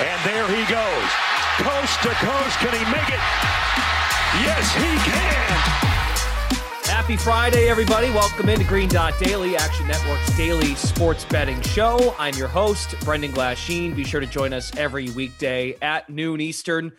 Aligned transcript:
And 0.00 0.24
there 0.24 0.46
he 0.46 0.64
goes. 0.70 1.10
Coast 1.58 2.02
to 2.02 2.10
coast. 2.10 2.58
Can 2.58 2.72
he 2.72 2.84
make 2.92 3.08
it? 3.08 3.18
Yes, 4.44 4.72
he 4.76 5.10
can. 5.10 5.48
Happy 6.88 7.16
Friday, 7.16 7.68
everybody. 7.68 8.08
Welcome 8.10 8.48
into 8.48 8.64
Green 8.64 8.88
Dot 8.88 9.18
Daily, 9.18 9.56
Action 9.56 9.88
Network's 9.88 10.36
daily 10.36 10.76
sports 10.76 11.24
betting 11.24 11.60
show. 11.62 12.14
I'm 12.16 12.34
your 12.34 12.46
host, 12.46 12.94
Brendan 13.00 13.32
Glasheen. 13.32 13.96
Be 13.96 14.04
sure 14.04 14.20
to 14.20 14.26
join 14.28 14.52
us 14.52 14.70
every 14.76 15.10
weekday 15.10 15.74
at 15.82 16.08
noon 16.08 16.40
Eastern. 16.40 16.92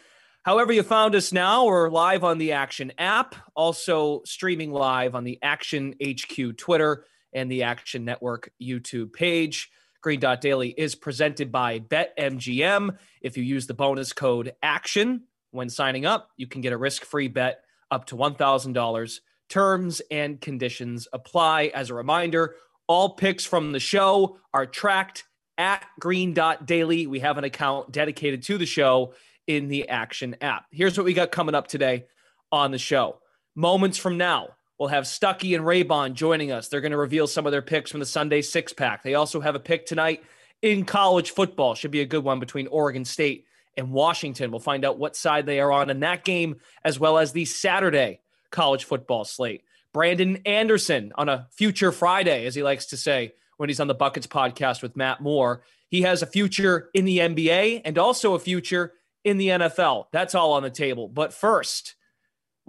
However, 0.44 0.74
you 0.74 0.84
found 0.84 1.16
us 1.16 1.32
now, 1.32 1.68
we're 1.68 1.90
live 1.90 2.26
on 2.26 2.38
the 2.38 2.52
Action 2.52 2.92
app, 2.98 3.34
also 3.56 4.24
streaming 4.26 4.74
live 4.74 5.16
on 5.16 5.24
the 5.24 5.40
Action 5.42 5.96
HQ 6.04 6.58
Twitter 6.58 7.06
and 7.32 7.50
the 7.50 7.64
Action 7.64 8.04
Network 8.04 8.52
YouTube 8.62 9.14
page. 9.14 9.72
Green 10.02 10.20
Dot 10.20 10.40
Daily 10.40 10.70
is 10.78 10.96
presented 10.96 11.52
by 11.52 11.80
BetMGM. 11.80 12.98
If 13.22 13.38
you 13.38 13.44
use 13.44 13.68
the 13.68 13.74
bonus 13.74 14.14
code 14.14 14.54
ACTION 14.64 15.24
when 15.52 15.70
signing 15.70 16.06
up, 16.06 16.30
you 16.38 16.48
can 16.48 16.62
get 16.62 16.74
a 16.74 16.78
risk 16.78 17.04
free 17.04 17.28
bet 17.28 17.62
up 17.92 18.06
to 18.06 18.16
$1,000. 18.16 19.20
Terms 19.50 20.02
and 20.10 20.40
conditions 20.40 21.08
apply. 21.12 21.72
As 21.74 21.90
a 21.90 21.96
reminder, 21.96 22.56
all 22.88 23.16
picks 23.16 23.46
from 23.46 23.72
the 23.72 23.80
show 23.80 24.38
are 24.54 24.66
tracked 24.66 25.26
at 25.58 25.86
Green 26.00 26.34
Dot 26.34 26.66
Daily. 26.66 27.06
We 27.06 27.20
have 27.20 27.38
an 27.38 27.44
account 27.44 27.92
dedicated 27.92 28.44
to 28.44 28.58
the 28.58 28.66
show 28.66 29.14
in 29.48 29.68
the 29.68 29.90
Action 29.90 30.38
app. 30.40 30.66
Here's 30.72 30.98
what 30.98 31.06
we 31.06 31.14
got 31.14 31.32
coming 31.32 31.56
up 31.56 31.68
today 31.68 32.06
on 32.52 32.72
the 32.72 32.78
show. 32.78 33.20
Moments 33.56 33.98
from 33.98 34.18
now, 34.18 34.50
we'll 34.80 34.90
have 34.90 35.04
Stuckey 35.04 35.56
and 35.56 35.66
Raybon 35.66 36.14
joining 36.14 36.52
us. 36.52 36.68
They're 36.68 36.82
going 36.82 36.94
to 36.94 36.98
reveal 36.98 37.28
some 37.28 37.46
of 37.46 37.52
their 37.52 37.62
picks 37.62 37.92
from 37.92 38.00
the 38.00 38.06
Sunday 38.06 38.42
six 38.42 38.74
pack. 38.74 39.04
They 39.04 39.16
also 39.16 39.42
have 39.42 39.56
a 39.56 39.60
pick 39.60 39.86
tonight 39.86 40.24
in 40.62 40.86
college 40.86 41.32
football. 41.32 41.76
Should 41.76 41.92
be 41.92 42.02
a 42.02 42.06
good 42.06 42.24
one 42.24 42.40
between 42.40 42.68
Oregon 42.68 43.06
State 43.06 43.46
and 43.78 43.92
Washington. 43.92 44.52
We'll 44.52 44.60
find 44.60 44.86
out 44.86 44.98
what 44.98 45.16
side 45.16 45.46
they 45.46 45.60
are 45.60 45.72
on 45.72 45.90
in 45.90 46.00
that 46.00 46.24
game, 46.24 46.58
as 46.84 47.00
well 47.00 47.18
as 47.18 47.32
the 47.32 47.46
Saturday 47.46 48.22
college 48.50 48.86
football 48.86 49.26
slate. 49.26 49.64
Brandon 49.94 50.40
Anderson 50.46 51.12
on 51.16 51.30
a 51.30 51.48
future 51.52 51.92
Friday, 51.92 52.46
as 52.46 52.56
he 52.56 52.64
likes 52.64 52.88
to 52.88 52.98
say 52.98 53.34
when 53.58 53.70
he's 53.70 53.80
on 53.80 53.88
the 53.88 53.94
Buckets 53.94 54.28
podcast 54.28 54.82
with 54.82 54.96
Matt 54.96 55.22
Moore. 55.22 55.64
He 55.90 56.04
has 56.04 56.22
a 56.22 56.28
future 56.28 56.90
in 56.94 57.06
the 57.06 57.18
NBA 57.18 57.82
and 57.84 57.98
also 57.98 58.36
a 58.36 58.40
future 58.40 58.94
in 59.24 59.38
the 59.38 59.48
NFL. 59.48 60.06
That's 60.12 60.36
all 60.36 60.54
on 60.54 60.64
the 60.64 60.70
table. 60.70 61.08
But 61.08 61.34
first, 61.34 61.96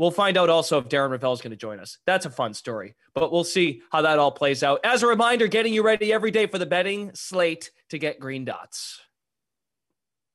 we'll 0.00 0.10
find 0.10 0.38
out 0.38 0.48
also 0.48 0.78
if 0.78 0.88
Darren 0.88 1.10
Rovell 1.10 1.34
is 1.34 1.42
going 1.42 1.50
to 1.50 1.56
join 1.56 1.78
us. 1.78 1.98
That's 2.06 2.24
a 2.24 2.30
fun 2.30 2.54
story, 2.54 2.96
but 3.14 3.30
we'll 3.30 3.44
see 3.44 3.82
how 3.92 4.00
that 4.02 4.18
all 4.18 4.32
plays 4.32 4.62
out. 4.62 4.80
As 4.82 5.02
a 5.02 5.06
reminder, 5.06 5.46
getting 5.46 5.74
you 5.74 5.82
ready 5.82 6.10
every 6.10 6.30
day 6.30 6.46
for 6.46 6.58
the 6.58 6.64
betting 6.64 7.10
slate 7.14 7.70
to 7.90 7.98
get 7.98 8.18
green 8.18 8.46
dots. 8.46 9.00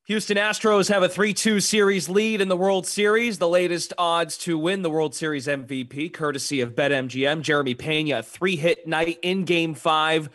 Houston 0.06 0.38
Astros 0.38 0.88
have 0.90 1.02
a 1.02 1.10
3 1.10 1.34
2 1.34 1.60
series 1.60 2.08
lead 2.08 2.40
in 2.40 2.48
the 2.48 2.56
World 2.56 2.86
Series. 2.86 3.40
The 3.40 3.50
latest 3.50 3.92
odds 3.98 4.38
to 4.40 4.56
win 4.56 4.84
the 4.84 4.90
World 4.92 5.16
Series 5.16 5.48
MVP, 5.48 6.14
courtesy 6.14 6.62
of 6.62 6.76
BetMGM. 6.76 7.42
Jeremy 7.42 7.74
Pena, 7.74 8.22
three 8.22 8.56
hit 8.56 8.86
night 8.88 9.18
in 9.24 9.46
game 9.46 9.74
five 9.74 10.30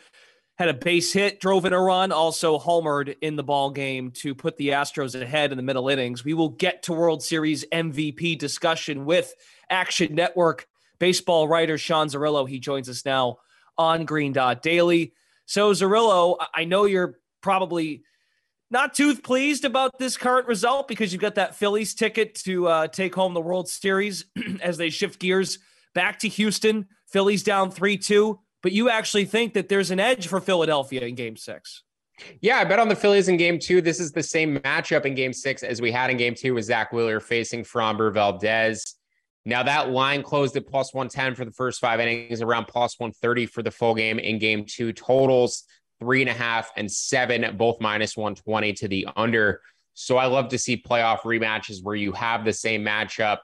had 0.61 0.69
a 0.69 0.75
base 0.75 1.11
hit, 1.11 1.41
drove 1.41 1.65
in 1.65 1.73
a 1.73 1.81
run, 1.81 2.13
also 2.13 2.59
homered 2.59 3.17
in 3.23 3.35
the 3.35 3.43
ball 3.43 3.71
game 3.71 4.11
to 4.11 4.35
put 4.35 4.59
the 4.59 4.69
Astros 4.69 5.19
ahead 5.19 5.53
in 5.53 5.57
the 5.57 5.63
middle 5.63 5.89
innings. 5.89 6.23
We 6.23 6.35
will 6.35 6.51
get 6.51 6.83
to 6.83 6.93
World 6.93 7.23
Series 7.23 7.65
MVP 7.73 8.37
discussion 8.37 9.07
with 9.07 9.35
Action 9.71 10.15
Network 10.15 10.67
baseball 10.99 11.49
writer 11.49 11.79
Sean 11.79 12.09
Zerillo. 12.09 12.47
He 12.47 12.59
joins 12.59 12.91
us 12.91 13.07
now 13.07 13.39
on 13.79 14.05
Green 14.05 14.35
Dot 14.35 14.61
Daily. 14.61 15.15
So 15.47 15.73
Zerillo, 15.73 16.37
I 16.55 16.67
know 16.67 16.85
you're 16.85 17.19
probably 17.41 18.05
not 18.71 18.93
too 18.93 19.17
pleased 19.17 19.65
about 19.65 19.99
this 19.99 20.19
current 20.19 20.47
result 20.47 20.89
because 20.89 21.11
you've 21.11 21.23
got 21.23 21.37
that 21.37 21.57
Phillies 21.57 21.95
ticket 21.95 22.35
to 22.35 22.69
uh, 22.69 22.87
take 22.89 23.15
home 23.15 23.33
the 23.33 23.41
World 23.41 23.67
Series 23.67 24.27
as 24.61 24.77
they 24.77 24.91
shift 24.91 25.21
gears 25.21 25.59
back 25.95 26.19
to 26.19 26.29
Houston. 26.29 26.87
Phillies 27.07 27.43
down 27.43 27.71
3 27.71 27.97
2 27.97 28.39
but 28.63 28.73
you 28.73 28.91
actually 28.91 29.25
think 29.25 29.55
that 29.55 29.69
there's 29.69 29.91
an 29.91 30.01
edge 30.01 30.29
for 30.29 30.41
Philadelphia 30.41 31.03
in 31.03 31.15
game 31.15 31.37
six. 31.37 31.83
Yeah, 32.41 32.59
I 32.59 32.65
bet 32.65 32.79
on 32.79 32.89
the 32.89 32.97
Phillies 32.97 33.29
in 33.29 33.37
game 33.37 33.59
two. 33.59 33.81
This 33.81 34.01
is 34.01 34.13
the 34.13 34.23
same 34.23 34.59
matchup 34.59 35.07
in 35.07 35.15
game 35.15 35.33
six 35.33 35.63
as 35.63 35.81
we 35.81 35.91
had 35.91 36.11
in 36.11 36.17
game 36.17 36.35
two 36.35 36.55
with 36.55 36.65
Zack 36.65 36.93
Wheeler 36.93 37.21
facing 37.21 37.65
Framber 37.65 38.13
Valdez. 38.13 38.95
Now 39.47 39.63
that 39.63 39.91
line 39.91 40.23
closed 40.23 40.57
at 40.57 40.67
plus 40.67 40.93
110 40.93 41.35
for 41.35 41.45
the 41.45 41.51
first 41.51 41.81
five 41.81 41.99
innings, 41.99 42.43
around 42.43 42.67
plus 42.67 42.99
130 42.99 43.47
for 43.47 43.63
the 43.63 43.71
full 43.71 43.95
game 43.95 44.19
in 44.19 44.39
game 44.39 44.65
two. 44.67 44.93
Totals 44.93 45.65
three 45.99 46.21
and 46.21 46.31
a 46.31 46.35
half 46.35 46.71
and 46.77 46.91
seven, 46.91 47.57
both 47.57 47.81
minus 47.81 48.17
120 48.17 48.73
to 48.75 48.89
the 48.89 49.07
under. 49.17 49.61
So 49.95 50.17
I 50.17 50.27
love 50.27 50.49
to 50.49 50.59
see 50.59 50.83
playoff 50.83 51.21
rematches 51.21 51.83
where 51.83 51.95
you 51.95 52.13
have 52.13 52.45
the 52.45 52.53
same 52.53 52.85
matchup 52.85 53.39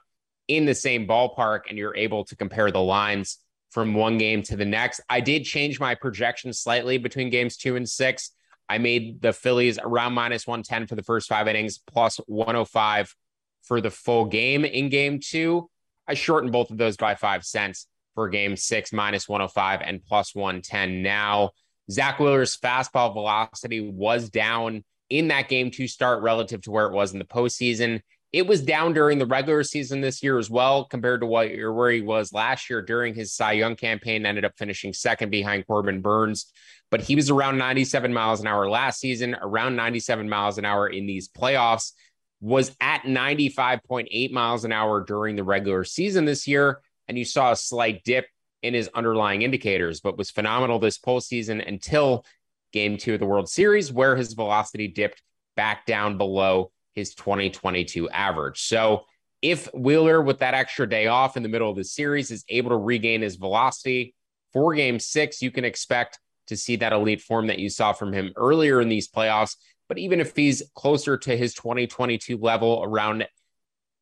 in 0.47 0.65
the 0.65 0.75
same 0.75 1.07
ballpark 1.07 1.61
and 1.69 1.77
you're 1.77 1.95
able 1.95 2.23
to 2.25 2.35
compare 2.35 2.71
the 2.71 2.81
lines 2.81 3.39
from 3.71 3.93
one 3.93 4.17
game 4.17 4.41
to 4.43 4.55
the 4.55 4.65
next. 4.65 5.01
I 5.09 5.19
did 5.19 5.43
change 5.43 5.79
my 5.79 5.95
projection 5.95 6.53
slightly 6.53 6.97
between 6.97 7.29
games 7.29 7.57
two 7.57 7.75
and 7.75 7.87
six. 7.87 8.31
I 8.69 8.77
made 8.77 9.21
the 9.21 9.33
Phillies 9.33 9.79
around 9.81 10.13
minus 10.13 10.45
110 10.45 10.87
for 10.87 10.95
the 10.95 11.03
first 11.03 11.29
five 11.29 11.47
innings, 11.47 11.77
plus 11.77 12.17
105 12.27 13.15
for 13.63 13.81
the 13.81 13.91
full 13.91 14.25
game 14.25 14.65
in 14.65 14.89
game 14.89 15.19
two. 15.19 15.69
I 16.07 16.13
shortened 16.13 16.51
both 16.51 16.71
of 16.71 16.77
those 16.77 16.97
by 16.97 17.15
five 17.15 17.43
cents 17.45 17.87
for 18.15 18.29
game 18.29 18.55
six, 18.55 18.91
minus 18.91 19.27
105 19.27 19.81
and 19.81 20.03
plus 20.03 20.33
110 20.33 21.01
now. 21.01 21.51
Zack 21.89 22.19
Wheeler's 22.19 22.57
fastball 22.57 23.13
velocity 23.13 23.79
was 23.79 24.29
down 24.29 24.83
in 25.09 25.29
that 25.29 25.47
game 25.47 25.71
two 25.71 25.87
start 25.87 26.21
relative 26.21 26.61
to 26.63 26.71
where 26.71 26.87
it 26.87 26.93
was 26.93 27.13
in 27.13 27.19
the 27.19 27.25
postseason. 27.25 28.01
It 28.33 28.45
was 28.45 28.61
down 28.61 28.93
during 28.93 29.19
the 29.19 29.25
regular 29.25 29.63
season 29.63 30.01
this 30.01 30.21
year 30.21 30.37
as 30.37 30.49
well, 30.49 30.85
compared 30.85 31.21
to 31.21 31.25
what 31.25 31.49
where 31.49 31.91
he 31.91 32.01
was 32.01 32.33
last 32.33 32.69
year 32.69 32.81
during 32.81 33.13
his 33.13 33.33
Cy 33.33 33.53
Young 33.53 33.75
campaign. 33.75 34.25
Ended 34.25 34.43
up 34.43 34.57
finishing 34.57 34.93
second 34.93 35.29
behind 35.29 35.65
Corbin 35.65 36.01
Burnes, 36.01 36.51
but 36.91 37.01
he 37.01 37.15
was 37.15 37.29
around 37.29 37.57
97 37.57 38.13
miles 38.13 38.41
an 38.41 38.47
hour 38.47 38.69
last 38.69 38.99
season, 38.99 39.35
around 39.41 39.75
97 39.75 40.27
miles 40.27 40.57
an 40.57 40.65
hour 40.65 40.87
in 40.87 41.05
these 41.05 41.29
playoffs. 41.29 41.93
Was 42.39 42.75
at 42.79 43.01
95.8 43.01 44.31
miles 44.31 44.63
an 44.63 44.71
hour 44.71 45.03
during 45.03 45.35
the 45.35 45.43
regular 45.43 45.83
season 45.83 46.25
this 46.25 46.47
year, 46.47 46.81
and 47.07 47.17
you 47.17 47.25
saw 47.25 47.51
a 47.51 47.55
slight 47.55 48.03
dip 48.03 48.27
in 48.61 48.73
his 48.73 48.89
underlying 48.93 49.41
indicators, 49.41 50.01
but 50.01 50.17
was 50.17 50.29
phenomenal 50.29 50.77
this 50.77 50.99
postseason 50.99 51.67
until 51.67 52.25
game 52.73 52.97
two 52.97 53.13
of 53.13 53.19
the 53.19 53.25
World 53.25 53.49
Series, 53.49 53.91
where 53.91 54.15
his 54.15 54.33
velocity 54.33 54.87
dipped 54.87 55.23
back 55.55 55.85
down 55.87 56.17
below 56.17 56.71
his 56.97 57.13
2022 57.13 58.09
average. 58.09 58.59
So 58.59 59.05
if 59.43 59.71
Wheeler, 59.71 60.19
with 60.19 60.39
that 60.39 60.55
extra 60.55 60.89
day 60.89 61.05
off 61.05 61.37
in 61.37 61.43
the 61.43 61.49
middle 61.49 61.69
of 61.69 61.75
the 61.75 61.83
series, 61.83 62.31
is 62.31 62.43
able 62.49 62.71
to 62.71 62.77
regain 62.77 63.21
his 63.21 63.35
velocity 63.35 64.15
for 64.51 64.73
game 64.73 64.99
six, 64.99 65.39
you 65.39 65.51
can 65.51 65.63
expect 65.63 66.19
to 66.47 66.57
see 66.57 66.75
that 66.77 66.93
elite 66.93 67.21
form 67.21 67.47
that 67.47 67.59
you 67.59 67.69
saw 67.69 67.93
from 67.93 68.13
him 68.13 68.33
earlier 68.35 68.81
in 68.81 68.89
these 68.89 69.07
playoffs. 69.07 69.57
But 69.87 69.99
even 69.99 70.19
if 70.19 70.35
he's 70.35 70.63
closer 70.73 71.17
to 71.17 71.37
his 71.37 71.53
2022 71.53 72.35
level, 72.37 72.81
around 72.83 73.27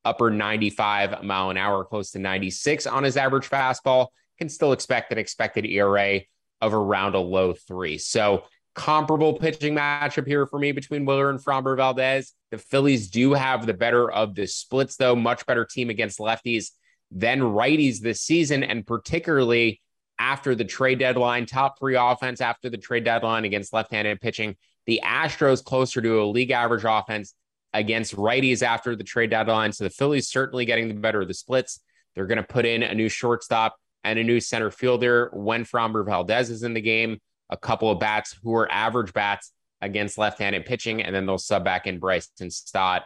upper 0.06 0.32
95 0.32 1.22
mile 1.22 1.50
an 1.50 1.58
hour, 1.58 1.84
close 1.84 2.12
to 2.12 2.20
96 2.20 2.88
on 2.88 3.04
his 3.04 3.18
average 3.18 3.50
fastball, 3.50 4.08
can 4.38 4.48
still 4.48 4.72
expect 4.72 5.12
an 5.12 5.18
expected 5.18 5.66
ERA 5.66 6.22
of 6.62 6.74
around 6.74 7.16
a 7.16 7.20
low 7.20 7.52
three. 7.52 7.98
So 7.98 8.44
comparable 8.76 9.34
pitching 9.34 9.74
matchup 9.74 10.28
here 10.28 10.46
for 10.46 10.60
me 10.60 10.72
between 10.72 11.06
Wheeler 11.06 11.30
and 11.30 11.40
Framber 11.40 11.76
Valdez. 11.76 12.34
The 12.52 12.58
Phillies 12.58 13.10
do 13.10 13.34
have 13.34 13.66
the 13.66 13.74
better 13.74 14.12
of 14.12 14.36
the 14.36 14.46
splits, 14.46 14.98
though, 14.98 15.16
much 15.16 15.46
better 15.46 15.66
team 15.66 15.90
against 15.90 16.20
lefties 16.20 16.72
than 17.10 17.40
righties 17.40 18.00
this 18.00 18.22
season, 18.22 18.64
and 18.64 18.86
particularly 18.86 19.82
after 20.20 20.56
the 20.56 20.66
trade 20.66 21.00
deadline, 21.00 21.46
top 21.46 21.80
three 21.80 21.96
offense 21.96 22.42
after 22.42 22.70
the 22.70 22.78
trade 22.78 23.06
deadline 23.06 23.46
against 23.46 23.74
left 23.74 23.92
handed 23.92 24.22
pitching. 24.22 24.56
The 24.86 25.02
Astros 25.04 25.64
closer 25.64 26.02
to 26.02 26.22
a 26.22 26.26
league 26.26 26.52
average 26.52 26.84
offense 26.86 27.34
against 27.74 28.16
righties 28.16 28.62
after 28.62 28.96
the 28.96 29.04
trade 29.04 29.30
deadline. 29.30 29.72
So 29.72 29.84
the 29.84 29.90
Phillies 29.90 30.30
certainly 30.30 30.66
getting 30.66 30.88
the 30.88 30.94
better 30.94 31.22
of 31.22 31.28
the 31.28 31.34
splits. 31.34 31.82
They're 32.14 32.28
going 32.28 32.38
to 32.38 32.44
put 32.44 32.66
in 32.66 32.84
a 32.84 32.94
new 32.94 33.10
shortstop 33.10 33.76
and 34.04 34.20
a 34.20 34.24
new 34.24 34.40
center 34.40 34.72
fielder 34.72 35.30
when 35.34 35.66
Framber 35.66 36.06
Valdez 36.06 36.50
is 36.50 36.64
in 36.64 36.74
the 36.74 36.82
game 36.82 37.20
a 37.50 37.58
couple 37.58 37.90
of 37.90 38.00
bats 38.00 38.38
who 38.44 38.56
are 38.56 38.72
average 38.72 39.14
bats 39.14 39.52
against 39.82 40.18
left-handed 40.18 40.66
pitching, 40.66 41.02
and 41.02 41.14
then 41.14 41.26
they'll 41.26 41.38
sub 41.38 41.64
back 41.64 41.88
in 41.88 42.00
Bryson 42.00 42.50
Stott 42.50 43.04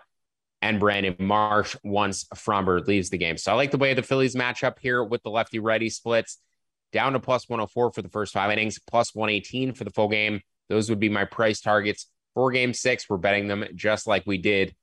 and 0.61 0.79
Brandon 0.79 1.15
Marsh 1.19 1.75
once 1.83 2.25
Framber 2.35 2.85
leaves 2.85 3.09
the 3.09 3.17
game. 3.17 3.37
So 3.37 3.51
I 3.51 3.55
like 3.55 3.71
the 3.71 3.77
way 3.77 3.93
the 3.93 4.03
Phillies 4.03 4.35
match 4.35 4.63
up 4.63 4.79
here 4.79 5.03
with 5.03 5.23
the 5.23 5.29
lefty 5.29 5.59
righty 5.59 5.89
splits 5.89 6.39
down 6.91 7.13
to 7.13 7.19
plus 7.19 7.47
104 7.47 7.91
for 7.91 8.01
the 8.01 8.09
first 8.09 8.33
five 8.33 8.51
innings, 8.51 8.79
plus 8.79 9.13
118 9.13 9.73
for 9.73 9.83
the 9.83 9.91
full 9.91 10.09
game. 10.09 10.41
Those 10.67 10.89
would 10.89 10.99
be 10.99 11.09
my 11.09 11.25
price 11.25 11.61
targets 11.61 12.07
for 12.33 12.51
game 12.51 12.73
six. 12.73 13.09
We're 13.09 13.17
betting 13.17 13.47
them 13.47 13.65
just 13.75 14.07
like 14.07 14.23
we 14.25 14.37
did 14.37 14.75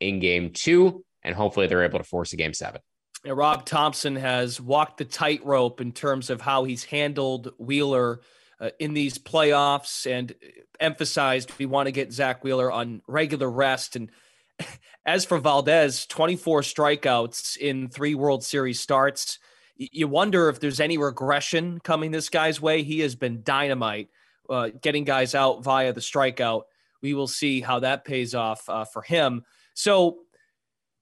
in 0.00 0.18
game 0.18 0.50
two, 0.52 1.04
and 1.22 1.34
hopefully 1.34 1.66
they're 1.66 1.84
able 1.84 1.98
to 1.98 2.04
force 2.04 2.32
a 2.32 2.36
game 2.36 2.54
seven. 2.54 2.80
Yeah, 3.24 3.32
Rob 3.36 3.66
Thomson 3.66 4.16
has 4.16 4.60
walked 4.60 4.96
the 4.96 5.04
tightrope 5.04 5.80
in 5.80 5.92
terms 5.92 6.30
of 6.30 6.40
how 6.40 6.64
he's 6.64 6.84
handled 6.84 7.52
Wheeler 7.58 8.20
uh, 8.60 8.70
in 8.78 8.94
these 8.94 9.18
playoffs 9.18 10.10
and 10.10 10.34
emphasized 10.78 11.50
we 11.58 11.66
want 11.66 11.86
to 11.86 11.92
get 11.92 12.12
Zack 12.12 12.44
Wheeler 12.44 12.70
on 12.70 13.02
regular 13.06 13.50
rest. 13.50 13.96
And 13.96 14.10
as 15.06 15.24
for 15.24 15.38
Valdez, 15.38 16.06
24 16.06 16.60
strikeouts 16.62 17.56
in 17.56 17.88
three 17.88 18.14
World 18.14 18.44
Series 18.44 18.80
starts. 18.80 19.38
You 19.76 20.08
wonder 20.08 20.50
if 20.50 20.60
there's 20.60 20.80
any 20.80 20.98
regression 20.98 21.80
coming 21.82 22.10
this 22.10 22.28
guy's 22.28 22.60
way. 22.60 22.82
He 22.82 23.00
has 23.00 23.14
been 23.14 23.42
dynamite, 23.42 24.10
uh, 24.48 24.68
getting 24.80 25.04
guys 25.04 25.34
out 25.34 25.64
via 25.64 25.94
the 25.94 26.00
strikeout. 26.00 26.62
We 27.00 27.14
will 27.14 27.28
see 27.28 27.62
how 27.62 27.80
that 27.80 28.04
pays 28.04 28.34
off 28.34 28.68
uh, 28.68 28.84
for 28.84 29.00
him. 29.00 29.42
So, 29.72 30.18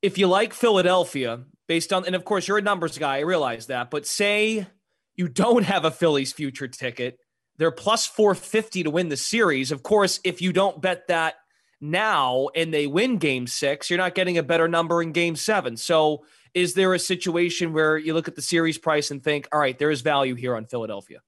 if 0.01 0.17
you 0.17 0.29
like 0.29 0.55
Philadelphia, 0.55 1.41
based 1.67 1.93
on, 1.93 2.07
and 2.07 2.15
of 2.15 2.25
course, 2.25 2.47
you're 2.47 2.59
a 2.59 2.63
numbers 2.63 2.99
guy, 2.99 3.17
I 3.17 3.21
realize 3.21 3.67
that, 3.67 3.91
but 3.91 4.07
say 4.07 4.69
you 5.17 5.29
don't 5.29 5.65
have 5.65 5.85
a 5.85 5.91
Phillies 5.91 6.33
future 6.33 6.69
ticket, 6.69 7.19
they're 7.59 7.71
plus 7.71 8.07
450 8.07 8.85
to 8.85 8.91
win 8.91 9.09
the 9.09 9.17
series. 9.17 9.73
Of 9.73 9.83
course, 9.83 10.21
if 10.25 10.41
you 10.41 10.53
don't 10.53 10.81
bet 10.81 11.09
that 11.09 11.35
now 11.81 12.49
and 12.55 12.73
they 12.73 12.87
win 12.87 13.19
game 13.19 13.47
six, 13.47 13.91
you're 13.91 13.99
not 13.99 14.15
getting 14.15 14.39
a 14.39 14.43
better 14.43 14.69
number 14.69 15.03
in 15.03 15.13
game 15.13 15.37
seven. 15.37 15.77
So, 15.77 16.25
is 16.55 16.75
there 16.75 16.95
a 16.95 16.99
situation 16.99 17.75
where 17.75 17.99
you 17.99 18.15
look 18.15 18.27
at 18.27 18.35
the 18.35 18.43
series 18.43 18.79
price 18.79 19.11
and 19.11 19.23
think, 19.23 19.47
all 19.53 19.61
right, 19.61 19.79
there 19.79 19.91
is 19.91 20.01
value 20.01 20.35
here 20.35 20.57
on 20.57 20.65
Philadelphia? 20.65 21.21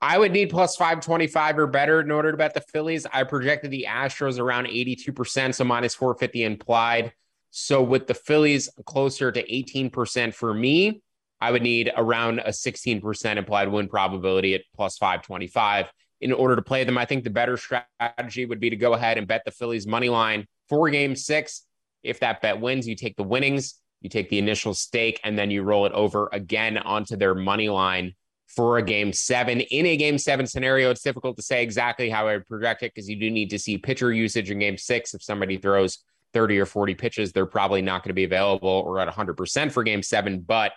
I 0.00 0.18
would 0.18 0.32
need 0.32 0.50
plus 0.50 0.76
525 0.76 1.58
or 1.58 1.66
better 1.66 2.00
in 2.00 2.10
order 2.10 2.30
to 2.30 2.36
bet 2.36 2.54
the 2.54 2.60
Phillies. 2.60 3.06
I 3.12 3.24
projected 3.24 3.70
the 3.70 3.86
Astros 3.88 4.38
around 4.38 4.66
82%, 4.66 5.54
so 5.54 5.64
minus 5.64 5.94
450 5.94 6.44
implied. 6.44 7.12
So 7.50 7.82
with 7.82 8.06
the 8.06 8.14
Phillies 8.14 8.70
closer 8.86 9.30
to 9.32 9.42
18% 9.46 10.32
for 10.32 10.54
me, 10.54 11.02
I 11.40 11.50
would 11.50 11.62
need 11.62 11.90
around 11.96 12.40
a 12.40 12.50
16% 12.50 13.36
implied 13.36 13.68
win 13.68 13.88
probability 13.88 14.54
at 14.54 14.62
plus 14.74 14.98
525 14.98 15.90
in 16.20 16.32
order 16.32 16.54
to 16.54 16.62
play 16.62 16.84
them. 16.84 16.98
I 16.98 17.06
think 17.06 17.24
the 17.24 17.30
better 17.30 17.56
strategy 17.56 18.44
would 18.44 18.60
be 18.60 18.70
to 18.70 18.76
go 18.76 18.92
ahead 18.92 19.16
and 19.16 19.26
bet 19.26 19.42
the 19.44 19.50
Phillies 19.50 19.86
money 19.86 20.08
line 20.08 20.46
for 20.68 20.90
game 20.90 21.16
six. 21.16 21.64
If 22.02 22.20
that 22.20 22.42
bet 22.42 22.60
wins, 22.60 22.86
you 22.86 22.94
take 22.94 23.16
the 23.16 23.22
winnings, 23.22 23.74
you 24.00 24.10
take 24.10 24.28
the 24.28 24.38
initial 24.38 24.74
stake, 24.74 25.20
and 25.24 25.38
then 25.38 25.50
you 25.50 25.62
roll 25.62 25.86
it 25.86 25.92
over 25.92 26.28
again 26.32 26.78
onto 26.78 27.16
their 27.16 27.34
money 27.34 27.68
line 27.68 28.14
for 28.46 28.78
a 28.78 28.82
game 28.82 29.12
seven. 29.12 29.60
In 29.60 29.86
a 29.86 29.96
game 29.96 30.18
seven 30.18 30.46
scenario, 30.46 30.90
it's 30.90 31.02
difficult 31.02 31.36
to 31.36 31.42
say 31.42 31.62
exactly 31.62 32.10
how 32.10 32.26
I 32.26 32.34
would 32.34 32.48
project 32.48 32.82
it 32.82 32.92
because 32.94 33.08
you 33.08 33.16
do 33.16 33.30
need 33.30 33.50
to 33.50 33.58
see 33.58 33.78
pitcher 33.78 34.12
usage 34.12 34.50
in 34.50 34.58
game 34.58 34.76
six. 34.76 35.14
If 35.14 35.22
somebody 35.22 35.56
throws 35.56 35.98
30 36.32 36.58
or 36.58 36.66
40 36.66 36.94
pitches, 36.94 37.32
they're 37.32 37.46
probably 37.46 37.82
not 37.82 38.02
going 38.02 38.10
to 38.10 38.14
be 38.14 38.24
available 38.24 38.68
or 38.68 38.98
at 38.98 39.08
100% 39.08 39.72
for 39.72 39.82
game 39.82 40.02
seven. 40.02 40.40
But 40.40 40.72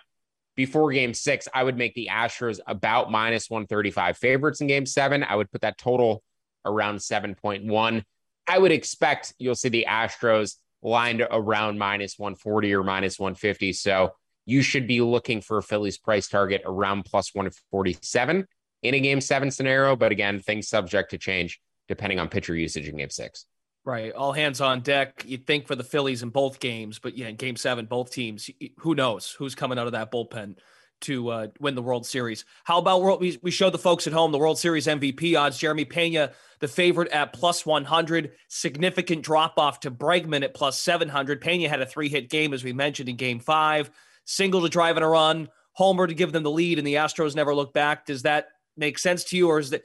before 0.56 0.92
game 0.92 1.14
six, 1.14 1.48
I 1.52 1.64
would 1.64 1.76
make 1.76 1.94
the 1.94 2.08
Astros 2.10 2.60
about 2.66 3.10
minus 3.10 3.50
135 3.50 4.16
favorites 4.16 4.60
in 4.60 4.66
game 4.68 4.86
seven. 4.86 5.24
I 5.24 5.36
would 5.36 5.50
put 5.50 5.62
that 5.62 5.78
total 5.78 6.22
around 6.64 6.96
7.1. 6.96 8.02
I 8.46 8.58
would 8.58 8.72
expect 8.72 9.34
you'll 9.38 9.54
see 9.54 9.68
the 9.68 9.86
Astros 9.88 10.56
lined 10.82 11.26
around 11.30 11.78
minus 11.78 12.18
140 12.18 12.74
or 12.74 12.84
minus 12.84 13.18
150. 13.18 13.72
So 13.72 14.12
you 14.46 14.62
should 14.62 14.86
be 14.86 15.00
looking 15.00 15.40
for 15.40 15.58
a 15.58 15.62
Phillies 15.62 15.98
price 15.98 16.28
target 16.28 16.62
around 16.64 17.04
plus 17.04 17.34
147 17.34 18.46
in 18.82 18.94
a 18.94 19.00
game 19.00 19.20
seven 19.20 19.50
scenario. 19.50 19.96
But 19.96 20.12
again, 20.12 20.40
things 20.40 20.68
subject 20.68 21.10
to 21.10 21.18
change 21.18 21.60
depending 21.88 22.18
on 22.18 22.28
pitcher 22.28 22.54
usage 22.54 22.88
in 22.88 22.96
game 22.96 23.10
six. 23.10 23.46
Right. 23.84 24.12
All 24.12 24.32
hands 24.32 24.62
on 24.62 24.80
deck. 24.80 25.24
You'd 25.26 25.46
think 25.46 25.66
for 25.66 25.76
the 25.76 25.84
Phillies 25.84 26.22
in 26.22 26.30
both 26.30 26.58
games, 26.58 26.98
but 26.98 27.18
yeah, 27.18 27.28
in 27.28 27.36
game 27.36 27.56
seven, 27.56 27.84
both 27.84 28.10
teams, 28.10 28.48
who 28.78 28.94
knows 28.94 29.30
who's 29.30 29.54
coming 29.54 29.78
out 29.78 29.86
of 29.86 29.92
that 29.92 30.10
bullpen 30.10 30.56
to 31.02 31.28
uh, 31.28 31.46
win 31.60 31.74
the 31.74 31.82
World 31.82 32.06
Series. 32.06 32.46
How 32.64 32.78
about 32.78 33.02
World? 33.02 33.20
We, 33.20 33.38
we 33.42 33.50
showed 33.50 33.74
the 33.74 33.78
folks 33.78 34.06
at 34.06 34.14
home 34.14 34.32
the 34.32 34.38
World 34.38 34.58
Series 34.58 34.86
MVP 34.86 35.38
odds. 35.38 35.58
Jeremy 35.58 35.84
Pena, 35.84 36.32
the 36.60 36.68
favorite 36.68 37.10
at 37.10 37.34
plus 37.34 37.66
100. 37.66 38.32
Significant 38.48 39.22
drop 39.22 39.58
off 39.58 39.80
to 39.80 39.90
Bregman 39.90 40.44
at 40.44 40.54
plus 40.54 40.80
700. 40.80 41.42
Pena 41.42 41.68
had 41.68 41.82
a 41.82 41.86
three 41.86 42.08
hit 42.08 42.30
game, 42.30 42.54
as 42.54 42.64
we 42.64 42.72
mentioned 42.72 43.10
in 43.10 43.16
game 43.16 43.38
five. 43.38 43.90
Single 44.24 44.62
to 44.62 44.70
drive 44.70 44.96
in 44.96 45.02
a 45.02 45.08
run, 45.08 45.48
homer 45.72 46.06
to 46.06 46.14
give 46.14 46.32
them 46.32 46.42
the 46.42 46.50
lead, 46.50 46.78
and 46.78 46.86
the 46.86 46.94
Astros 46.94 47.34
never 47.34 47.54
look 47.54 47.74
back. 47.74 48.06
Does 48.06 48.22
that 48.22 48.48
make 48.74 48.98
sense 48.98 49.24
to 49.24 49.36
you, 49.36 49.48
or 49.50 49.58
is 49.58 49.70
that? 49.70 49.82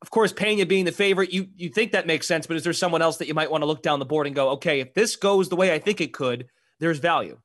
Of 0.00 0.10
course, 0.10 0.32
Pena 0.32 0.64
being 0.64 0.84
the 0.84 0.92
favorite, 0.92 1.32
you 1.32 1.48
you 1.56 1.68
think 1.68 1.92
that 1.92 2.06
makes 2.06 2.26
sense, 2.26 2.46
but 2.46 2.56
is 2.56 2.64
there 2.64 2.72
someone 2.72 3.02
else 3.02 3.16
that 3.16 3.28
you 3.28 3.34
might 3.34 3.50
want 3.50 3.62
to 3.62 3.66
look 3.66 3.82
down 3.82 3.98
the 3.98 4.04
board 4.04 4.26
and 4.26 4.36
go, 4.36 4.50
okay, 4.50 4.80
if 4.80 4.94
this 4.94 5.16
goes 5.16 5.48
the 5.48 5.56
way 5.56 5.72
I 5.72 5.78
think 5.78 6.00
it 6.00 6.12
could, 6.12 6.46
there's 6.78 6.98
value? 6.98 7.38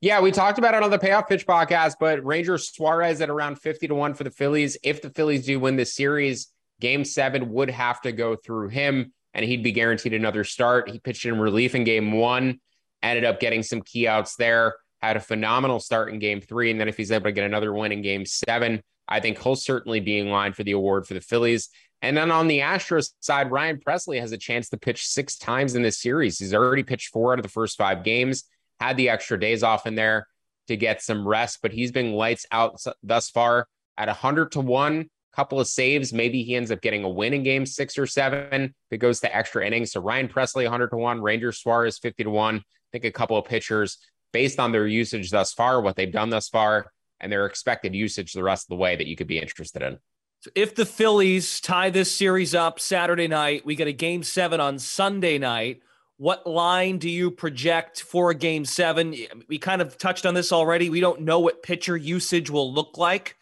Yeah, 0.00 0.20
we 0.20 0.32
talked 0.32 0.58
about 0.58 0.74
it 0.74 0.82
on 0.82 0.90
the 0.90 0.98
payoff 0.98 1.28
pitch 1.28 1.46
podcast, 1.46 1.94
but 1.98 2.22
Ranger 2.24 2.58
Suarez 2.58 3.22
at 3.22 3.30
around 3.30 3.58
50 3.58 3.88
to 3.88 3.94
1 3.94 4.12
for 4.12 4.24
the 4.24 4.30
Phillies. 4.30 4.76
If 4.82 5.00
the 5.00 5.08
Phillies 5.08 5.46
do 5.46 5.58
win 5.58 5.76
this 5.76 5.94
series, 5.94 6.48
game 6.80 7.06
seven 7.06 7.50
would 7.52 7.70
have 7.70 8.02
to 8.02 8.12
go 8.12 8.36
through 8.36 8.68
him 8.68 9.14
and 9.32 9.44
he'd 9.44 9.62
be 9.62 9.72
guaranteed 9.72 10.12
another 10.12 10.44
start. 10.44 10.90
He 10.90 10.98
pitched 10.98 11.24
in 11.24 11.38
relief 11.38 11.74
in 11.74 11.84
game 11.84 12.12
one, 12.12 12.60
ended 13.02 13.24
up 13.24 13.40
getting 13.40 13.62
some 13.62 13.80
key 13.80 14.06
outs 14.06 14.36
there, 14.36 14.74
had 15.00 15.16
a 15.16 15.20
phenomenal 15.20 15.80
start 15.80 16.12
in 16.12 16.18
game 16.18 16.40
three. 16.40 16.70
And 16.70 16.78
then 16.78 16.88
if 16.88 16.96
he's 16.96 17.10
able 17.10 17.24
to 17.24 17.32
get 17.32 17.44
another 17.44 17.72
win 17.72 17.90
in 17.90 18.02
game 18.02 18.26
seven, 18.26 18.82
I 19.08 19.20
think 19.20 19.42
he'll 19.42 19.56
certainly 19.56 20.00
be 20.00 20.18
in 20.18 20.30
line 20.30 20.52
for 20.52 20.64
the 20.64 20.72
award 20.72 21.06
for 21.06 21.14
the 21.14 21.20
Phillies. 21.20 21.68
And 22.02 22.16
then 22.16 22.30
on 22.30 22.48
the 22.48 22.60
Astros 22.60 23.12
side, 23.20 23.50
Ryan 23.50 23.78
Pressly 23.78 24.20
has 24.20 24.32
a 24.32 24.38
chance 24.38 24.68
to 24.70 24.76
pitch 24.76 25.06
six 25.06 25.36
times 25.36 25.74
in 25.74 25.82
this 25.82 26.00
series. 26.00 26.38
He's 26.38 26.54
already 26.54 26.82
pitched 26.82 27.12
four 27.12 27.32
out 27.32 27.38
of 27.38 27.42
the 27.42 27.48
first 27.48 27.78
five 27.78 28.04
games, 28.04 28.44
had 28.80 28.96
the 28.96 29.08
extra 29.08 29.38
days 29.38 29.62
off 29.62 29.86
in 29.86 29.94
there 29.94 30.26
to 30.68 30.76
get 30.76 31.02
some 31.02 31.26
rest, 31.26 31.60
but 31.62 31.72
he's 31.72 31.92
been 31.92 32.12
lights 32.12 32.46
out 32.50 32.80
thus 33.02 33.30
far 33.30 33.68
at 33.96 34.08
100 34.08 34.52
to 34.52 34.60
1, 34.60 35.08
couple 35.34 35.60
of 35.60 35.66
saves. 35.66 36.12
Maybe 36.12 36.42
he 36.42 36.54
ends 36.54 36.70
up 36.70 36.80
getting 36.80 37.04
a 37.04 37.08
win 37.08 37.34
in 37.34 37.42
game 37.42 37.66
six 37.66 37.98
or 37.98 38.06
seven 38.06 38.64
if 38.64 38.72
it 38.92 38.98
goes 38.98 39.20
to 39.20 39.36
extra 39.36 39.66
innings. 39.66 39.92
So 39.92 40.00
Ryan 40.00 40.28
Pressly, 40.28 40.64
100 40.64 40.88
to 40.88 40.96
1, 40.96 41.20
Ranger 41.20 41.52
Suarez, 41.52 41.98
50 41.98 42.24
to 42.24 42.30
1. 42.30 42.56
I 42.56 42.60
think 42.92 43.04
a 43.04 43.10
couple 43.10 43.36
of 43.36 43.44
pitchers 43.44 43.98
based 44.32 44.58
on 44.60 44.72
their 44.72 44.86
usage 44.86 45.30
thus 45.30 45.52
far, 45.52 45.80
what 45.80 45.96
they've 45.96 46.10
done 46.10 46.30
thus 46.30 46.48
far, 46.48 46.90
and 47.24 47.32
their 47.32 47.46
expected 47.46 47.94
usage 47.94 48.32
the 48.32 48.42
rest 48.42 48.66
of 48.66 48.68
the 48.68 48.76
way 48.76 48.94
that 48.94 49.08
you 49.08 49.16
could 49.16 49.26
be 49.26 49.38
interested 49.38 49.82
in. 49.82 49.98
So 50.40 50.50
if 50.54 50.74
the 50.74 50.84
Phillies 50.84 51.60
tie 51.60 51.90
this 51.90 52.14
series 52.14 52.54
up 52.54 52.78
Saturday 52.78 53.26
night, 53.26 53.64
we 53.64 53.74
get 53.74 53.88
a 53.88 53.92
game 53.92 54.22
seven 54.22 54.60
on 54.60 54.78
Sunday 54.78 55.38
night. 55.38 55.80
What 56.18 56.46
line 56.46 56.98
do 56.98 57.08
you 57.08 57.30
project 57.30 58.02
for 58.02 58.30
a 58.30 58.34
game 58.34 58.64
seven? 58.64 59.16
We 59.48 59.58
kind 59.58 59.80
of 59.80 59.96
touched 59.98 60.26
on 60.26 60.34
this 60.34 60.52
already. 60.52 60.90
We 60.90 61.00
don't 61.00 61.22
know 61.22 61.40
what 61.40 61.62
pitcher 61.62 61.96
usage 61.96 62.50
will 62.50 62.72
look 62.72 62.98
like. 62.98 63.36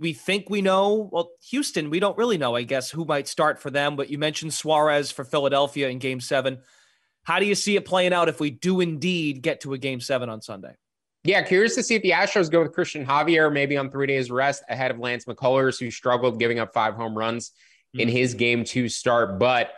We 0.00 0.12
think 0.12 0.50
we 0.50 0.60
know. 0.60 1.08
Well, 1.12 1.30
Houston, 1.50 1.88
we 1.88 2.00
don't 2.00 2.18
really 2.18 2.36
know, 2.36 2.56
I 2.56 2.64
guess, 2.64 2.90
who 2.90 3.04
might 3.04 3.28
start 3.28 3.60
for 3.60 3.70
them. 3.70 3.96
But 3.96 4.10
you 4.10 4.18
mentioned 4.18 4.52
Suarez 4.52 5.12
for 5.12 5.24
Philadelphia 5.24 5.88
in 5.88 5.98
game 5.98 6.20
seven. 6.20 6.58
How 7.22 7.38
do 7.38 7.46
you 7.46 7.54
see 7.54 7.76
it 7.76 7.84
playing 7.84 8.12
out 8.12 8.28
if 8.28 8.40
we 8.40 8.50
do 8.50 8.80
indeed 8.80 9.40
get 9.40 9.60
to 9.60 9.72
a 9.72 9.78
game 9.78 10.00
seven 10.00 10.28
on 10.28 10.42
Sunday? 10.42 10.74
Yeah, 11.22 11.42
curious 11.42 11.74
to 11.74 11.82
see 11.82 11.96
if 11.96 12.02
the 12.02 12.10
Astros 12.10 12.50
go 12.50 12.62
with 12.62 12.72
Christian 12.72 13.04
Javier 13.04 13.52
maybe 13.52 13.76
on 13.76 13.90
three 13.90 14.06
days 14.06 14.30
rest 14.30 14.62
ahead 14.70 14.90
of 14.90 14.98
Lance 14.98 15.26
McCullers, 15.26 15.78
who 15.78 15.90
struggled 15.90 16.38
giving 16.38 16.58
up 16.58 16.72
five 16.72 16.94
home 16.94 17.16
runs 17.16 17.52
in 17.92 18.08
mm-hmm. 18.08 18.16
his 18.16 18.34
game 18.34 18.64
two 18.64 18.88
start. 18.88 19.38
But 19.38 19.72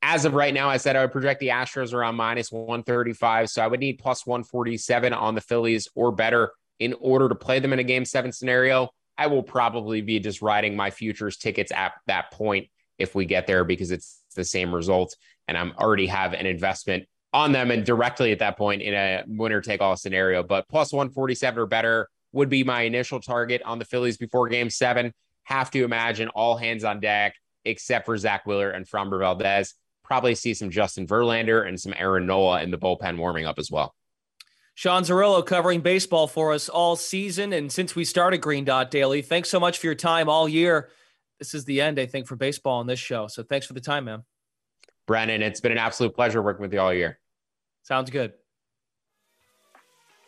as 0.00 0.24
of 0.24 0.34
right 0.34 0.54
now, 0.54 0.68
I 0.68 0.76
said 0.76 0.94
I 0.94 1.00
would 1.00 1.10
project 1.10 1.40
the 1.40 1.48
Astros 1.48 1.92
around 1.92 2.14
minus 2.14 2.52
135. 2.52 3.50
So 3.50 3.62
I 3.62 3.66
would 3.66 3.80
need 3.80 3.98
plus 3.98 4.24
147 4.24 5.12
on 5.12 5.34
the 5.34 5.40
Phillies 5.40 5.88
or 5.96 6.12
better 6.12 6.52
in 6.78 6.94
order 7.00 7.28
to 7.28 7.34
play 7.34 7.58
them 7.58 7.72
in 7.72 7.80
a 7.80 7.84
game 7.84 8.04
seven 8.04 8.30
scenario. 8.30 8.90
I 9.18 9.26
will 9.26 9.42
probably 9.42 10.02
be 10.02 10.20
just 10.20 10.42
riding 10.42 10.76
my 10.76 10.90
futures 10.90 11.36
tickets 11.36 11.72
at 11.72 11.94
that 12.06 12.30
point 12.30 12.68
if 12.98 13.14
we 13.14 13.24
get 13.24 13.46
there 13.46 13.64
because 13.64 13.90
it's 13.90 14.22
the 14.36 14.44
same 14.44 14.72
result. 14.72 15.16
And 15.48 15.58
I'm 15.58 15.72
already 15.72 16.06
have 16.06 16.34
an 16.34 16.46
investment 16.46 17.06
on 17.32 17.52
them 17.52 17.70
and 17.70 17.84
directly 17.84 18.32
at 18.32 18.38
that 18.38 18.56
point 18.56 18.82
in 18.82 18.94
a 18.94 19.24
winner 19.26 19.60
take 19.60 19.80
all 19.80 19.96
scenario. 19.96 20.42
But 20.42 20.68
plus 20.68 20.92
147 20.92 21.58
or 21.58 21.66
better 21.66 22.08
would 22.32 22.48
be 22.48 22.64
my 22.64 22.82
initial 22.82 23.20
target 23.20 23.62
on 23.64 23.78
the 23.78 23.84
Phillies 23.84 24.16
before 24.16 24.48
game 24.48 24.70
seven. 24.70 25.12
Have 25.44 25.70
to 25.72 25.84
imagine 25.84 26.28
all 26.28 26.56
hands 26.56 26.84
on 26.84 27.00
deck 27.00 27.34
except 27.64 28.06
for 28.06 28.16
Zack 28.16 28.46
Wheeler 28.46 28.70
and 28.70 28.86
Framber 28.86 29.18
Valdez. 29.18 29.74
Probably 30.04 30.34
see 30.34 30.54
some 30.54 30.70
Justin 30.70 31.06
Verlander 31.06 31.66
and 31.66 31.80
some 31.80 31.92
Aaron 31.96 32.26
Nola 32.26 32.62
in 32.62 32.70
the 32.70 32.78
bullpen 32.78 33.18
warming 33.18 33.44
up 33.44 33.58
as 33.58 33.70
well. 33.70 33.94
Sean 34.74 35.02
Zerillo 35.02 35.44
covering 35.44 35.80
baseball 35.80 36.26
for 36.26 36.52
us 36.52 36.68
all 36.68 36.96
season. 36.96 37.52
And 37.52 37.72
since 37.72 37.96
we 37.96 38.04
started 38.04 38.38
Green 38.38 38.64
Dot 38.64 38.90
Daily, 38.90 39.22
thanks 39.22 39.48
so 39.48 39.58
much 39.58 39.78
for 39.78 39.86
your 39.86 39.94
time 39.94 40.28
all 40.28 40.48
year. 40.48 40.90
This 41.38 41.54
is 41.54 41.64
the 41.64 41.80
end, 41.80 41.98
I 41.98 42.06
think, 42.06 42.26
for 42.26 42.36
baseball 42.36 42.78
on 42.78 42.86
this 42.86 43.00
show. 43.00 43.26
So 43.26 43.42
thanks 43.42 43.66
for 43.66 43.72
the 43.72 43.80
time, 43.80 44.04
man. 44.04 44.24
Brennan, 45.06 45.42
it's 45.42 45.60
been 45.60 45.72
an 45.72 45.78
absolute 45.78 46.14
pleasure 46.14 46.42
working 46.42 46.62
with 46.62 46.72
you 46.72 46.80
all 46.80 46.92
year. 46.92 47.18
Sounds 47.82 48.10
good. 48.10 48.32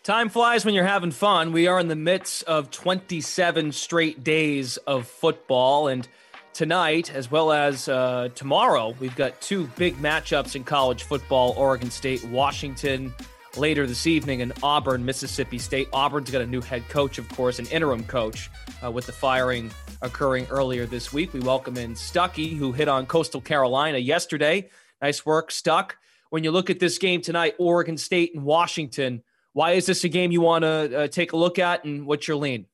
Time 0.04 0.28
flies 0.28 0.64
when 0.64 0.74
you're 0.74 0.86
having 0.86 1.10
fun. 1.10 1.52
We 1.52 1.66
are 1.66 1.78
in 1.78 1.88
the 1.88 1.96
midst 1.96 2.44
of 2.44 2.70
27 2.70 3.72
straight 3.72 4.24
days 4.24 4.76
of 4.78 5.06
football. 5.06 5.88
And 5.88 6.08
tonight, 6.54 7.12
as 7.14 7.30
well 7.30 7.52
as 7.52 7.88
uh, 7.88 8.30
tomorrow, 8.34 8.94
we've 9.00 9.16
got 9.16 9.38
two 9.40 9.66
big 9.76 9.96
matchups 9.96 10.56
in 10.56 10.64
college 10.64 11.02
football 11.02 11.52
Oregon 11.58 11.90
State, 11.90 12.24
Washington 12.24 13.12
later 13.56 13.86
this 13.86 14.06
evening 14.06 14.40
in 14.40 14.52
Auburn, 14.62 15.04
Mississippi 15.04 15.58
State. 15.58 15.88
Auburn's 15.92 16.30
got 16.30 16.42
a 16.42 16.46
new 16.46 16.60
head 16.60 16.88
coach, 16.88 17.18
of 17.18 17.28
course, 17.30 17.58
an 17.58 17.66
interim 17.66 18.04
coach 18.04 18.50
uh, 18.84 18.90
with 18.90 19.06
the 19.06 19.12
firing 19.12 19.70
occurring 20.02 20.46
earlier 20.50 20.86
this 20.86 21.12
week. 21.12 21.32
We 21.32 21.40
welcome 21.40 21.76
in 21.76 21.94
Stuckey, 21.94 22.56
who 22.56 22.72
hit 22.72 22.88
on 22.88 23.06
Coastal 23.06 23.40
Carolina 23.40 23.98
yesterday. 23.98 24.68
Nice 25.00 25.24
work, 25.24 25.50
Stuck. 25.50 25.96
When 26.30 26.44
you 26.44 26.50
look 26.50 26.70
at 26.70 26.78
this 26.78 26.98
game 26.98 27.22
tonight, 27.22 27.54
Oregon 27.58 27.96
State 27.96 28.34
and 28.34 28.44
Washington, 28.44 29.22
why 29.54 29.72
is 29.72 29.86
this 29.86 30.04
a 30.04 30.08
game 30.08 30.30
you 30.30 30.40
want 30.40 30.62
to 30.62 30.98
uh, 30.98 31.08
take 31.08 31.32
a 31.32 31.36
look 31.36 31.58
at 31.58 31.84
and 31.84 32.06
what's 32.06 32.28
your 32.28 32.36
lean? 32.36 32.66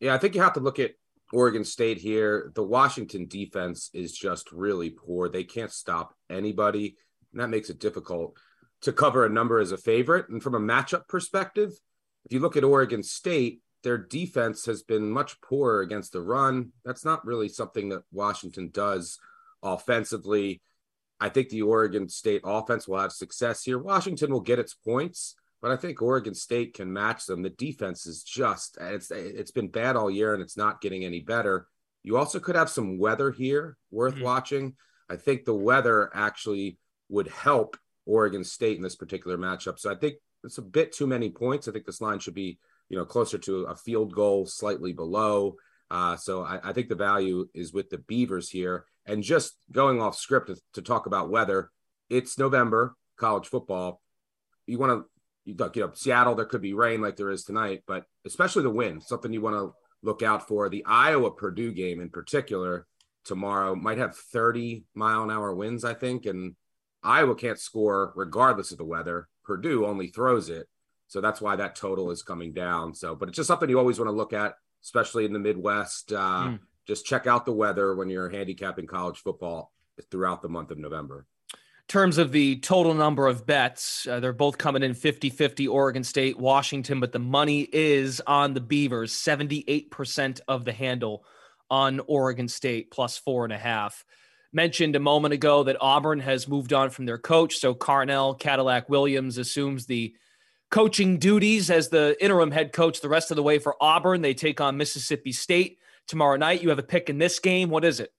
Yeah, 0.00 0.14
I 0.14 0.18
think 0.18 0.34
you 0.34 0.40
have 0.40 0.54
to 0.54 0.60
look 0.60 0.78
at 0.78 0.92
Oregon 1.32 1.64
State 1.64 1.98
here. 1.98 2.50
The 2.54 2.62
Washington 2.62 3.26
defense 3.26 3.90
is 3.92 4.12
just 4.12 4.50
really 4.52 4.90
poor. 4.90 5.28
They 5.28 5.44
can't 5.44 5.70
stop 5.70 6.14
anybody, 6.30 6.96
and 7.32 7.40
that 7.40 7.48
makes 7.48 7.68
it 7.68 7.78
difficult 7.78 8.38
to 8.82 8.92
cover 8.92 9.24
a 9.24 9.30
number 9.30 9.58
as 9.58 9.72
a 9.72 9.78
favorite. 9.78 10.28
And 10.28 10.42
from 10.42 10.54
a 10.54 10.60
matchup 10.60 11.08
perspective, 11.08 11.72
if 12.24 12.32
you 12.32 12.40
look 12.40 12.56
at 12.56 12.64
Oregon 12.64 13.02
State, 13.02 13.60
their 13.82 13.98
defense 13.98 14.66
has 14.66 14.82
been 14.82 15.10
much 15.10 15.40
poorer 15.40 15.80
against 15.80 16.12
the 16.12 16.20
run. 16.20 16.72
That's 16.84 17.04
not 17.04 17.24
really 17.24 17.48
something 17.48 17.90
that 17.90 18.02
Washington 18.12 18.70
does 18.72 19.18
offensively. 19.62 20.60
I 21.20 21.28
think 21.28 21.48
the 21.48 21.62
Oregon 21.62 22.08
State 22.08 22.42
offense 22.44 22.86
will 22.86 22.98
have 22.98 23.12
success 23.12 23.62
here. 23.62 23.78
Washington 23.78 24.32
will 24.32 24.40
get 24.40 24.58
its 24.58 24.74
points, 24.74 25.34
but 25.60 25.70
I 25.70 25.76
think 25.76 26.00
Oregon 26.00 26.34
State 26.34 26.74
can 26.74 26.92
match 26.92 27.26
them. 27.26 27.42
The 27.42 27.50
defense 27.50 28.06
is 28.06 28.22
just 28.22 28.78
it's 28.80 29.10
it's 29.10 29.50
been 29.50 29.68
bad 29.68 29.96
all 29.96 30.10
year 30.10 30.34
and 30.34 30.42
it's 30.42 30.56
not 30.56 30.80
getting 30.80 31.04
any 31.04 31.20
better. 31.20 31.66
You 32.04 32.16
also 32.16 32.38
could 32.38 32.56
have 32.56 32.70
some 32.70 32.98
weather 32.98 33.30
here 33.30 33.76
worth 33.90 34.14
mm-hmm. 34.14 34.24
watching. 34.24 34.76
I 35.08 35.16
think 35.16 35.44
the 35.44 35.54
weather 35.54 36.10
actually 36.14 36.78
would 37.08 37.28
help 37.28 37.76
Oregon 38.08 38.42
State 38.42 38.76
in 38.76 38.82
this 38.82 38.96
particular 38.96 39.36
matchup. 39.36 39.78
So 39.78 39.92
I 39.92 39.94
think 39.94 40.14
it's 40.42 40.58
a 40.58 40.62
bit 40.62 40.92
too 40.92 41.06
many 41.06 41.30
points. 41.30 41.68
I 41.68 41.72
think 41.72 41.84
this 41.84 42.00
line 42.00 42.18
should 42.18 42.34
be, 42.34 42.58
you 42.88 42.96
know, 42.96 43.04
closer 43.04 43.38
to 43.38 43.64
a 43.64 43.76
field 43.76 44.14
goal, 44.14 44.46
slightly 44.46 44.92
below. 44.92 45.56
Uh, 45.90 46.16
so 46.16 46.42
I, 46.42 46.60
I, 46.62 46.72
think 46.72 46.88
the 46.88 46.94
value 46.94 47.48
is 47.54 47.72
with 47.72 47.88
the 47.88 47.98
Beavers 47.98 48.50
here. 48.50 48.84
And 49.06 49.22
just 49.22 49.56
going 49.72 50.02
off 50.02 50.16
script 50.16 50.48
to, 50.48 50.56
to 50.74 50.82
talk 50.82 51.06
about 51.06 51.30
weather, 51.30 51.70
it's 52.10 52.38
November, 52.38 52.94
college 53.16 53.46
football. 53.46 54.02
You 54.66 54.78
want 54.78 54.92
to 55.46 55.54
look, 55.54 55.76
you 55.76 55.82
know, 55.82 55.92
Seattle, 55.94 56.34
there 56.34 56.44
could 56.44 56.60
be 56.60 56.74
rain 56.74 57.00
like 57.00 57.16
there 57.16 57.30
is 57.30 57.44
tonight, 57.44 57.84
but 57.86 58.04
especially 58.26 58.64
the 58.64 58.70
wind, 58.70 59.02
something 59.02 59.32
you 59.32 59.40
want 59.40 59.56
to 59.56 59.72
look 60.02 60.22
out 60.22 60.46
for. 60.46 60.68
The 60.68 60.84
Iowa 60.84 61.30
Purdue 61.30 61.72
game 61.72 62.00
in 62.00 62.10
particular 62.10 62.86
tomorrow 63.24 63.74
might 63.74 63.98
have 63.98 64.16
30 64.16 64.84
mile 64.94 65.22
an 65.22 65.30
hour 65.30 65.54
winds, 65.54 65.84
I 65.84 65.94
think. 65.94 66.26
And 66.26 66.54
Iowa 67.02 67.34
can't 67.34 67.58
score 67.58 68.12
regardless 68.16 68.72
of 68.72 68.78
the 68.78 68.84
weather. 68.84 69.28
Purdue 69.44 69.86
only 69.86 70.08
throws 70.08 70.48
it. 70.48 70.68
So 71.06 71.20
that's 71.20 71.40
why 71.40 71.56
that 71.56 71.74
total 71.74 72.10
is 72.10 72.22
coming 72.22 72.52
down. 72.52 72.94
So, 72.94 73.14
but 73.14 73.28
it's 73.28 73.36
just 73.36 73.46
something 73.46 73.68
you 73.68 73.78
always 73.78 73.98
want 73.98 74.08
to 74.08 74.16
look 74.16 74.32
at, 74.32 74.54
especially 74.82 75.24
in 75.24 75.32
the 75.32 75.38
Midwest. 75.38 76.12
Uh, 76.12 76.48
mm. 76.48 76.58
Just 76.86 77.06
check 77.06 77.26
out 77.26 77.46
the 77.46 77.52
weather 77.52 77.94
when 77.94 78.10
you're 78.10 78.28
handicapping 78.28 78.86
college 78.86 79.18
football 79.18 79.72
throughout 80.10 80.42
the 80.42 80.48
month 80.48 80.70
of 80.70 80.78
November 80.78 81.26
terms 81.88 82.18
of 82.18 82.32
the 82.32 82.56
total 82.56 82.94
number 82.94 83.26
of 83.26 83.46
bets, 83.46 84.06
uh, 84.06 84.20
they're 84.20 84.32
both 84.32 84.58
coming 84.58 84.82
in 84.82 84.94
50 84.94 85.30
50 85.30 85.66
Oregon 85.66 86.04
State, 86.04 86.38
Washington, 86.38 87.00
but 87.00 87.12
the 87.12 87.18
money 87.18 87.66
is 87.72 88.20
on 88.26 88.54
the 88.54 88.60
Beavers, 88.60 89.12
78% 89.12 90.40
of 90.46 90.64
the 90.64 90.72
handle 90.72 91.24
on 91.70 92.00
Oregon 92.06 92.46
State, 92.46 92.90
plus 92.90 93.16
four 93.16 93.44
and 93.44 93.52
a 93.52 93.58
half. 93.58 94.04
Mentioned 94.52 94.96
a 94.96 95.00
moment 95.00 95.34
ago 95.34 95.62
that 95.64 95.76
Auburn 95.80 96.20
has 96.20 96.48
moved 96.48 96.72
on 96.72 96.90
from 96.90 97.04
their 97.04 97.18
coach. 97.18 97.56
So 97.56 97.74
Carnell 97.74 98.38
Cadillac 98.38 98.88
Williams 98.88 99.36
assumes 99.36 99.86
the 99.86 100.14
coaching 100.70 101.18
duties 101.18 101.70
as 101.70 101.88
the 101.88 102.16
interim 102.22 102.50
head 102.50 102.72
coach 102.72 103.00
the 103.00 103.08
rest 103.08 103.30
of 103.30 103.36
the 103.36 103.42
way 103.42 103.58
for 103.58 103.76
Auburn. 103.80 104.22
They 104.22 104.34
take 104.34 104.60
on 104.60 104.76
Mississippi 104.76 105.32
State 105.32 105.78
tomorrow 106.06 106.36
night. 106.36 106.62
You 106.62 106.70
have 106.70 106.78
a 106.78 106.82
pick 106.82 107.10
in 107.10 107.18
this 107.18 107.38
game. 107.38 107.70
What 107.70 107.84
is 107.84 108.00
it? 108.00 108.12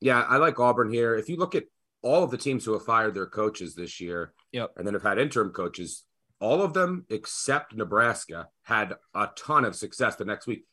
Yeah, 0.00 0.20
I 0.22 0.36
like 0.36 0.58
Auburn 0.60 0.90
here. 0.90 1.14
If 1.14 1.28
you 1.28 1.36
look 1.36 1.54
at 1.54 1.64
all 2.02 2.22
of 2.22 2.30
the 2.30 2.38
teams 2.38 2.64
who 2.64 2.72
have 2.72 2.84
fired 2.84 3.14
their 3.14 3.26
coaches 3.26 3.74
this 3.74 4.00
year 4.00 4.32
yep. 4.52 4.72
and 4.76 4.86
then 4.86 4.94
have 4.94 5.02
had 5.02 5.18
interim 5.18 5.50
coaches, 5.50 6.04
all 6.40 6.62
of 6.62 6.74
them 6.74 7.06
except 7.08 7.74
Nebraska 7.74 8.48
had 8.62 8.94
a 9.14 9.28
ton 9.36 9.64
of 9.64 9.74
success 9.74 10.16
the 10.16 10.24
next 10.24 10.46
week. 10.46 10.66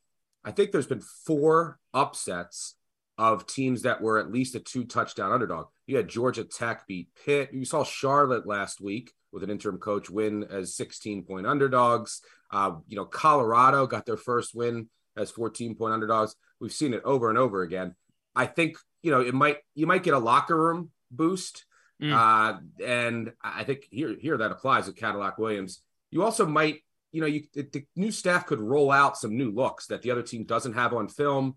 I 0.44 0.52
think 0.52 0.72
there's 0.72 0.88
been 0.88 1.04
four 1.26 1.80
upsets 1.94 2.76
of 3.18 3.46
teams 3.46 3.84
that 3.84 4.02
were 4.02 4.18
at 4.18 4.32
least 4.32 4.56
a 4.56 4.60
two 4.60 4.86
touchdown 4.86 5.32
underdog. 5.32 5.68
You 5.86 5.98
had 5.98 6.08
Georgia 6.08 6.44
Tech 6.44 6.88
beat 6.88 7.10
Pitt. 7.26 7.50
You 7.54 7.66
saw 7.66 7.84
Charlotte 7.84 8.48
last 8.48 8.82
week 8.82 9.12
with 9.32 9.44
an 9.44 9.50
interim 9.50 9.78
coach 9.78 10.10
win 10.10 10.44
as 10.44 10.76
16 10.76 11.24
point 11.24 11.46
underdogs. 11.46 12.22
Uh, 12.52 12.76
you 12.88 12.96
know, 12.96 13.06
Colorado 13.06 13.88
got 13.88 14.06
their 14.06 14.18
first 14.18 14.56
win 14.56 14.90
as 15.18 15.32
14 15.32 15.76
point 15.76 15.94
underdogs. 15.94 16.36
We've 16.60 16.72
seen 16.72 16.94
it 16.94 17.04
over 17.04 17.30
and 17.30 17.38
over 17.38 17.62
again. 17.62 17.96
I 18.36 18.46
think, 18.46 18.78
you 19.02 19.12
know, 19.12 19.22
it 19.22 19.34
might, 19.34 19.58
you 19.76 19.86
might 19.86 20.04
get 20.04 20.14
a 20.14 20.20
locker 20.20 20.58
room 20.58 20.90
boost. 21.12 21.66
Mm. 22.02 22.14
Uh, 22.14 22.60
and 22.84 23.34
I 23.42 23.64
think 23.64 23.88
here 23.90 24.16
here 24.20 24.38
that 24.38 24.52
applies 24.52 24.88
with 24.88 24.96
Cadillac 24.96 25.38
Williams. 25.38 25.82
You 26.12 26.24
also 26.24 26.46
might, 26.46 26.82
you 27.12 27.22
know, 27.22 27.28
you 27.28 27.44
the 27.54 27.86
new 27.96 28.12
staff 28.12 28.46
could 28.46 28.60
roll 28.60 28.92
out 28.92 29.18
some 29.18 29.38
new 29.38 29.52
looks 29.52 29.88
that 29.88 30.02
the 30.02 30.12
other 30.12 30.24
team 30.24 30.44
doesn't 30.44 30.74
have 30.74 30.94
on 30.94 31.08
film. 31.08 31.56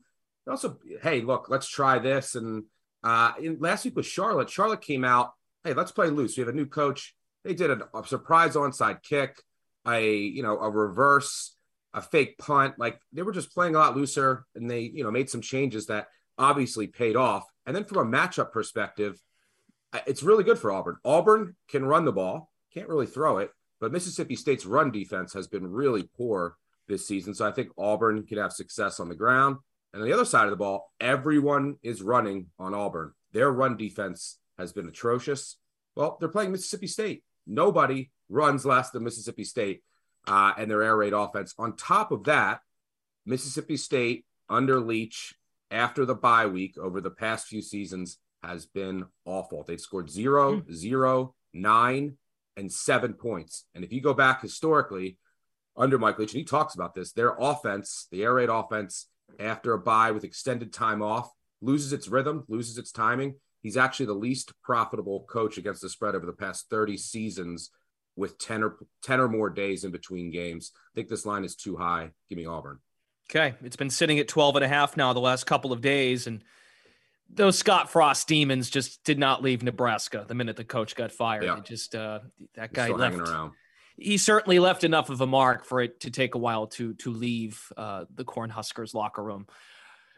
Also, 0.48 0.78
hey, 1.02 1.20
look, 1.20 1.48
let's 1.48 1.68
try 1.68 1.98
this. 1.98 2.34
And 2.34 2.64
uh, 3.02 3.32
in, 3.40 3.58
last 3.60 3.84
week 3.84 3.96
with 3.96 4.06
Charlotte, 4.06 4.50
Charlotte 4.50 4.80
came 4.80 5.04
out, 5.04 5.32
hey, 5.64 5.74
let's 5.74 5.92
play 5.92 6.08
loose. 6.08 6.36
We 6.36 6.42
have 6.42 6.48
a 6.48 6.56
new 6.56 6.66
coach. 6.66 7.14
They 7.44 7.54
did 7.54 7.70
a, 7.70 7.88
a 7.96 8.06
surprise 8.06 8.54
onside 8.54 9.02
kick, 9.02 9.36
a 9.86 10.16
you 10.16 10.42
know 10.42 10.58
a 10.58 10.68
reverse, 10.68 11.54
a 11.94 12.02
fake 12.02 12.38
punt. 12.38 12.74
Like 12.78 13.00
they 13.12 13.22
were 13.22 13.32
just 13.32 13.54
playing 13.54 13.74
a 13.74 13.78
lot 13.78 13.96
looser, 13.96 14.44
and 14.54 14.70
they 14.70 14.80
you 14.80 15.04
know 15.04 15.10
made 15.10 15.30
some 15.30 15.40
changes 15.40 15.86
that 15.86 16.08
obviously 16.38 16.86
paid 16.88 17.16
off. 17.16 17.44
And 17.64 17.74
then 17.74 17.84
from 17.84 17.98
a 17.98 18.16
matchup 18.18 18.52
perspective, 18.52 19.20
it's 20.06 20.22
really 20.22 20.44
good 20.44 20.58
for 20.58 20.72
Auburn. 20.72 20.96
Auburn 21.04 21.56
can 21.68 21.84
run 21.84 22.04
the 22.04 22.12
ball, 22.12 22.50
can't 22.74 22.88
really 22.88 23.06
throw 23.06 23.38
it, 23.38 23.50
but 23.80 23.92
Mississippi 23.92 24.36
State's 24.36 24.66
run 24.66 24.90
defense 24.90 25.32
has 25.32 25.46
been 25.46 25.66
really 25.66 26.08
poor 26.16 26.56
this 26.88 27.06
season. 27.06 27.34
So 27.34 27.46
I 27.46 27.52
think 27.52 27.70
Auburn 27.78 28.24
can 28.26 28.38
have 28.38 28.52
success 28.52 29.00
on 29.00 29.08
the 29.08 29.14
ground. 29.14 29.56
And 29.92 30.02
on 30.02 30.08
the 30.08 30.14
other 30.14 30.24
side 30.24 30.44
of 30.44 30.50
the 30.50 30.56
ball, 30.56 30.92
everyone 31.00 31.76
is 31.82 32.02
running 32.02 32.46
on 32.58 32.74
Auburn. 32.74 33.12
Their 33.32 33.50
run 33.50 33.76
defense 33.76 34.38
has 34.58 34.72
been 34.72 34.88
atrocious. 34.88 35.56
Well, 35.94 36.16
they're 36.20 36.28
playing 36.28 36.52
Mississippi 36.52 36.86
State. 36.86 37.22
Nobody 37.46 38.10
runs 38.28 38.66
less 38.66 38.90
than 38.90 39.04
Mississippi 39.04 39.44
State 39.44 39.82
uh, 40.26 40.52
and 40.58 40.70
their 40.70 40.82
air 40.82 40.96
raid 40.96 41.12
offense. 41.12 41.54
On 41.58 41.76
top 41.76 42.12
of 42.12 42.24
that, 42.24 42.60
Mississippi 43.24 43.76
State 43.76 44.24
under 44.48 44.80
Leach 44.80 45.34
after 45.70 46.04
the 46.04 46.14
bye 46.14 46.46
week 46.46 46.76
over 46.78 47.00
the 47.00 47.10
past 47.10 47.46
few 47.46 47.62
seasons 47.62 48.18
has 48.42 48.66
been 48.66 49.04
awful. 49.24 49.64
They've 49.64 49.80
scored 49.80 50.10
zero, 50.10 50.60
mm. 50.60 50.72
zero, 50.72 51.34
nine, 51.52 52.16
and 52.56 52.72
seven 52.72 53.14
points. 53.14 53.64
And 53.74 53.84
if 53.84 53.92
you 53.92 54.00
go 54.00 54.14
back 54.14 54.42
historically 54.42 55.18
under 55.76 55.98
Mike 55.98 56.18
Leach, 56.18 56.32
and 56.32 56.38
he 56.38 56.44
talks 56.44 56.74
about 56.74 56.94
this, 56.94 57.12
their 57.12 57.34
offense, 57.38 58.06
the 58.10 58.22
air 58.22 58.34
raid 58.34 58.48
offense, 58.48 59.08
after 59.38 59.72
a 59.72 59.78
bye 59.78 60.10
with 60.10 60.24
extended 60.24 60.72
time 60.72 61.02
off, 61.02 61.30
loses 61.60 61.92
its 61.92 62.08
rhythm, 62.08 62.44
loses 62.48 62.78
its 62.78 62.92
timing. 62.92 63.34
He's 63.62 63.76
actually 63.76 64.06
the 64.06 64.14
least 64.14 64.52
profitable 64.62 65.24
coach 65.28 65.58
against 65.58 65.82
the 65.82 65.88
spread 65.88 66.14
over 66.14 66.26
the 66.26 66.32
past 66.32 66.66
30 66.70 66.96
seasons 66.96 67.70
with 68.14 68.38
10 68.38 68.62
or 68.62 68.76
10 69.02 69.20
or 69.20 69.28
more 69.28 69.50
days 69.50 69.84
in 69.84 69.90
between 69.90 70.30
games. 70.30 70.72
I 70.74 70.92
think 70.94 71.08
this 71.08 71.26
line 71.26 71.44
is 71.44 71.54
too 71.54 71.76
high. 71.76 72.10
Give 72.28 72.38
me 72.38 72.46
Auburn. 72.46 72.78
Okay. 73.30 73.54
It's 73.62 73.76
been 73.76 73.90
sitting 73.90 74.18
at 74.18 74.28
12 74.28 74.56
and 74.56 74.64
a 74.64 74.68
half 74.68 74.96
now 74.96 75.12
the 75.12 75.20
last 75.20 75.44
couple 75.46 75.72
of 75.72 75.80
days. 75.80 76.26
And 76.26 76.42
those 77.28 77.58
Scott 77.58 77.90
Frost 77.90 78.28
demons 78.28 78.70
just 78.70 79.02
did 79.04 79.18
not 79.18 79.42
leave 79.42 79.62
Nebraska 79.62 80.24
the 80.26 80.34
minute 80.34 80.56
the 80.56 80.64
coach 80.64 80.94
got 80.94 81.12
fired. 81.12 81.44
Yeah. 81.44 81.60
just 81.60 81.94
uh, 81.94 82.20
that 82.54 82.72
guy 82.72 82.88
left. 82.88 83.18
He 83.96 84.18
certainly 84.18 84.58
left 84.58 84.84
enough 84.84 85.10
of 85.10 85.20
a 85.20 85.26
mark 85.26 85.64
for 85.64 85.80
it 85.80 86.00
to 86.00 86.10
take 86.10 86.34
a 86.34 86.38
while 86.38 86.66
to 86.68 86.94
to 86.94 87.10
leave 87.10 87.72
uh, 87.76 88.04
the 88.14 88.24
Cornhuskers 88.24 88.94
locker 88.94 89.22
room. 89.22 89.46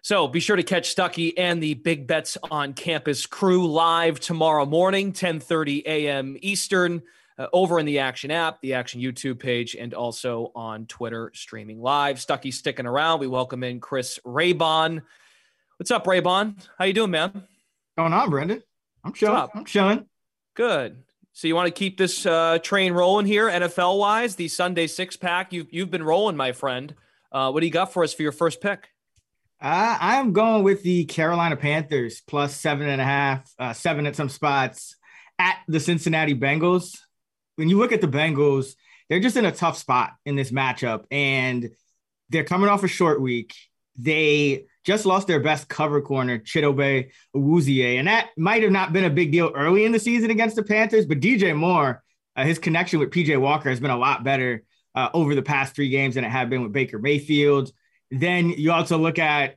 So 0.02 0.28
be 0.28 0.40
sure 0.40 0.56
to 0.56 0.62
catch 0.62 0.94
Stuckey 0.94 1.34
and 1.36 1.62
the 1.62 1.74
Big 1.74 2.06
Bets 2.06 2.38
on 2.50 2.72
Campus 2.72 3.26
crew 3.26 3.66
live 3.66 4.20
tomorrow 4.20 4.64
morning, 4.64 5.12
10:30 5.12 5.82
a.m. 5.86 6.36
Eastern, 6.40 7.02
uh, 7.38 7.46
over 7.52 7.78
in 7.78 7.86
the 7.86 7.98
Action 8.00 8.30
app, 8.30 8.60
the 8.60 8.74
Action 8.74 9.00
YouTube 9.00 9.38
page, 9.38 9.74
and 9.74 9.94
also 9.94 10.50
on 10.54 10.86
Twitter 10.86 11.30
streaming 11.34 11.80
live. 11.80 12.16
Stuckey 12.16 12.52
sticking 12.52 12.86
around. 12.86 13.20
We 13.20 13.26
welcome 13.26 13.62
in 13.62 13.80
Chris 13.80 14.18
Raybon. 14.24 15.02
What's 15.76 15.90
up, 15.90 16.04
Raybon? 16.04 16.66
How 16.78 16.84
you 16.84 16.92
doing, 16.92 17.10
man? 17.10 17.44
Going 17.96 18.12
on, 18.12 18.30
Brendan? 18.30 18.62
I'm 19.04 19.12
chilling. 19.12 19.48
I'm 19.54 19.64
chilling. 19.64 20.06
Good. 20.54 21.04
So 21.38 21.46
you 21.46 21.54
want 21.54 21.68
to 21.68 21.70
keep 21.72 21.96
this 21.98 22.26
uh, 22.26 22.58
train 22.60 22.92
rolling 22.92 23.24
here, 23.24 23.48
NFL 23.48 24.00
wise? 24.00 24.34
The 24.34 24.48
Sunday 24.48 24.88
six 24.88 25.16
pack. 25.16 25.52
You've 25.52 25.68
you've 25.70 25.88
been 25.88 26.02
rolling, 26.02 26.36
my 26.36 26.50
friend. 26.50 26.92
Uh, 27.30 27.52
what 27.52 27.60
do 27.60 27.66
you 27.66 27.70
got 27.70 27.92
for 27.92 28.02
us 28.02 28.12
for 28.12 28.22
your 28.22 28.32
first 28.32 28.60
pick? 28.60 28.88
Uh, 29.62 29.98
I'm 30.00 30.32
going 30.32 30.64
with 30.64 30.82
the 30.82 31.04
Carolina 31.04 31.54
Panthers 31.54 32.22
plus 32.26 32.56
seven 32.56 32.88
and 32.88 33.00
a 33.00 33.04
half, 33.04 33.54
uh, 33.56 33.72
seven 33.72 34.04
at 34.08 34.16
some 34.16 34.28
spots 34.28 34.96
at 35.38 35.58
the 35.68 35.78
Cincinnati 35.78 36.34
Bengals. 36.34 36.98
when 37.54 37.68
you 37.68 37.78
look 37.78 37.92
at 37.92 38.00
the 38.00 38.08
Bengals, 38.08 38.74
they're 39.08 39.20
just 39.20 39.36
in 39.36 39.44
a 39.44 39.52
tough 39.52 39.78
spot 39.78 40.14
in 40.26 40.34
this 40.34 40.50
matchup, 40.50 41.04
and 41.12 41.70
they're 42.30 42.42
coming 42.42 42.68
off 42.68 42.82
a 42.82 42.88
short 42.88 43.20
week. 43.20 43.54
They 43.96 44.64
just 44.88 45.04
lost 45.04 45.26
their 45.26 45.38
best 45.38 45.68
cover 45.68 46.00
corner, 46.00 46.38
Chidobe 46.38 47.10
Awuzie, 47.36 47.98
and 47.98 48.08
that 48.08 48.30
might 48.38 48.62
have 48.62 48.72
not 48.72 48.90
been 48.90 49.04
a 49.04 49.10
big 49.10 49.30
deal 49.30 49.52
early 49.54 49.84
in 49.84 49.92
the 49.92 50.00
season 50.00 50.30
against 50.30 50.56
the 50.56 50.62
Panthers, 50.62 51.04
but 51.04 51.20
DJ 51.20 51.54
Moore, 51.54 52.02
uh, 52.34 52.44
his 52.44 52.58
connection 52.58 52.98
with 52.98 53.10
PJ 53.10 53.38
Walker 53.38 53.68
has 53.68 53.80
been 53.80 53.90
a 53.90 53.98
lot 53.98 54.24
better 54.24 54.62
uh, 54.94 55.10
over 55.12 55.34
the 55.34 55.42
past 55.42 55.74
three 55.74 55.90
games 55.90 56.14
than 56.14 56.24
it 56.24 56.30
had 56.30 56.48
been 56.48 56.62
with 56.62 56.72
Baker 56.72 56.98
Mayfield. 56.98 57.70
Then 58.10 58.48
you 58.48 58.72
also 58.72 58.96
look 58.96 59.18
at 59.18 59.56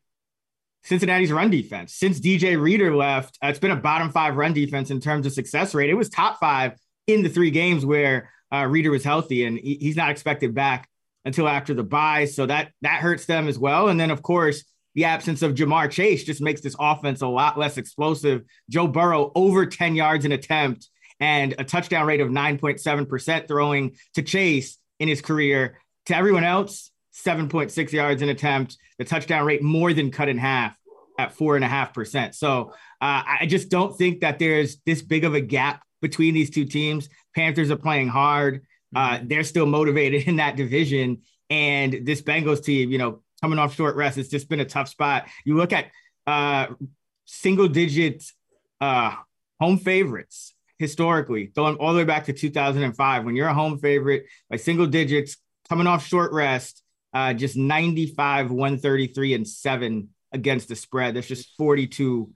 Cincinnati's 0.84 1.32
run 1.32 1.50
defense. 1.50 1.94
Since 1.96 2.20
DJ 2.20 2.62
Reader 2.62 2.94
left, 2.94 3.38
uh, 3.42 3.48
it's 3.48 3.60
been 3.60 3.72
a 3.72 3.78
bottom 3.78 4.10
five 4.10 4.36
run 4.36 4.52
defense 4.52 4.92
in 4.92 5.00
terms 5.00 5.26
of 5.26 5.32
success 5.32 5.74
rate. 5.74 5.90
It 5.90 5.94
was 5.94 6.10
top 6.10 6.42
five 6.42 6.74
in 7.08 7.24
the 7.24 7.30
three 7.30 7.52
games 7.52 7.86
where 7.86 8.32
uh, 8.54 8.66
Reader 8.66 8.92
was 8.92 9.06
healthy, 9.06 9.46
and 9.46 9.58
he, 9.58 9.76
he's 9.76 9.96
not 9.96 10.10
expected 10.10 10.54
back 10.54 10.90
until 11.24 11.48
after 11.48 11.74
the 11.74 11.84
bye. 11.84 12.26
So 12.26 12.48
that 12.48 12.74
that 12.82 13.00
hurts 13.00 13.28
them 13.28 13.48
as 13.48 13.58
well. 13.58 13.88
And 13.88 13.98
then, 13.98 14.12
of 14.12 14.22
course, 14.22 14.66
the 14.96 15.06
absence 15.06 15.42
of 15.42 15.54
Ja'Marr 15.54 15.90
Chase 15.90 16.24
just 16.24 16.42
makes 16.42 16.62
this 16.62 16.76
offense 16.80 17.22
a 17.22 17.28
lot 17.28 17.58
less 17.58 17.78
explosive. 17.78 18.44
Joe 18.70 18.88
Burrow 18.88 19.32
over 19.36 19.66
10 19.66 19.96
yards 19.96 20.26
an 20.26 20.32
attempt 20.32 20.90
and 21.20 21.56
a 21.58 21.64
touchdown 21.64 22.08
rate 22.08 22.20
of 22.20 22.30
9.7% 22.30 23.48
throwing 23.48 23.96
to 24.16 24.22
Chase 24.22 24.78
in 25.00 25.08
his 25.08 25.22
career. 25.22 25.80
To 26.08 26.16
everyone 26.16 26.44
else, 26.44 26.92
7.6 27.26 27.92
yards 27.92 28.22
an 28.22 28.30
attempt. 28.30 28.78
The 28.98 29.06
touchdown 29.06 29.46
rate 29.46 29.62
more 29.62 29.94
than 29.94 30.12
cut 30.12 30.30
in 30.30 30.38
half 30.38 30.78
at 31.18 31.34
four 31.34 31.56
and 31.56 31.64
a 31.64 31.68
half 31.68 31.94
percent. 31.94 32.36
So 32.36 32.74
uh, 33.02 33.24
I 33.40 33.46
just 33.48 33.70
don't 33.70 33.98
think 33.98 34.22
that 34.22 34.40
there's 34.40 34.78
this 34.86 35.02
big 35.02 35.24
of 35.24 35.36
a 35.36 35.42
gap 35.42 35.84
between 36.02 36.34
these 36.34 36.50
two 36.50 36.66
teams. 36.66 37.10
Panthers 37.36 37.72
are 37.72 37.78
playing 37.78 38.08
hard. 38.08 38.66
Uh, 38.96 39.12
mm-hmm. 39.12 39.28
they're 39.28 39.44
still 39.44 39.66
motivated 39.66 40.24
in 40.28 40.38
that 40.38 40.56
division. 40.56 41.22
And 41.50 42.06
this 42.06 42.22
Bengals 42.22 42.64
team, 42.64 42.92
you 42.92 42.98
know, 42.98 43.22
coming 43.42 43.60
off 43.60 43.76
short 43.76 43.96
rest. 43.96 44.18
It's 44.18 44.30
just 44.30 44.50
been 44.50 44.60
a 44.60 44.66
tough 44.66 44.88
spot. 44.88 45.28
You 45.46 45.56
look 45.56 45.74
at 45.74 45.88
uh, 46.28 46.68
single 47.26 47.68
digit 47.68 48.24
uh, 48.80 49.16
home 49.60 49.78
favorites 49.78 50.54
historically, 50.78 51.46
going 51.46 51.76
all 51.76 51.94
the 51.94 52.00
way 52.00 52.04
back 52.04 52.26
to 52.26 52.34
2005. 52.34 53.26
When 53.26 53.36
you're 53.36 53.48
a 53.48 53.54
home 53.54 53.78
favorite 53.78 54.26
by 54.50 54.58
single 54.58 54.88
digits, 54.88 55.38
coming 55.70 55.88
off 55.88 56.06
short 56.06 56.32
rest, 56.34 56.84
uh, 57.14 57.34
just 57.34 57.56
95, 57.56 58.52
133, 58.52 59.34
and 59.34 59.48
seven 59.48 60.10
against 60.32 60.70
the 60.70 60.76
spread. 60.76 61.16
That's 61.16 61.28
just 61.28 61.58
42%. 61.60 62.28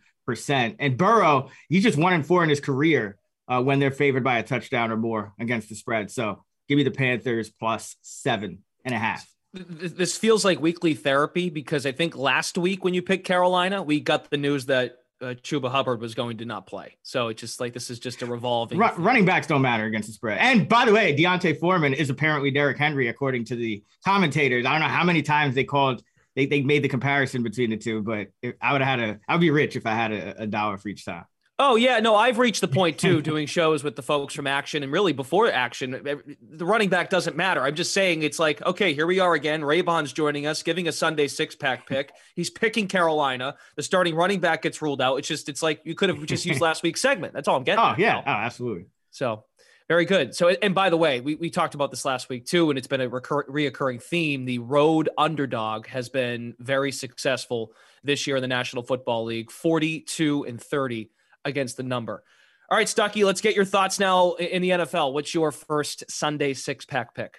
And 0.79 0.97
Burrow, 0.97 1.49
he's 1.69 1.83
just 1.83 1.97
one 1.97 2.13
and 2.13 2.25
four 2.25 2.43
in 2.43 2.49
his 2.49 2.59
career 2.59 3.17
uh, 3.47 3.61
when 3.63 3.79
they're 3.79 3.91
favored 3.91 4.23
by 4.23 4.39
a 4.39 4.43
touchdown 4.43 4.91
or 4.91 4.97
more 4.97 5.33
against 5.39 5.69
the 5.69 5.75
spread. 5.75 6.11
So 6.11 6.43
give 6.67 6.77
me 6.77 6.83
the 6.83 6.91
Panthers 6.91 7.49
plus 7.49 7.95
seven 8.01 8.59
and 8.83 8.93
a 8.93 8.97
half 8.97 9.25
this 9.55 10.17
feels 10.17 10.43
like 10.43 10.59
weekly 10.59 10.93
therapy 10.93 11.49
because 11.49 11.85
I 11.85 11.91
think 11.91 12.15
last 12.15 12.57
week 12.57 12.83
when 12.83 12.93
you 12.93 13.01
picked 13.01 13.25
Carolina, 13.25 13.81
we 13.81 13.99
got 13.99 14.29
the 14.29 14.37
news 14.37 14.65
that 14.67 14.99
uh, 15.21 15.27
Chuba 15.27 15.71
Hubbard 15.71 16.01
was 16.01 16.13
going 16.13 16.37
to 16.37 16.45
not 16.45 16.67
play. 16.67 16.97
So 17.03 17.29
it's 17.29 17.39
just 17.39 17.59
like 17.59 17.73
this 17.73 17.89
is 17.89 17.99
just 17.99 18.21
a 18.21 18.25
revolving. 18.25 18.77
running 18.77 19.25
backs 19.25 19.47
don't 19.47 19.61
matter 19.61 19.85
against 19.85 20.07
the 20.07 20.13
spread. 20.13 20.37
And 20.39 20.67
by 20.67 20.85
the 20.85 20.93
way, 20.93 21.15
D'Onta 21.15 21.57
Foreman 21.59 21.93
is 21.93 22.09
apparently 22.09 22.51
Derrick 22.51 22.77
Henry, 22.77 23.07
according 23.07 23.45
to 23.45 23.55
the 23.55 23.83
commentators. 24.03 24.65
I 24.65 24.71
don't 24.71 24.81
know 24.81 24.93
how 24.93 25.03
many 25.03 25.21
times 25.21 25.55
they 25.55 25.63
called. 25.63 26.03
They, 26.35 26.45
they 26.45 26.61
made 26.61 26.83
the 26.83 26.89
comparison 26.89 27.43
between 27.43 27.69
the 27.69 27.77
two, 27.77 28.01
but 28.01 28.27
I 28.61 28.73
would 28.73 28.81
have 28.81 28.99
had 28.99 28.99
a. 28.99 29.19
I'd 29.27 29.39
be 29.39 29.51
rich 29.51 29.77
if 29.77 29.85
I 29.85 29.93
had 29.93 30.11
a, 30.11 30.43
a 30.43 30.47
dollar 30.47 30.77
for 30.77 30.89
each 30.89 31.05
time. 31.05 31.25
Oh 31.57 31.77
yeah, 31.77 32.01
no, 32.01 32.15
I've 32.15 32.37
reached 32.37 32.59
the 32.59 32.67
point 32.67 32.97
too, 32.97 33.21
doing 33.21 33.47
shows 33.47 33.81
with 33.81 33.95
the 33.95 34.01
folks 34.01 34.33
from 34.33 34.45
Action, 34.45 34.83
and 34.83 34.91
really 34.91 35.13
before 35.13 35.49
Action, 35.49 35.91
the 35.93 36.65
running 36.65 36.89
back 36.89 37.09
doesn't 37.09 37.37
matter. 37.37 37.61
I'm 37.61 37.75
just 37.75 37.93
saying 37.93 38.23
it's 38.23 38.39
like, 38.39 38.61
okay, 38.65 38.93
here 38.93 39.07
we 39.07 39.21
are 39.21 39.33
again. 39.33 39.63
Raybon's 39.63 40.11
joining 40.11 40.47
us, 40.47 40.63
giving 40.63 40.89
a 40.89 40.91
Sunday 40.91 41.29
six 41.29 41.55
pack 41.55 41.87
pick. 41.87 42.11
He's 42.35 42.49
picking 42.49 42.89
Carolina. 42.89 43.55
The 43.77 43.83
starting 43.83 44.15
running 44.15 44.41
back 44.41 44.63
gets 44.63 44.81
ruled 44.81 45.01
out. 45.01 45.15
It's 45.15 45.29
just, 45.29 45.47
it's 45.47 45.63
like 45.63 45.79
you 45.85 45.95
could 45.95 46.09
have 46.09 46.25
just 46.25 46.45
used 46.45 46.59
last 46.59 46.83
week's 46.83 47.01
segment. 47.01 47.33
That's 47.33 47.47
all 47.47 47.55
I'm 47.55 47.63
getting. 47.63 47.83
Oh 47.83 47.95
yeah, 47.97 48.17
oh 48.17 48.29
absolutely. 48.29 48.87
So 49.11 49.45
very 49.87 50.03
good. 50.03 50.35
So, 50.35 50.49
and 50.49 50.75
by 50.75 50.89
the 50.89 50.97
way, 50.97 51.21
we, 51.21 51.35
we 51.35 51.49
talked 51.49 51.73
about 51.73 51.89
this 51.89 52.03
last 52.03 52.27
week 52.27 52.45
too, 52.45 52.69
and 52.69 52.77
it's 52.77 52.87
been 52.87 53.01
a 53.01 53.07
recur- 53.07 53.45
reoccurring 53.45 54.03
theme. 54.03 54.43
The 54.43 54.59
road 54.59 55.07
underdog 55.17 55.87
has 55.87 56.09
been 56.09 56.55
very 56.59 56.91
successful 56.91 57.71
this 58.03 58.27
year 58.27 58.35
in 58.35 58.41
the 58.41 58.47
National 58.49 58.83
Football 58.83 59.23
League, 59.23 59.51
42 59.51 60.43
and 60.43 60.59
30 60.61 61.11
against 61.45 61.77
the 61.77 61.83
number. 61.83 62.23
All 62.69 62.77
right, 62.77 62.87
Stuckey, 62.87 63.23
let's 63.23 63.41
get 63.41 63.55
your 63.55 63.65
thoughts 63.65 63.99
now 63.99 64.33
in 64.33 64.61
the 64.63 64.71
NFL. 64.71 65.13
What's 65.13 65.33
your 65.33 65.51
first 65.51 66.03
Sunday 66.09 66.53
six 66.55 66.83
pack 66.83 67.13
pick? 67.13 67.35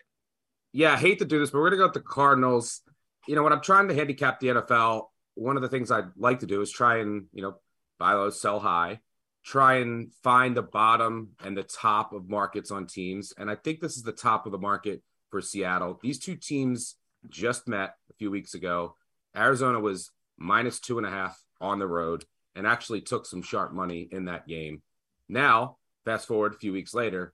Yeah, 0.72 0.92
I 0.92 0.96
hate 0.96 1.18
to 1.18 1.24
do 1.24 1.40
this, 1.40 1.50
but 1.50 1.58
we're 1.58 1.70
going 1.70 1.78
to 1.80 1.84
go 1.84 1.86
with 1.86 1.94
the 1.94 2.00
Cardinals. 2.00 2.82
You 3.26 3.34
know, 3.34 3.42
when 3.42 3.52
I'm 3.52 3.60
trying 3.60 3.88
to 3.88 3.94
handicap 3.94 4.38
the 4.38 4.48
NFL, 4.48 5.06
one 5.34 5.56
of 5.56 5.62
the 5.62 5.68
things 5.68 5.90
I'd 5.90 6.10
like 6.16 6.40
to 6.40 6.46
do 6.46 6.60
is 6.60 6.70
try 6.70 6.98
and, 6.98 7.26
you 7.32 7.42
know, 7.42 7.56
buy 7.98 8.12
low, 8.12 8.30
sell 8.30 8.60
high, 8.60 9.00
try 9.44 9.78
and 9.78 10.12
find 10.22 10.56
the 10.56 10.62
bottom 10.62 11.30
and 11.44 11.56
the 11.56 11.64
top 11.64 12.12
of 12.12 12.28
markets 12.28 12.70
on 12.70 12.86
teams. 12.86 13.32
And 13.36 13.50
I 13.50 13.56
think 13.56 13.80
this 13.80 13.96
is 13.96 14.04
the 14.04 14.12
top 14.12 14.46
of 14.46 14.52
the 14.52 14.58
market 14.58 15.02
for 15.30 15.40
Seattle. 15.40 15.98
These 16.02 16.20
two 16.20 16.36
teams 16.36 16.94
just 17.28 17.66
met 17.66 17.94
a 18.10 18.14
few 18.14 18.30
weeks 18.30 18.54
ago. 18.54 18.94
Arizona 19.36 19.80
was 19.80 20.12
minus 20.38 20.78
two 20.78 20.98
and 20.98 21.06
a 21.06 21.10
half 21.10 21.36
on 21.60 21.80
the 21.80 21.86
road 21.88 22.24
and 22.56 22.66
actually 22.66 23.02
took 23.02 23.26
some 23.26 23.42
sharp 23.42 23.72
money 23.72 24.08
in 24.10 24.24
that 24.24 24.48
game. 24.48 24.82
Now, 25.28 25.76
fast 26.04 26.26
forward 26.26 26.54
a 26.54 26.58
few 26.58 26.72
weeks 26.72 26.94
later, 26.94 27.32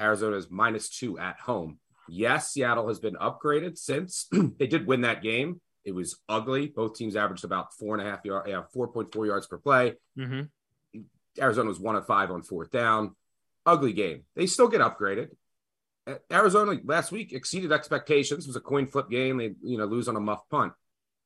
Arizona 0.00 0.36
is 0.36 0.50
minus 0.50 0.88
two 0.88 1.18
at 1.18 1.38
home. 1.38 1.78
Yes, 2.08 2.52
Seattle 2.52 2.88
has 2.88 2.98
been 2.98 3.14
upgraded 3.14 3.78
since 3.78 4.28
they 4.58 4.66
did 4.66 4.86
win 4.86 5.02
that 5.02 5.22
game. 5.22 5.60
It 5.84 5.94
was 5.94 6.16
ugly. 6.28 6.68
Both 6.68 6.96
teams 6.96 7.16
averaged 7.16 7.44
about 7.44 7.74
four 7.74 7.94
and 7.96 8.06
a 8.06 8.10
half 8.10 8.24
yard, 8.24 8.48
yeah, 8.48 8.62
four 8.72 8.88
point 8.88 9.12
four 9.12 9.26
yards 9.26 9.46
per 9.46 9.58
play. 9.58 9.94
Mm-hmm. 10.18 11.00
Arizona 11.40 11.68
was 11.68 11.80
one 11.80 11.96
of 11.96 12.06
five 12.06 12.30
on 12.30 12.42
fourth 12.42 12.70
down. 12.70 13.14
Ugly 13.66 13.92
game. 13.92 14.22
They 14.34 14.46
still 14.46 14.68
get 14.68 14.80
upgraded. 14.80 15.28
Arizona 16.32 16.80
last 16.84 17.12
week 17.12 17.32
exceeded 17.32 17.72
expectations. 17.72 18.44
It 18.44 18.48
was 18.48 18.56
a 18.56 18.60
coin 18.60 18.86
flip 18.86 19.08
game. 19.08 19.38
They 19.38 19.54
you 19.62 19.78
know 19.78 19.86
lose 19.86 20.08
on 20.08 20.16
a 20.16 20.20
muff 20.20 20.48
punt. 20.50 20.72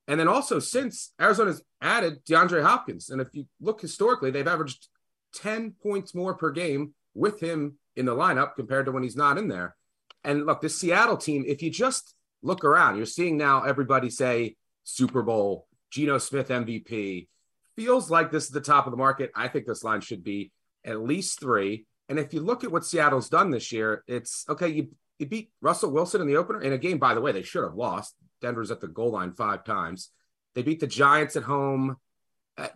And 0.08 0.20
then 0.20 0.28
also 0.28 0.58
since 0.58 1.12
Arizona's 1.20 1.62
added 1.80 2.24
DeAndre 2.24 2.62
Hopkins, 2.62 3.10
and 3.10 3.20
if 3.20 3.28
you 3.32 3.46
look 3.60 3.80
historically, 3.80 4.30
they've 4.30 4.46
averaged 4.46 4.88
10 5.34 5.74
points 5.82 6.14
more 6.14 6.34
per 6.34 6.50
game 6.50 6.94
with 7.14 7.40
him 7.40 7.78
in 7.96 8.06
the 8.06 8.14
lineup 8.14 8.54
compared 8.54 8.86
to 8.86 8.92
when 8.92 9.02
he's 9.02 9.16
not 9.16 9.38
in 9.38 9.48
there. 9.48 9.74
And 10.22 10.46
look, 10.46 10.60
the 10.60 10.68
Seattle 10.68 11.16
team, 11.16 11.44
if 11.46 11.62
you 11.62 11.70
just 11.70 12.14
look 12.42 12.64
around, 12.64 12.96
you're 12.96 13.06
seeing 13.06 13.36
now 13.36 13.64
everybody 13.64 14.10
say 14.10 14.56
Super 14.84 15.22
Bowl, 15.22 15.66
Geno 15.90 16.18
Smith 16.18 16.48
MVP. 16.48 17.28
Feels 17.76 18.10
like 18.10 18.30
this 18.30 18.44
is 18.44 18.50
the 18.50 18.60
top 18.60 18.86
of 18.86 18.90
the 18.90 18.96
market. 18.96 19.30
I 19.34 19.48
think 19.48 19.66
this 19.66 19.84
line 19.84 20.00
should 20.00 20.24
be 20.24 20.52
at 20.84 21.00
least 21.00 21.40
three. 21.40 21.86
And 22.08 22.18
if 22.18 22.32
you 22.32 22.40
look 22.40 22.64
at 22.64 22.70
what 22.70 22.84
Seattle's 22.84 23.28
done 23.28 23.50
this 23.50 23.72
year, 23.72 24.04
it's 24.06 24.44
okay. 24.48 24.68
You, 24.68 24.88
you 25.18 25.26
beat 25.26 25.50
Russell 25.60 25.90
Wilson 25.90 26.20
in 26.20 26.26
the 26.26 26.36
opener 26.36 26.60
in 26.60 26.72
a 26.72 26.78
game, 26.78 26.98
by 26.98 27.14
the 27.14 27.20
way, 27.20 27.32
they 27.32 27.42
should 27.42 27.64
have 27.64 27.74
lost. 27.74 28.14
Denver's 28.46 28.70
at 28.70 28.80
the 28.80 28.86
goal 28.86 29.10
line 29.10 29.32
five 29.32 29.64
times. 29.64 30.10
They 30.54 30.62
beat 30.62 30.78
the 30.78 30.86
Giants 30.86 31.34
at 31.34 31.42
home, 31.42 31.96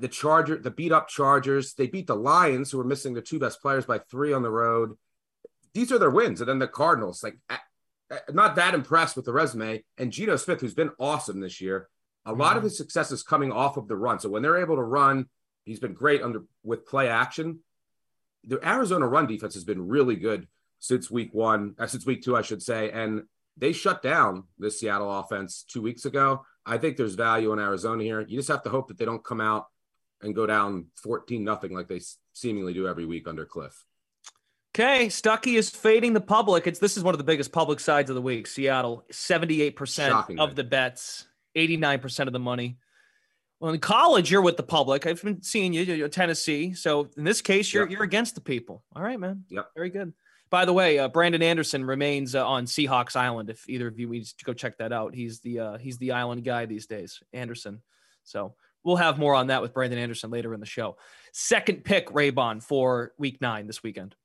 the 0.00 0.09
Charger, 0.09 0.59
the 0.59 0.72
beat 0.72 0.90
up 0.90 1.06
Chargers. 1.06 1.74
They 1.74 1.87
beat 1.87 2.09
the 2.09 2.16
Lions, 2.16 2.70
who 2.70 2.78
were 2.78 2.85
missing 2.85 3.14
their 3.14 3.22
two 3.22 3.38
best 3.38 3.62
players 3.62 3.87
by 3.87 3.98
three 3.98 4.33
on 4.33 4.42
the 4.42 4.50
road. 4.50 4.98
These 5.72 5.92
are 5.92 5.98
their 5.98 6.11
wins. 6.11 6.40
And 6.40 6.48
then 6.48 6.59
the 6.59 6.66
Cardinals, 6.66 7.22
like 7.22 7.38
not 8.33 8.56
that 8.56 8.74
impressed 8.74 9.14
with 9.14 9.26
the 9.26 9.33
resume. 9.33 9.85
And 9.96 10.11
Geno 10.11 10.35
Smith, 10.35 10.61
who's 10.61 10.74
been 10.74 10.90
awesome 10.98 11.38
this 11.40 11.61
year, 11.61 11.88
a 12.26 12.33
lot 12.33 12.56
of 12.56 12.62
mm-hmm. 12.62 12.64
his 12.64 12.76
success 12.76 13.12
is 13.12 13.22
coming 13.22 13.52
off 13.52 13.76
of 13.76 13.87
the 13.87 13.96
run. 13.96 14.18
So 14.18 14.28
when 14.28 14.42
they're 14.42 14.61
able 14.61 14.76
to 14.76 14.83
run, 14.83 15.26
he's 15.64 15.78
been 15.78 15.94
great 15.94 16.20
under 16.20 16.42
with 16.64 16.85
play 16.85 17.09
action. 17.09 17.61
The 18.44 18.59
Arizona 18.66 19.06
run 19.06 19.28
defense 19.28 19.54
has 19.54 19.64
been 19.64 19.87
really 19.87 20.16
good 20.16 20.48
since 20.80 21.11
week 21.11 21.33
one, 21.33 21.76
uh, 21.78 21.87
since 21.87 22.04
week 22.04 22.22
two, 22.22 22.37
I 22.37 22.42
should 22.42 22.61
say. 22.61 22.90
And 22.90 23.22
they 23.60 23.72
shut 23.72 24.02
down 24.02 24.44
the 24.58 24.70
Seattle 24.70 25.18
offense 25.18 25.64
two 25.68 25.82
weeks 25.82 26.06
ago. 26.06 26.44
I 26.64 26.78
think 26.78 26.96
there's 26.96 27.14
value 27.14 27.52
in 27.52 27.58
Arizona 27.58 28.02
here. 28.02 28.20
You 28.20 28.38
just 28.38 28.48
have 28.48 28.62
to 28.64 28.70
hope 28.70 28.88
that 28.88 28.98
they 28.98 29.04
don't 29.04 29.24
come 29.24 29.40
out 29.40 29.66
and 30.22 30.34
go 30.34 30.46
down 30.46 30.86
14 31.02 31.42
nothing 31.44 31.72
like 31.72 31.88
they 31.88 32.00
seemingly 32.32 32.72
do 32.72 32.88
every 32.88 33.06
week 33.06 33.28
under 33.28 33.46
Kliff. 33.46 33.74
Okay, 34.74 35.06
Stuckey 35.06 35.58
is 35.58 35.68
fading 35.68 36.12
the 36.12 36.20
public. 36.20 36.66
It's 36.66 36.78
this 36.78 36.96
is 36.96 37.02
one 37.02 37.12
of 37.12 37.18
the 37.18 37.24
biggest 37.24 37.52
public 37.52 37.80
sides 37.80 38.08
of 38.08 38.14
the 38.14 38.22
week. 38.22 38.46
Seattle, 38.46 39.04
78% 39.12 40.38
of 40.38 40.54
the 40.54 40.64
bets, 40.64 41.26
89% 41.56 42.26
of 42.28 42.32
the 42.32 42.38
money. 42.38 42.78
Well, 43.58 43.74
in 43.74 43.80
college, 43.80 44.30
you're 44.30 44.42
with 44.42 44.56
the 44.56 44.62
public. 44.62 45.06
I've 45.06 45.20
been 45.22 45.42
seeing 45.42 45.72
you, 45.72 45.82
you're 45.82 46.08
Tennessee. 46.08 46.72
So 46.72 47.08
in 47.16 47.24
this 47.24 47.42
case, 47.42 47.74
you're 47.74 47.84
yep. 47.84 47.90
you're 47.90 48.04
against 48.04 48.36
the 48.36 48.40
people. 48.40 48.84
All 48.94 49.02
right, 49.02 49.20
man. 49.20 49.44
Yep. 49.50 49.70
Very 49.74 49.90
good. 49.90 50.14
By 50.50 50.64
the 50.64 50.72
way, 50.72 50.98
uh, 50.98 51.08
Brandon 51.08 51.42
Anderson 51.42 51.84
remains 51.84 52.34
uh, 52.34 52.46
on 52.46 52.66
Seahawks 52.66 53.14
Island. 53.14 53.50
If 53.50 53.68
either 53.68 53.86
of 53.86 53.98
you 53.98 54.08
needs 54.08 54.32
to 54.34 54.44
go 54.44 54.52
check 54.52 54.78
that 54.78 54.92
out, 54.92 55.14
he's 55.14 55.40
the 55.40 55.60
uh, 55.60 55.78
he's 55.78 55.98
the 55.98 56.12
island 56.12 56.44
guy 56.44 56.66
these 56.66 56.86
days, 56.86 57.20
Anderson. 57.32 57.82
So 58.24 58.54
we'll 58.82 58.96
have 58.96 59.18
more 59.18 59.34
on 59.34 59.48
that 59.48 59.62
with 59.62 59.72
Brandon 59.72 59.98
Anderson 59.98 60.30
later 60.30 60.52
in 60.52 60.60
the 60.60 60.66
show. 60.66 60.96
Second 61.32 61.84
pick, 61.84 62.08
Raybon 62.08 62.62
for 62.62 63.12
Week 63.16 63.40
Nine 63.40 63.66
this 63.66 63.82
weekend. 63.82 64.16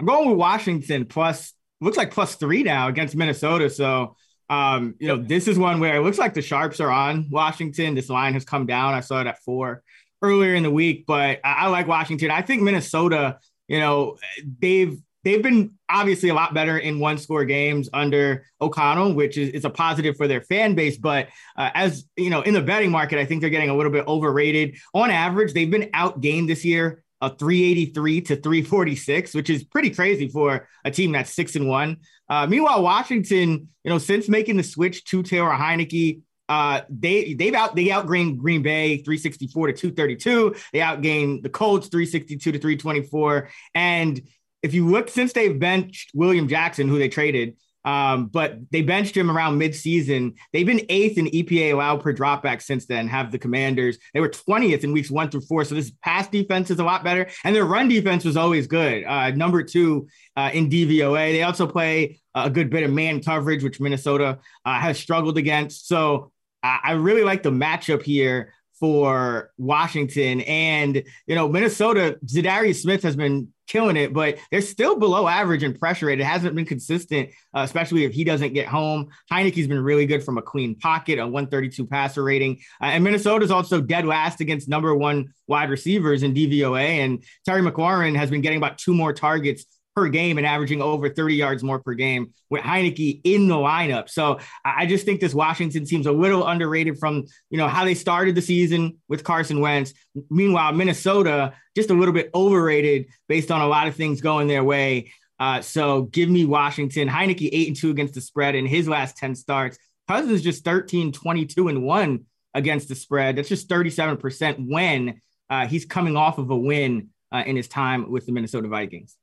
I'm 0.00 0.06
going 0.06 0.30
with 0.30 0.38
Washington 0.38 1.04
plus 1.04 1.52
looks 1.80 1.96
like 1.96 2.10
plus 2.10 2.36
three 2.36 2.62
now 2.62 2.88
against 2.88 3.14
Minnesota. 3.14 3.68
So 3.68 4.16
um, 4.50 4.94
you 4.98 5.08
know, 5.08 5.16
this 5.16 5.48
is 5.48 5.58
one 5.58 5.80
where 5.80 5.96
it 5.96 6.00
looks 6.00 6.18
like 6.18 6.34
the 6.34 6.42
sharps 6.42 6.80
are 6.80 6.90
on 6.90 7.28
Washington. 7.30 7.94
This 7.94 8.10
line 8.10 8.34
has 8.34 8.44
come 8.44 8.66
down. 8.66 8.94
I 8.94 9.00
saw 9.00 9.20
it 9.20 9.26
at 9.26 9.42
four 9.42 9.82
earlier 10.22 10.54
in 10.54 10.62
the 10.62 10.70
week, 10.70 11.04
but 11.06 11.40
I, 11.44 11.52
I 11.52 11.66
like 11.68 11.88
Washington. 11.88 12.30
I 12.30 12.42
think 12.42 12.62
Minnesota, 12.62 13.38
you 13.68 13.78
know, 13.78 14.16
they've 14.60 15.00
they've 15.24 15.42
been 15.42 15.72
obviously 15.88 16.28
a 16.28 16.34
lot 16.34 16.54
better 16.54 16.78
in 16.78 17.00
one 17.00 17.18
score 17.18 17.44
games 17.44 17.88
under 17.92 18.46
O'Connell, 18.60 19.14
which 19.14 19.36
is, 19.36 19.50
is 19.50 19.64
a 19.64 19.70
positive 19.70 20.16
for 20.16 20.28
their 20.28 20.42
fan 20.42 20.74
base. 20.74 20.96
But 20.96 21.28
uh, 21.56 21.70
as 21.74 22.06
you 22.16 22.30
know, 22.30 22.42
in 22.42 22.54
the 22.54 22.62
betting 22.62 22.90
market, 22.90 23.18
I 23.18 23.24
think 23.24 23.40
they're 23.40 23.50
getting 23.50 23.70
a 23.70 23.76
little 23.76 23.92
bit 23.92 24.06
overrated. 24.06 24.76
On 24.92 25.10
average, 25.10 25.52
they've 25.52 25.70
been 25.70 25.90
outgained 25.92 26.46
this 26.46 26.64
year 26.64 27.04
a 27.20 27.30
383 27.30 28.20
to 28.20 28.36
346, 28.36 29.34
which 29.34 29.48
is 29.48 29.64
pretty 29.64 29.90
crazy 29.90 30.28
for 30.28 30.68
a 30.84 30.90
team 30.90 31.12
that's 31.12 31.32
six 31.32 31.56
and 31.56 31.66
one. 31.66 31.98
Uh, 32.28 32.46
meanwhile, 32.46 32.82
Washington, 32.82 33.68
you 33.82 33.90
know, 33.90 33.98
since 33.98 34.28
making 34.28 34.56
the 34.56 34.62
switch 34.62 35.04
to 35.04 35.22
Taylor 35.22 35.50
Heinicke, 35.50 36.20
uh, 36.48 36.82
they 36.90 37.32
they've 37.32 37.54
out 37.54 37.74
they 37.74 37.86
outgained 37.86 38.36
Green 38.36 38.62
Bay 38.62 38.98
364 38.98 39.68
to 39.68 39.72
232. 39.72 40.54
They 40.72 40.80
outgained 40.80 41.42
the 41.42 41.48
Colts 41.48 41.88
362 41.88 42.52
to 42.52 42.58
324. 42.58 43.48
And 43.74 44.20
if 44.64 44.72
you 44.72 44.88
look 44.88 45.10
since 45.10 45.34
they've 45.34 45.58
benched 45.58 46.10
William 46.14 46.48
Jackson, 46.48 46.88
who 46.88 46.98
they 46.98 47.10
traded, 47.10 47.58
um, 47.84 48.28
but 48.28 48.58
they 48.70 48.80
benched 48.80 49.14
him 49.14 49.30
around 49.30 49.60
midseason. 49.60 50.36
They've 50.54 50.64
been 50.64 50.86
eighth 50.88 51.18
in 51.18 51.26
EPA 51.26 51.74
allowed 51.74 52.02
per 52.02 52.14
dropback 52.14 52.62
since 52.62 52.86
then, 52.86 53.06
have 53.08 53.30
the 53.30 53.38
commanders. 53.38 53.98
They 54.14 54.20
were 54.20 54.30
20th 54.30 54.82
in 54.82 54.92
weeks 54.92 55.10
one 55.10 55.30
through 55.30 55.42
four. 55.42 55.66
So 55.66 55.74
this 55.74 55.92
pass 56.02 56.28
defense 56.28 56.70
is 56.70 56.78
a 56.78 56.84
lot 56.84 57.04
better. 57.04 57.28
And 57.44 57.54
their 57.54 57.66
run 57.66 57.88
defense 57.88 58.24
was 58.24 58.38
always 58.38 58.66
good. 58.66 59.04
Uh, 59.04 59.32
number 59.32 59.62
two 59.62 60.08
uh, 60.34 60.50
in 60.54 60.70
DVOA. 60.70 61.32
They 61.32 61.42
also 61.42 61.66
play 61.66 62.22
a 62.34 62.48
good 62.48 62.70
bit 62.70 62.84
of 62.84 62.90
man 62.90 63.22
coverage, 63.22 63.62
which 63.62 63.80
Minnesota 63.80 64.38
uh, 64.64 64.80
has 64.80 64.98
struggled 64.98 65.36
against. 65.36 65.88
So 65.88 66.32
I 66.62 66.92
really 66.92 67.24
like 67.24 67.42
the 67.42 67.50
matchup 67.50 68.02
here 68.02 68.54
for 68.84 69.50
Washington. 69.56 70.42
And, 70.42 71.02
you 71.26 71.34
know, 71.34 71.48
Minnesota, 71.48 72.18
Za'Darius 72.26 72.82
Smith 72.82 73.02
has 73.02 73.16
been 73.16 73.48
killing 73.66 73.96
it, 73.96 74.12
but 74.12 74.36
they're 74.50 74.60
still 74.60 74.98
below 74.98 75.26
average 75.26 75.62
in 75.62 75.72
pressure 75.72 76.04
rate. 76.04 76.20
It 76.20 76.24
hasn't 76.24 76.54
been 76.54 76.66
consistent, 76.66 77.30
uh, 77.56 77.60
especially 77.60 78.04
if 78.04 78.12
he 78.12 78.24
doesn't 78.24 78.52
get 78.52 78.66
home. 78.66 79.08
Heinicke's 79.32 79.68
been 79.68 79.80
really 79.80 80.04
good 80.04 80.22
from 80.22 80.36
a 80.36 80.42
clean 80.42 80.74
pocket, 80.74 81.18
a 81.18 81.22
132 81.22 81.86
passer 81.86 82.22
rating. 82.22 82.60
Uh, 82.78 82.88
and 82.88 83.02
Minnesota's 83.02 83.50
also 83.50 83.80
dead 83.80 84.04
last 84.04 84.42
against 84.42 84.68
number 84.68 84.94
one 84.94 85.32
wide 85.46 85.70
receivers 85.70 86.22
in 86.22 86.34
DVOA. 86.34 86.84
And 86.84 87.24
Terry 87.46 87.62
McLaurin 87.62 88.14
has 88.16 88.28
been 88.28 88.42
getting 88.42 88.58
about 88.58 88.76
two 88.76 88.92
more 88.92 89.14
targets 89.14 89.64
per 89.94 90.08
game 90.08 90.38
and 90.38 90.46
averaging 90.46 90.82
over 90.82 91.08
30 91.08 91.34
yards 91.34 91.62
more 91.62 91.78
per 91.78 91.94
game 91.94 92.32
with 92.50 92.62
Heinicke 92.62 93.20
in 93.24 93.48
the 93.48 93.54
lineup. 93.54 94.08
So 94.08 94.40
I 94.64 94.86
just 94.86 95.04
think 95.04 95.20
this 95.20 95.34
Washington 95.34 95.84
team's 95.84 96.06
a 96.06 96.12
little 96.12 96.46
underrated 96.46 96.98
from, 96.98 97.24
you 97.50 97.58
know, 97.58 97.68
how 97.68 97.84
they 97.84 97.94
started 97.94 98.34
the 98.34 98.42
season 98.42 98.98
with 99.08 99.24
Carson 99.24 99.60
Wentz. 99.60 99.94
Meanwhile, 100.30 100.72
Minnesota 100.72 101.54
just 101.76 101.90
a 101.90 101.94
little 101.94 102.14
bit 102.14 102.30
overrated 102.34 103.06
based 103.28 103.50
on 103.50 103.60
a 103.60 103.66
lot 103.66 103.86
of 103.86 103.94
things 103.94 104.20
going 104.20 104.48
their 104.48 104.64
way. 104.64 105.12
Uh, 105.38 105.60
so 105.60 106.02
give 106.02 106.28
me 106.28 106.44
Washington. 106.44 107.08
Heinicke 107.08 107.48
eight 107.52 107.68
and 107.68 107.76
two 107.76 107.90
against 107.90 108.14
the 108.14 108.20
spread 108.20 108.54
in 108.54 108.66
his 108.66 108.88
last 108.88 109.16
10 109.16 109.34
starts. 109.34 109.78
Cousins 110.08 110.42
just 110.42 110.64
13, 110.64 111.12
22 111.12 111.68
and 111.68 111.82
one 111.82 112.26
against 112.52 112.88
the 112.88 112.94
spread. 112.94 113.36
That's 113.36 113.48
just 113.48 113.68
37% 113.68 114.68
when 114.68 115.20
uh, 115.50 115.66
he's 115.66 115.84
coming 115.84 116.16
off 116.16 116.38
of 116.38 116.50
a 116.50 116.56
win 116.56 117.08
uh, 117.32 117.42
in 117.46 117.56
his 117.56 117.68
time 117.68 118.10
with 118.10 118.26
the 118.26 118.32
Minnesota 118.32 118.68
Vikings. 118.68 119.16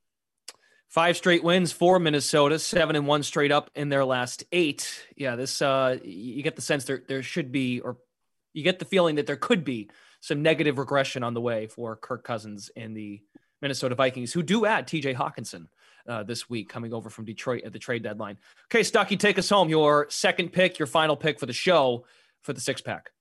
Five 0.91 1.15
straight 1.15 1.41
wins 1.41 1.71
for 1.71 1.99
Minnesota, 1.99 2.60
seven 2.60 2.97
and 2.97 3.08
one 3.08 3.23
straight 3.23 3.54
up 3.54 3.71
in 3.75 3.88
their 3.88 4.04
last 4.04 4.43
eight. 4.51 5.06
Yeah, 5.15 5.38
this 5.38 5.62
uh, 5.62 5.97
you 6.04 6.43
get 6.43 6.58
the 6.58 6.62
sense 6.62 6.84
there 6.84 7.01
there 7.08 7.23
should 7.23 7.49
be, 7.49 7.80
or 7.80 7.95
you 8.51 8.62
get 8.62 8.77
the 8.77 8.84
feeling 8.84 9.15
that 9.15 9.25
there 9.25 9.38
could 9.38 9.63
be 9.63 9.89
some 10.19 10.41
negative 10.41 10.77
regression 10.77 11.23
on 11.23 11.34
the 11.34 11.39
way 11.39 11.67
for 11.67 11.95
Kirk 11.95 12.25
Cousins 12.25 12.69
and 12.75 12.93
the 12.93 13.21
Minnesota 13.62 13.95
Vikings, 13.95 14.34
who 14.34 14.43
do 14.43 14.65
add 14.65 14.86
T.J. 14.86 15.13
Hockenson 15.13 15.67
uh, 16.10 16.23
this 16.23 16.49
week, 16.49 16.67
coming 16.67 16.93
over 16.93 17.10
from 17.10 17.23
Detroit 17.23 17.63
at 17.63 17.71
the 17.71 17.80
trade 17.80 18.04
deadline. 18.04 18.38
Okay, 18.65 18.82
Stuckey, 18.82 19.17
take 19.17 19.39
us 19.39 19.47
home. 19.47 19.69
Your 19.69 20.08
second 20.10 20.51
pick, 20.51 20.77
your 20.77 20.88
final 20.88 21.15
pick 21.15 21.39
for 21.39 21.45
the 21.45 21.54
show 21.54 22.04
for 22.41 22.51
the 22.51 22.60
six 22.60 22.82
pack. 22.82 23.12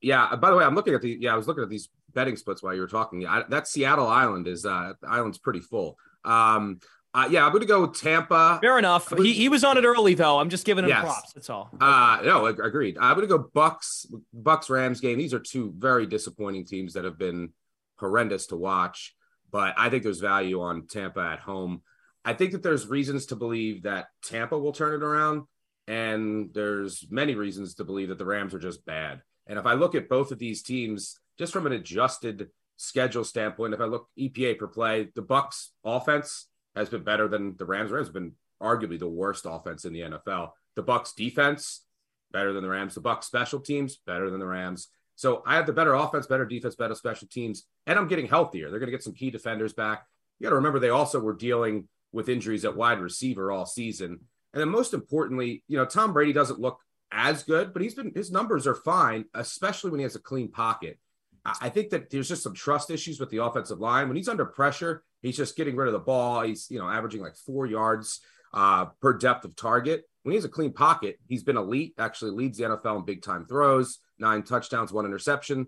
Yeah. 0.00 0.34
By 0.34 0.50
the 0.50 0.56
way, 0.56 0.64
I'm 0.64 0.74
looking 0.74 0.94
at 0.94 1.02
the 1.02 1.16
yeah, 1.20 1.32
I 1.32 1.36
was 1.36 1.46
looking 1.46 1.62
at 1.62 1.70
these 1.70 1.90
betting 2.12 2.34
splits 2.34 2.60
while 2.60 2.74
you 2.74 2.80
were 2.80 2.88
talking. 2.88 3.24
I, 3.24 3.44
that 3.50 3.68
Seattle 3.68 4.08
Island 4.08 4.48
is 4.48 4.66
uh, 4.66 4.94
the 5.00 5.08
island's 5.08 5.38
pretty 5.38 5.60
full. 5.60 5.96
Um, 6.24 6.80
uh, 7.14 7.28
yeah, 7.30 7.44
I'm 7.44 7.52
going 7.52 7.60
to 7.60 7.68
go 7.68 7.82
with 7.82 8.00
Tampa. 8.00 8.58
Fair 8.62 8.78
enough. 8.78 9.12
He, 9.18 9.34
he 9.34 9.48
was 9.50 9.64
on 9.64 9.76
it 9.76 9.84
early 9.84 10.14
though. 10.14 10.38
I'm 10.38 10.48
just 10.48 10.64
giving 10.64 10.84
him 10.84 10.90
yes. 10.90 11.02
props. 11.02 11.32
That's 11.34 11.50
all. 11.50 11.70
Uh, 11.78 12.20
no, 12.24 12.46
agreed. 12.46 12.96
I'm 12.98 13.16
going 13.16 13.28
to 13.28 13.38
go 13.38 13.50
Bucks. 13.52 14.06
Bucks 14.32 14.70
Rams 14.70 15.00
game. 15.00 15.18
These 15.18 15.34
are 15.34 15.38
two 15.38 15.74
very 15.76 16.06
disappointing 16.06 16.64
teams 16.64 16.94
that 16.94 17.04
have 17.04 17.18
been 17.18 17.50
horrendous 17.98 18.46
to 18.48 18.56
watch. 18.56 19.14
But 19.50 19.74
I 19.76 19.90
think 19.90 20.02
there's 20.02 20.20
value 20.20 20.62
on 20.62 20.86
Tampa 20.86 21.20
at 21.20 21.40
home. 21.40 21.82
I 22.24 22.32
think 22.32 22.52
that 22.52 22.62
there's 22.62 22.86
reasons 22.86 23.26
to 23.26 23.36
believe 23.36 23.82
that 23.82 24.06
Tampa 24.22 24.58
will 24.58 24.72
turn 24.72 24.94
it 24.94 25.04
around, 25.04 25.42
and 25.88 26.50
there's 26.54 27.04
many 27.10 27.34
reasons 27.34 27.74
to 27.74 27.84
believe 27.84 28.08
that 28.08 28.18
the 28.18 28.24
Rams 28.24 28.54
are 28.54 28.60
just 28.60 28.86
bad. 28.86 29.20
And 29.46 29.58
if 29.58 29.66
I 29.66 29.74
look 29.74 29.94
at 29.94 30.08
both 30.08 30.30
of 30.30 30.38
these 30.38 30.62
teams, 30.62 31.18
just 31.38 31.52
from 31.52 31.66
an 31.66 31.72
adjusted 31.72 32.48
schedule 32.82 33.24
standpoint, 33.24 33.74
if 33.74 33.80
I 33.80 33.84
look 33.84 34.08
EPA 34.18 34.58
per 34.58 34.66
play, 34.66 35.08
the 35.14 35.22
Bucks 35.22 35.72
offense 35.84 36.48
has 36.74 36.88
been 36.88 37.04
better 37.04 37.28
than 37.28 37.56
the 37.56 37.64
Rams. 37.64 37.92
Rams 37.92 38.08
have 38.08 38.14
been 38.14 38.32
arguably 38.60 38.98
the 38.98 39.08
worst 39.08 39.46
offense 39.48 39.84
in 39.84 39.92
the 39.92 40.00
NFL. 40.00 40.50
The 40.74 40.82
Bucks 40.82 41.12
defense 41.12 41.84
better 42.32 42.52
than 42.52 42.62
the 42.62 42.68
Rams. 42.68 42.94
The 42.94 43.00
Bucks 43.00 43.26
special 43.26 43.60
teams 43.60 43.98
better 44.04 44.30
than 44.30 44.40
the 44.40 44.46
Rams. 44.46 44.88
So 45.14 45.42
I 45.46 45.56
have 45.56 45.66
the 45.66 45.72
better 45.72 45.94
offense, 45.94 46.26
better 46.26 46.46
defense, 46.46 46.74
better 46.74 46.94
special 46.94 47.28
teams, 47.28 47.64
and 47.86 47.98
I'm 47.98 48.08
getting 48.08 48.26
healthier. 48.26 48.70
They're 48.70 48.80
going 48.80 48.90
to 48.90 48.96
get 48.96 49.04
some 49.04 49.14
key 49.14 49.30
defenders 49.30 49.72
back. 49.72 50.04
You 50.38 50.44
got 50.44 50.50
to 50.50 50.56
remember 50.56 50.80
they 50.80 50.88
also 50.88 51.20
were 51.20 51.34
dealing 51.34 51.88
with 52.12 52.28
injuries 52.28 52.64
at 52.64 52.76
wide 52.76 52.98
receiver 52.98 53.52
all 53.52 53.66
season. 53.66 54.18
And 54.52 54.60
then 54.60 54.68
most 54.68 54.92
importantly, 54.92 55.62
you 55.68 55.76
know, 55.76 55.86
Tom 55.86 56.12
Brady 56.12 56.32
doesn't 56.32 56.58
look 56.58 56.78
as 57.12 57.44
good, 57.44 57.72
but 57.72 57.82
he's 57.82 57.94
been 57.94 58.12
his 58.14 58.32
numbers 58.32 58.66
are 58.66 58.74
fine, 58.74 59.26
especially 59.34 59.90
when 59.90 60.00
he 60.00 60.04
has 60.04 60.16
a 60.16 60.20
clean 60.20 60.50
pocket. 60.50 60.98
I 61.44 61.70
think 61.70 61.90
that 61.90 62.10
there's 62.10 62.28
just 62.28 62.42
some 62.44 62.54
trust 62.54 62.90
issues 62.90 63.18
with 63.18 63.30
the 63.30 63.38
offensive 63.38 63.80
line. 63.80 64.06
When 64.08 64.16
he's 64.16 64.28
under 64.28 64.44
pressure, 64.44 65.02
he's 65.22 65.36
just 65.36 65.56
getting 65.56 65.74
rid 65.74 65.88
of 65.88 65.92
the 65.92 65.98
ball. 65.98 66.42
He's, 66.42 66.70
you 66.70 66.78
know, 66.78 66.88
averaging 66.88 67.20
like 67.20 67.36
four 67.36 67.66
yards 67.66 68.20
uh, 68.54 68.86
per 69.00 69.12
depth 69.14 69.44
of 69.44 69.56
target. 69.56 70.04
When 70.22 70.32
he 70.32 70.36
has 70.36 70.44
a 70.44 70.48
clean 70.48 70.72
pocket, 70.72 71.18
he's 71.26 71.42
been 71.42 71.56
elite, 71.56 71.94
actually 71.98 72.30
leads 72.30 72.58
the 72.58 72.64
NFL 72.64 72.98
in 72.98 73.04
big 73.04 73.22
time 73.22 73.44
throws, 73.46 73.98
nine 74.18 74.44
touchdowns, 74.44 74.92
one 74.92 75.04
interception. 75.04 75.66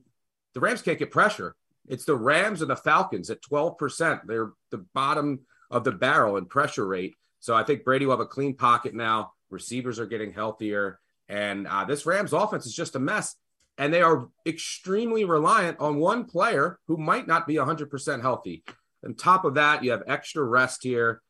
The 0.55 0.61
Rams 0.61 0.83
can't 0.83 0.99
get 0.99 1.11
pressure. 1.11 1.57
It's 1.89 2.05
the 2.05 2.17
Rams 2.17 2.63
and 2.63 2.71
the 2.71 2.77
Falcons 2.77 3.31
at 3.31 3.43
12%. 3.43 4.21
They're 4.27 4.53
the 4.71 4.87
bottom 4.95 5.41
of 5.71 5.83
the 5.83 5.93
barrel 5.93 6.37
in 6.37 6.47
pressure 6.47 6.87
rate. 6.87 7.15
So 7.41 7.55
I 7.55 7.65
think 7.65 7.85
Brady 7.85 8.07
will 8.07 8.13
have 8.13 8.21
a 8.21 8.27
clean 8.27 8.57
pocket 8.57 8.95
now. 8.95 9.33
Receivers 9.51 9.99
are 9.99 10.07
getting 10.07 10.33
healthier. 10.33 11.01
And 11.29 11.67
uh, 11.67 11.85
this 11.85 12.07
Rams 12.07 12.33
offense 12.33 12.65
is 12.65 12.75
just 12.75 12.97
a 12.97 13.01
mess 13.01 13.35
and 13.79 13.93
they 13.93 14.03
are 14.03 14.29
extremely 14.47 15.25
reliant 15.25 15.81
on 15.81 15.97
one 15.97 16.25
player 16.25 16.79
who 16.87 16.97
might 16.97 17.27
not 17.27 17.47
be 17.47 17.55
100% 17.55 18.21
healthy. 18.21 18.65
On 19.05 19.15
top 19.15 19.45
of 19.45 19.55
that, 19.55 19.83
you 19.83 19.91
have 19.91 20.03
extra 20.07 20.43
rest 20.43 20.83
here. 20.83 21.21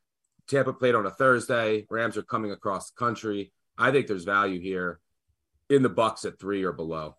Tampa 0.47 0.73
played 0.73 0.95
on 0.95 1.07
a 1.07 1.11
Thursday. 1.11 1.87
Rams 1.91 2.17
are 2.17 2.23
coming 2.23 2.51
across 2.51 2.91
the 2.91 2.99
country. 2.99 3.53
I 3.79 3.91
think 3.91 4.07
there's 4.07 4.25
value 4.25 4.61
here 4.61 5.01
in 5.71 5.83
the 5.83 5.89
Bucks 5.89 6.25
at 6.25 6.39
three 6.39 6.63
or 6.63 6.73
below. 6.73 7.17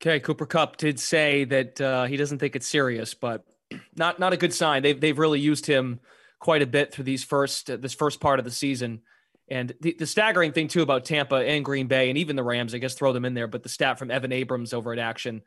Okay, 0.00 0.20
Cooper 0.20 0.46
Kupp 0.46 0.76
did 0.76 1.00
say 1.00 1.44
that 1.44 1.80
uh, 1.80 2.04
he 2.04 2.16
doesn't 2.16 2.38
think 2.38 2.56
it's 2.56 2.68
serious, 2.68 3.14
but 3.14 3.44
not 3.96 4.18
not 4.18 4.32
a 4.32 4.36
good 4.36 4.52
sign. 4.54 4.82
They've 4.82 5.00
they've 5.00 5.18
really 5.18 5.40
used 5.40 5.66
him 5.66 6.00
quite 6.38 6.62
a 6.62 6.66
bit 6.66 6.92
through 6.92 7.04
these 7.04 7.24
first 7.24 7.80
this 7.80 7.94
first 7.94 8.20
part 8.20 8.38
of 8.38 8.44
the 8.44 8.50
season. 8.50 9.02
And 9.48 9.74
the, 9.80 9.94
the 9.98 10.06
staggering 10.06 10.52
thing 10.52 10.68
too 10.68 10.82
about 10.82 11.04
Tampa 11.04 11.36
and 11.36 11.64
Green 11.64 11.86
Bay 11.86 12.08
and 12.08 12.18
even 12.18 12.36
the 12.36 12.42
Rams, 12.42 12.74
I 12.74 12.78
guess 12.78 12.94
throw 12.94 13.12
them 13.12 13.24
in 13.24 13.34
there, 13.34 13.46
but 13.46 13.62
the 13.62 13.68
stat 13.68 13.98
from 13.98 14.10
Evan 14.10 14.32
Abrams 14.32 14.72
over 14.72 14.92
at 14.92 14.98
Action, 14.98 15.42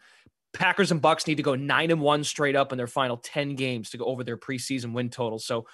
Packers 0.54 0.92
and 0.92 1.02
Bucks 1.02 1.28
need 1.28 1.36
to 1.36 1.44
go 1.44 1.56
nine 1.56 1.92
and 1.92 2.02
one 2.02 2.24
straight 2.24 2.56
up 2.56 2.72
in 2.72 2.78
their 2.78 2.88
final 2.88 3.18
10 3.18 3.56
games 3.56 3.90
to 3.92 3.98
go 3.98 4.06
over 4.06 4.24
their 4.24 4.38
preseason 4.38 4.94
win 4.94 5.10
total. 5.10 5.40
So 5.40 5.66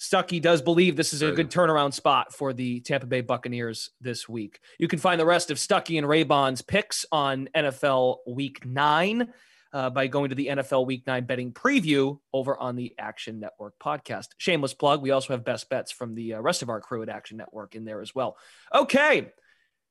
Stuckey 0.00 0.40
does 0.40 0.62
believe 0.62 0.96
this 0.96 1.12
is 1.12 1.20
a 1.20 1.30
good 1.30 1.50
turnaround 1.50 1.92
spot 1.92 2.34
for 2.34 2.54
the 2.54 2.80
Tampa 2.80 3.06
Bay 3.06 3.20
Buccaneers 3.20 3.90
this 4.00 4.26
week. 4.26 4.60
You 4.78 4.88
can 4.88 4.98
find 4.98 5.20
the 5.20 5.26
rest 5.26 5.50
of 5.50 5.58
Stuckey 5.58 5.98
and 5.98 6.08
Raybon's 6.08 6.62
picks 6.62 7.04
on 7.12 7.50
NFL 7.54 8.18
Week 8.26 8.64
Nine 8.64 9.30
uh, 9.72 9.90
by 9.90 10.06
going 10.06 10.30
to 10.30 10.34
the 10.34 10.48
NFL 10.48 10.86
Week 10.86 11.06
9 11.06 11.24
betting 11.24 11.52
preview 11.52 12.18
over 12.32 12.56
on 12.56 12.76
the 12.76 12.94
Action 12.98 13.40
Network 13.40 13.74
podcast. 13.78 14.28
Shameless 14.38 14.74
plug. 14.74 15.02
We 15.02 15.10
also 15.10 15.32
have 15.32 15.44
best 15.44 15.68
bets 15.68 15.92
from 15.92 16.14
the 16.14 16.34
uh, 16.34 16.40
rest 16.40 16.62
of 16.62 16.68
our 16.68 16.80
crew 16.80 17.02
at 17.02 17.08
Action 17.08 17.36
Network 17.36 17.74
in 17.74 17.84
there 17.84 18.00
as 18.00 18.14
well. 18.14 18.36
Okay. 18.74 19.32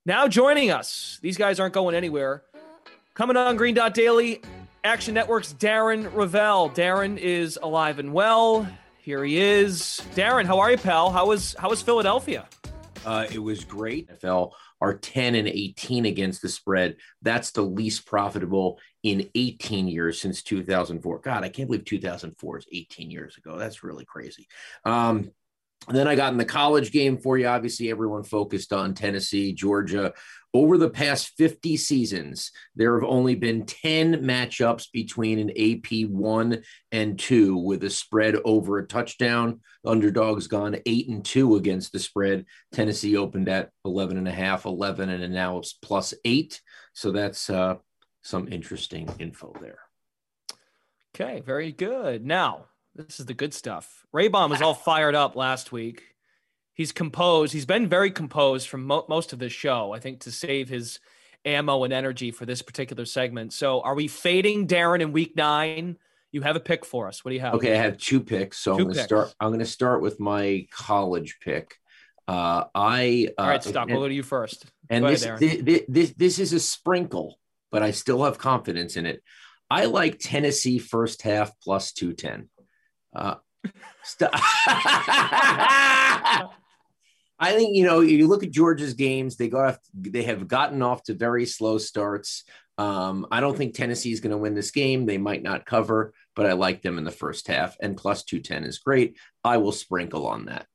Now 0.06 0.28
joining 0.28 0.72
us, 0.72 1.20
these 1.22 1.38
guys 1.38 1.60
aren't 1.60 1.74
going 1.74 1.96
anywhere. 1.96 2.44
Coming 3.13 3.38
on 3.38 3.58
Green 3.58 3.76
Dot 3.76 3.94
Daily, 3.94 4.42
Action 4.84 5.13
Network's 5.13 5.54
Darren 5.54 6.10
Rovell. 6.12 6.74
Darren 6.74 7.18
is 7.18 7.60
alive 7.62 8.00
and 8.00 8.13
well. 8.13 8.68
Here 9.02 9.24
he 9.24 9.39
is. 9.39 10.02
Darren, 10.15 10.46
how 10.46 10.60
are 10.60 10.72
you, 10.72 10.78
pal? 10.78 11.12
How 11.12 11.28
was 11.28 11.56
how 11.60 11.70
was 11.70 11.82
Philadelphia? 11.82 12.48
Uh, 13.06 13.26
it 13.32 13.39
was 13.39 13.63
great. 13.63 14.10
NFL 14.10 14.52
are 14.82 14.98
10 14.98 15.36
and 15.36 15.48
18 15.48 16.06
against 16.06 16.42
the 16.42 16.50
spread. 16.50 16.98
That's 17.22 17.52
the 17.52 17.62
least 17.62 18.06
profitable 18.06 18.80
in 19.04 19.30
18 19.36 19.88
years 19.88 20.20
since 20.22 20.44
2004. 20.44 21.20
God, 21.20 21.44
I 21.44 21.50
can't 21.50 21.68
believe 21.68 21.86
2004 21.86 22.58
is 22.58 22.65
18 22.72 23.12
years 23.12 23.38
ago. 23.38 23.58
That's 23.58 23.84
really 23.84 24.06
crazy. 24.06 24.48
Um, 24.86 25.32
and 25.88 25.98
then 25.98 26.08
I 26.08 26.15
got 26.15 26.32
in 26.32 26.38
the 26.38 26.46
college 26.46 26.92
game 26.92 27.18
for 27.18 27.38
you. 27.38 27.48
Obviously, 27.48 27.89
everyone 27.89 28.24
focused 28.24 28.74
on 28.74 28.94
Tennessee, 28.94 29.54
Georgia. 29.54 30.13
Over 30.52 30.80
the 30.80 30.89
past 30.89 31.34
50 31.38 31.78
seasons, 31.78 32.52
there 32.76 33.00
have 33.00 33.08
only 33.08 33.36
been 33.36 33.68
10 33.68 34.24
matchups 34.24 34.92
between 34.92 35.38
an 35.38 35.52
AP 35.52 36.10
one 36.10 36.63
and 36.92 37.20
two 37.20 37.56
with 37.56 37.84
a 37.84 37.89
spread 37.89 38.36
over 38.44 38.80
a 38.80 38.88
touchdown. 38.88 39.62
Underdogs 39.86 40.48
gone 40.48 40.78
eight 40.88 41.08
and 41.08 41.24
two 41.24 41.56
against 41.56 41.92
the 41.92 42.00
spread. 42.00 42.46
Tennessee 42.72 43.15
opened 43.15 43.48
at 43.48 43.70
11 43.86 44.18
and 44.18 44.28
a 44.28 44.32
half, 44.32 44.65
11, 44.65 45.10
and 45.10 45.34
now 45.34 45.60
it's 45.60 45.74
plus 45.74 46.15
eight. 46.26 46.62
So 46.94 47.12
that's 47.12 47.50
uh, 47.50 47.76
some 48.24 48.48
interesting 48.52 49.08
info 49.20 49.54
there. 49.62 49.80
Okay, 51.15 51.42
very 51.42 51.72
good. 51.72 52.26
Now, 52.26 52.65
this 52.95 53.19
is 53.19 53.25
the 53.25 53.34
good 53.34 53.54
stuff. 53.54 54.06
Raybon 54.13 54.49
was 54.49 54.62
all 54.62 54.73
fired 54.73 55.15
up 55.15 55.36
last 55.36 55.71
week. 55.71 56.04
He's 56.73 56.91
composed. 56.91 57.54
He's 57.54 57.65
been 57.65 57.88
very 57.88 58.12
composed 58.12 58.67
from 58.69 58.86
mo- 58.86 59.06
most 59.10 59.34
of 59.34 59.39
this 59.39 59.52
show, 59.52 59.93
I 59.93 59.99
think, 59.99 60.21
to 60.21 60.32
save 60.32 60.69
his 60.69 60.99
ammo 61.45 61.84
and 61.84 61.93
energy 61.93 62.32
for 62.32 62.45
this 62.45 62.62
particular 62.62 63.06
segment. 63.06 63.54
So, 63.54 63.82
are 63.82 63.95
we 63.95 64.08
fading 64.08 64.67
Darren 64.67 65.02
in 65.02 65.12
week 65.12 65.36
nine? 65.36 65.97
You 66.32 66.41
have 66.41 66.56
a 66.56 66.60
pick 66.60 66.86
for 66.86 67.08
us. 67.08 67.25
What 67.25 67.30
do 67.30 67.36
you 67.36 67.41
have? 67.41 67.56
Okay, 67.56 67.73
I 67.73 67.82
have 67.82 67.97
two 67.97 68.19
picks. 68.21 68.60
So 68.60 68.78
two 68.78 68.84
I'm 68.84 68.84
going 68.86 68.95
to 68.95 69.04
start. 69.04 69.34
I'm 69.39 69.49
going 69.49 69.60
to 69.60 69.65
start 69.65 70.02
with 70.02 70.19
my 70.19 70.67
college 70.71 71.38
pick. 71.41 71.75
Uh, 72.28 72.65
I 72.75 73.30
uh, 73.38 73.41
all 73.41 73.47
right, 73.49 73.63
Stock. 73.63 73.88
we'll 73.88 74.02
go 74.02 74.08
to 74.08 74.13
you 74.13 74.23
first. 74.23 74.65
And 74.89 75.06
this, 75.06 75.25
ahead, 75.25 75.65
this, 75.65 75.82
this 75.88 76.13
this 76.13 76.39
is 76.39 76.54
a 76.54 76.60
sprinkle, 76.60 77.39
but 77.71 77.82
I 77.82 77.91
still 77.91 78.23
have 78.23 78.38
confidence 78.38 78.97
in 78.97 79.06
it. 79.06 79.23
I 79.69 79.86
like 79.86 80.19
Tennessee 80.19 80.78
first 80.78 81.23
half 81.23 81.52
plus 81.63 81.91
two 81.91 82.13
ten. 82.13 82.49
Uh, 83.13 83.36
st- 84.04 84.32
I 87.41 87.54
think 87.54 87.76
you 87.76 87.86
know 87.86 88.02
you 88.02 88.28
look 88.28 88.43
at 88.43 88.52
Georgia's 88.52 88.93
games; 88.93 89.38
they 89.38 89.48
got 89.48 89.65
off, 89.65 89.80
they 89.93 90.24
have 90.24 90.48
gotten 90.48 90.82
off 90.82 91.04
to 91.04 91.13
very 91.13 91.45
slow 91.45 91.78
starts. 91.78 92.43
Um, 92.78 93.28
I 93.32 93.39
don't 93.39 93.58
think 93.58 93.74
Tennessee 93.74 94.12
is 94.12 94.19
going 94.19 94.32
to 94.32 94.38
win 94.38 94.54
this 94.56 94.72
game. 94.72 95.06
They 95.06 95.17
might 95.17 95.43
not 95.43 95.65
cover, 95.65 96.13
but 96.36 96.45
I 96.45 96.54
like 96.54 96.82
them 96.82 96.98
in 96.98 97.04
the 97.04 97.12
first 97.12 97.48
half, 97.48 97.78
and 97.82 97.98
plus 97.98 98.24
two 98.24 98.39
ten 98.39 98.65
is 98.65 98.80
great. 98.80 99.17
I 99.43 99.58
will 99.58 99.72
sprinkle 99.72 100.28
on 100.28 100.45
that. 100.45 100.67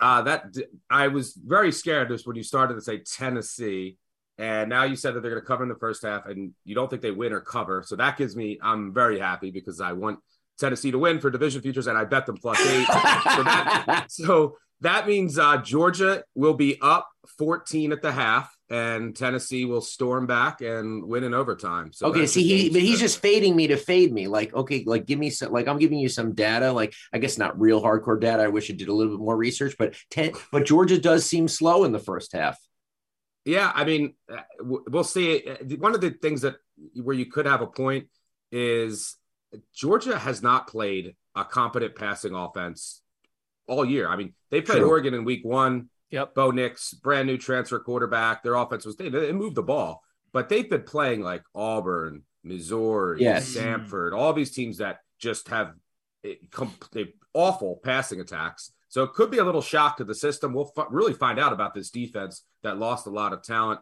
Uh, 0.00 0.22
that 0.22 0.56
I 0.90 1.08
was 1.08 1.32
very 1.34 1.70
scared 1.70 2.08
just 2.08 2.26
when 2.26 2.34
you 2.34 2.42
started 2.42 2.74
to 2.74 2.80
say 2.80 2.98
Tennessee, 2.98 3.98
and 4.38 4.68
now 4.68 4.82
you 4.82 4.96
said 4.96 5.14
that 5.14 5.20
they're 5.20 5.30
going 5.30 5.42
to 5.42 5.46
cover 5.46 5.62
in 5.62 5.68
the 5.68 5.76
first 5.76 6.02
half, 6.02 6.26
and 6.26 6.52
you 6.64 6.74
don't 6.74 6.90
think 6.90 7.02
they 7.02 7.12
win 7.12 7.32
or 7.32 7.40
cover. 7.40 7.84
So 7.86 7.94
that 7.94 8.16
gives 8.16 8.34
me 8.34 8.58
I'm 8.60 8.92
very 8.92 9.20
happy 9.20 9.52
because 9.52 9.80
I 9.80 9.92
want 9.92 10.18
Tennessee 10.62 10.90
to 10.92 10.98
win 10.98 11.20
for 11.20 11.30
division 11.30 11.60
futures, 11.60 11.86
and 11.86 11.98
I 11.98 12.04
bet 12.04 12.24
them 12.24 12.36
plus 12.36 12.58
eight. 12.60 12.86
so, 12.86 12.92
that, 13.42 14.06
so 14.08 14.56
that 14.80 15.06
means 15.06 15.38
uh, 15.38 15.58
Georgia 15.58 16.24
will 16.34 16.54
be 16.54 16.78
up 16.80 17.08
14 17.38 17.92
at 17.92 18.02
the 18.02 18.12
half, 18.12 18.54
and 18.70 19.14
Tennessee 19.14 19.64
will 19.64 19.80
storm 19.80 20.26
back 20.26 20.60
and 20.60 21.04
win 21.04 21.24
in 21.24 21.34
overtime. 21.34 21.92
So 21.92 22.06
okay, 22.06 22.26
see, 22.26 22.42
he 22.42 22.70
but 22.70 22.80
he's 22.80 23.00
just 23.00 23.20
fading 23.20 23.54
me 23.54 23.66
to 23.68 23.76
fade 23.76 24.12
me. 24.12 24.28
Like, 24.28 24.54
okay, 24.54 24.84
like 24.86 25.06
give 25.06 25.18
me 25.18 25.30
some, 25.30 25.52
like 25.52 25.68
I'm 25.68 25.78
giving 25.78 25.98
you 25.98 26.08
some 26.08 26.34
data. 26.34 26.72
Like, 26.72 26.94
I 27.12 27.18
guess 27.18 27.38
not 27.38 27.60
real 27.60 27.82
hardcore 27.82 28.20
data. 28.20 28.42
I 28.42 28.48
wish 28.48 28.70
I 28.70 28.74
did 28.74 28.88
a 28.88 28.94
little 28.94 29.16
bit 29.16 29.22
more 29.22 29.36
research, 29.36 29.76
but 29.78 29.94
ten, 30.10 30.32
but 30.50 30.64
Georgia 30.64 30.98
does 30.98 31.26
seem 31.26 31.48
slow 31.48 31.84
in 31.84 31.92
the 31.92 31.98
first 31.98 32.32
half. 32.32 32.58
Yeah, 33.44 33.70
I 33.74 33.84
mean, 33.84 34.14
uh, 34.32 34.42
we'll 34.60 35.04
see. 35.04 35.44
One 35.78 35.94
of 35.94 36.00
the 36.00 36.10
things 36.10 36.42
that 36.42 36.56
where 36.94 37.16
you 37.16 37.26
could 37.26 37.46
have 37.46 37.60
a 37.60 37.66
point 37.66 38.06
is 38.52 39.16
Georgia 39.74 40.18
has 40.18 40.42
not 40.42 40.66
played 40.66 41.14
a 41.34 41.44
competent 41.44 41.94
passing 41.94 42.34
offense 42.34 43.02
all 43.66 43.84
year. 43.84 44.08
I 44.08 44.16
mean, 44.16 44.34
they 44.50 44.60
played 44.60 44.80
True. 44.80 44.88
Oregon 44.88 45.14
in 45.14 45.24
week 45.24 45.44
one. 45.44 45.88
Yep. 46.10 46.34
Bo 46.34 46.50
Nix, 46.50 46.92
brand 46.92 47.26
new 47.26 47.38
transfer 47.38 47.80
quarterback. 47.80 48.42
Their 48.42 48.54
offense 48.54 48.84
was 48.84 48.96
they, 48.96 49.08
they 49.08 49.32
moved 49.32 49.54
the 49.54 49.62
ball, 49.62 50.02
but 50.32 50.50
they've 50.50 50.68
been 50.68 50.82
playing 50.82 51.22
like 51.22 51.42
Auburn, 51.54 52.22
Missouri, 52.44 53.22
yes. 53.22 53.54
Samford, 53.54 54.12
all 54.12 54.34
these 54.34 54.50
teams 54.50 54.78
that 54.78 54.98
just 55.18 55.48
have 55.48 55.72
eh, 56.24 56.34
they 56.92 57.14
awful 57.32 57.80
passing 57.82 58.20
attacks. 58.20 58.72
So 58.88 59.04
it 59.04 59.14
could 59.14 59.30
be 59.30 59.38
a 59.38 59.44
little 59.44 59.62
shock 59.62 59.96
to 59.96 60.04
the 60.04 60.14
system. 60.14 60.52
We'll 60.52 60.70
f- 60.76 60.86
really 60.90 61.14
find 61.14 61.40
out 61.40 61.54
about 61.54 61.72
this 61.72 61.88
defense 61.88 62.42
that 62.62 62.78
lost 62.78 63.06
a 63.06 63.10
lot 63.10 63.32
of 63.32 63.42
talent 63.42 63.80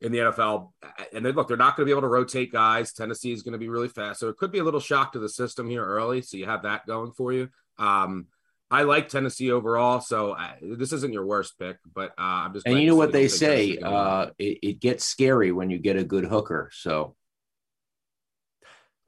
in 0.00 0.12
the 0.12 0.18
NFL. 0.18 0.72
And 1.12 1.24
they 1.24 1.32
look, 1.32 1.48
they're 1.48 1.56
not 1.56 1.76
going 1.76 1.86
to 1.86 1.90
be 1.90 1.92
able 1.92 2.02
to 2.02 2.08
rotate 2.08 2.52
guys. 2.52 2.92
Tennessee 2.92 3.32
is 3.32 3.42
going 3.42 3.52
to 3.52 3.58
be 3.58 3.68
really 3.68 3.88
fast. 3.88 4.20
So 4.20 4.28
it 4.28 4.36
could 4.36 4.52
be 4.52 4.58
a 4.58 4.64
little 4.64 4.80
shock 4.80 5.12
to 5.12 5.18
the 5.18 5.28
system 5.28 5.68
here 5.68 5.84
early. 5.84 6.22
So 6.22 6.36
you 6.36 6.46
have 6.46 6.62
that 6.62 6.86
going 6.86 7.12
for 7.12 7.32
you. 7.32 7.48
Um, 7.78 8.26
I 8.70 8.82
like 8.82 9.08
Tennessee 9.08 9.52
overall, 9.52 10.00
so 10.00 10.32
uh, 10.32 10.50
this 10.60 10.92
isn't 10.92 11.12
your 11.12 11.24
worst 11.24 11.56
pick, 11.56 11.76
but 11.94 12.10
uh, 12.18 12.46
I'm 12.46 12.52
just. 12.52 12.66
And 12.66 12.80
you 12.80 12.88
know 12.88 12.96
what 12.96 13.12
they 13.12 13.28
say? 13.28 13.78
Uh, 13.78 14.30
it, 14.38 14.58
it 14.62 14.80
gets 14.80 15.04
scary 15.04 15.52
when 15.52 15.70
you 15.70 15.78
get 15.78 15.96
a 15.96 16.02
good 16.02 16.24
hooker. 16.24 16.70
So, 16.72 17.14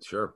sure. 0.01 0.35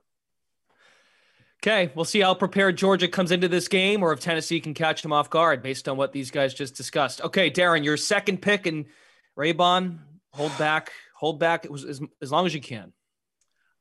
Okay, 1.61 1.93
we'll 1.95 2.03
see 2.03 2.19
how 2.19 2.33
prepared 2.33 2.77
Georgia 2.77 3.07
comes 3.07 3.31
into 3.31 3.47
this 3.47 3.69
game, 3.69 4.03
or 4.03 4.11
if 4.11 4.19
Tennessee 4.19 4.59
can 4.59 4.73
catch 4.73 5.01
them 5.01 5.13
off 5.13 5.29
guard 5.29 5.63
based 5.63 5.87
on 5.87 5.95
what 5.95 6.11
these 6.11 6.29
guys 6.29 6.53
just 6.53 6.75
discussed. 6.75 7.21
Okay, 7.21 7.49
Darren, 7.49 7.85
your 7.85 7.95
second 7.95 8.41
pick 8.41 8.65
and 8.65 8.87
Raybon, 9.37 9.99
hold 10.33 10.55
back, 10.57 10.91
hold 11.15 11.39
back 11.39 11.65
as, 11.65 12.01
as, 12.21 12.31
long 12.31 12.45
as 12.45 12.53
you 12.53 12.61
can. 12.61 12.91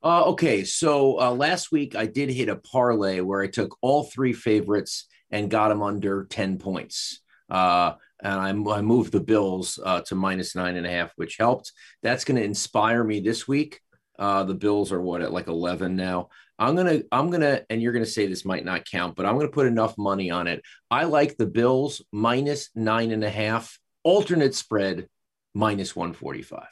Uh, 0.02 0.24
okay, 0.24 0.64
so 0.64 1.20
uh, 1.20 1.30
last 1.30 1.72
week 1.72 1.94
I 1.94 2.06
did 2.06 2.30
hit 2.30 2.48
a 2.48 2.56
parlay 2.56 3.20
where 3.20 3.42
I 3.42 3.46
took 3.46 3.76
all 3.80 4.04
three 4.04 4.32
favorites 4.32 5.06
and 5.30 5.50
got 5.50 5.68
them 5.68 5.82
under 5.82 6.24
10 6.24 6.58
points. 6.58 7.20
Uh, 7.48 7.94
and 8.22 8.68
I, 8.68 8.76
I, 8.78 8.82
moved 8.82 9.12
the 9.12 9.20
Bills 9.20 9.78
uh, 9.82 10.00
to 10.02 10.14
minus 10.14 10.54
nine 10.54 10.76
and 10.76 10.86
a 10.86 10.90
half, 10.90 11.12
which 11.16 11.36
helped. 11.38 11.72
That's 12.02 12.24
going 12.24 12.36
to 12.36 12.44
inspire 12.44 13.02
me 13.02 13.20
this 13.20 13.46
week. 13.48 13.80
Uh, 14.18 14.44
the 14.44 14.54
Bills 14.54 14.92
are 14.92 15.00
what 15.00 15.22
at 15.22 15.32
like 15.32 15.48
11 15.48 15.96
now. 15.96 16.28
I'm 16.58 16.76
gonna, 16.76 17.00
I'm 17.10 17.30
gonna, 17.30 17.62
and 17.70 17.82
you're 17.82 17.92
gonna 17.92 18.06
say 18.06 18.26
this 18.26 18.44
might 18.44 18.64
not 18.64 18.84
count, 18.84 19.16
but 19.16 19.26
I'm 19.26 19.36
gonna 19.36 19.48
put 19.48 19.66
enough 19.66 19.98
money 19.98 20.30
on 20.30 20.46
it. 20.46 20.62
I 20.90 21.04
like 21.04 21.36
the 21.36 21.46
Bills 21.46 22.02
minus 22.12 22.70
nine 22.76 23.10
and 23.10 23.24
a 23.24 23.30
half, 23.30 23.76
alternate 24.04 24.54
spread 24.54 25.08
minus 25.54 25.94
145 25.94 26.66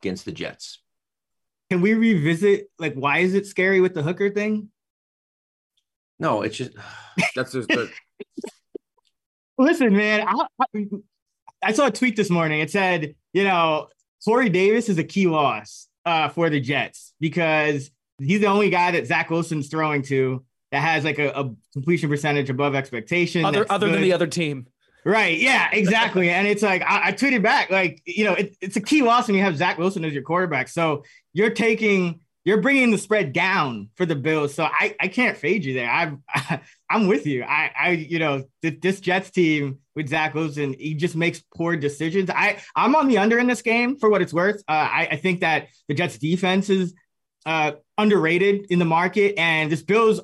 against 0.00 0.24
the 0.24 0.32
Jets. 0.32 0.78
Can 1.70 1.80
we 1.80 1.94
revisit 1.94 2.68
like 2.78 2.94
why 2.94 3.18
is 3.18 3.34
it 3.34 3.46
scary 3.46 3.80
with 3.80 3.94
the 3.94 4.02
hooker 4.02 4.30
thing? 4.30 4.68
No, 6.18 6.42
it's 6.42 6.56
just 6.56 6.72
that's 7.36 7.52
just 7.52 7.68
the. 7.68 7.90
Listen, 9.58 9.94
man, 9.94 10.26
I, 10.26 10.46
I, 10.60 10.86
I, 11.62 11.72
saw 11.72 11.86
a 11.86 11.90
tweet 11.90 12.16
this 12.16 12.30
morning. 12.30 12.60
It 12.60 12.70
said, 12.70 13.14
you 13.32 13.44
know, 13.44 13.88
Corey 14.24 14.48
Davis 14.48 14.88
is 14.88 14.98
a 14.98 15.04
key 15.04 15.26
loss 15.26 15.88
uh, 16.04 16.30
for 16.30 16.50
the 16.50 16.58
Jets 16.58 17.12
because 17.20 17.90
he's 18.18 18.40
the 18.40 18.46
only 18.46 18.70
guy 18.70 18.92
that 18.92 19.06
Zach 19.06 19.30
Wilson's 19.30 19.68
throwing 19.68 20.02
to 20.02 20.44
that 20.72 20.80
has 20.80 21.04
like 21.04 21.18
a, 21.18 21.28
a 21.30 21.54
completion 21.72 22.08
percentage 22.08 22.50
above 22.50 22.74
expectation. 22.74 23.44
Other, 23.44 23.66
other 23.70 23.90
than 23.90 24.00
the 24.00 24.14
other 24.14 24.26
team. 24.26 24.66
Right. 25.04 25.38
Yeah, 25.38 25.68
exactly. 25.72 26.30
and 26.30 26.46
it's 26.46 26.62
like, 26.62 26.82
I, 26.82 27.08
I 27.08 27.12
tweeted 27.12 27.42
back, 27.42 27.70
like, 27.70 28.00
you 28.06 28.24
know, 28.24 28.34
it, 28.34 28.56
it's 28.60 28.76
a 28.76 28.80
key 28.80 29.02
loss 29.02 29.26
when 29.26 29.36
you 29.36 29.42
have 29.42 29.56
Zach 29.56 29.78
Wilson 29.78 30.04
as 30.04 30.12
your 30.12 30.22
quarterback. 30.22 30.68
So 30.68 31.04
you're 31.32 31.50
taking 31.50 32.20
you're 32.44 32.60
bringing 32.60 32.90
the 32.90 32.98
spread 32.98 33.32
down 33.32 33.88
for 33.94 34.04
the 34.04 34.16
Bills. 34.16 34.54
So 34.54 34.64
I, 34.64 34.96
I 34.98 35.08
can't 35.08 35.36
fade 35.36 35.64
you 35.64 35.74
there. 35.74 35.88
I'm 35.88 36.22
I'm 36.90 37.06
with 37.06 37.26
you. 37.26 37.44
I 37.44 37.70
I 37.78 37.90
you 37.90 38.18
know 38.18 38.44
this 38.62 39.00
Jets 39.00 39.30
team 39.30 39.78
with 39.94 40.08
Zach 40.08 40.34
Wilson, 40.34 40.74
he 40.78 40.94
just 40.94 41.14
makes 41.14 41.42
poor 41.54 41.76
decisions. 41.76 42.30
I 42.30 42.58
I'm 42.74 42.94
on 42.94 43.08
the 43.08 43.18
under 43.18 43.38
in 43.38 43.46
this 43.46 43.62
game 43.62 43.96
for 43.96 44.10
what 44.10 44.22
it's 44.22 44.32
worth. 44.32 44.62
Uh, 44.68 44.72
I 44.72 45.08
I 45.12 45.16
think 45.16 45.40
that 45.40 45.68
the 45.88 45.94
Jets 45.94 46.18
defense 46.18 46.68
is 46.68 46.94
uh, 47.46 47.72
underrated 47.98 48.66
in 48.70 48.78
the 48.78 48.84
market, 48.84 49.38
and 49.38 49.70
this 49.70 49.82
Bills 49.82 50.20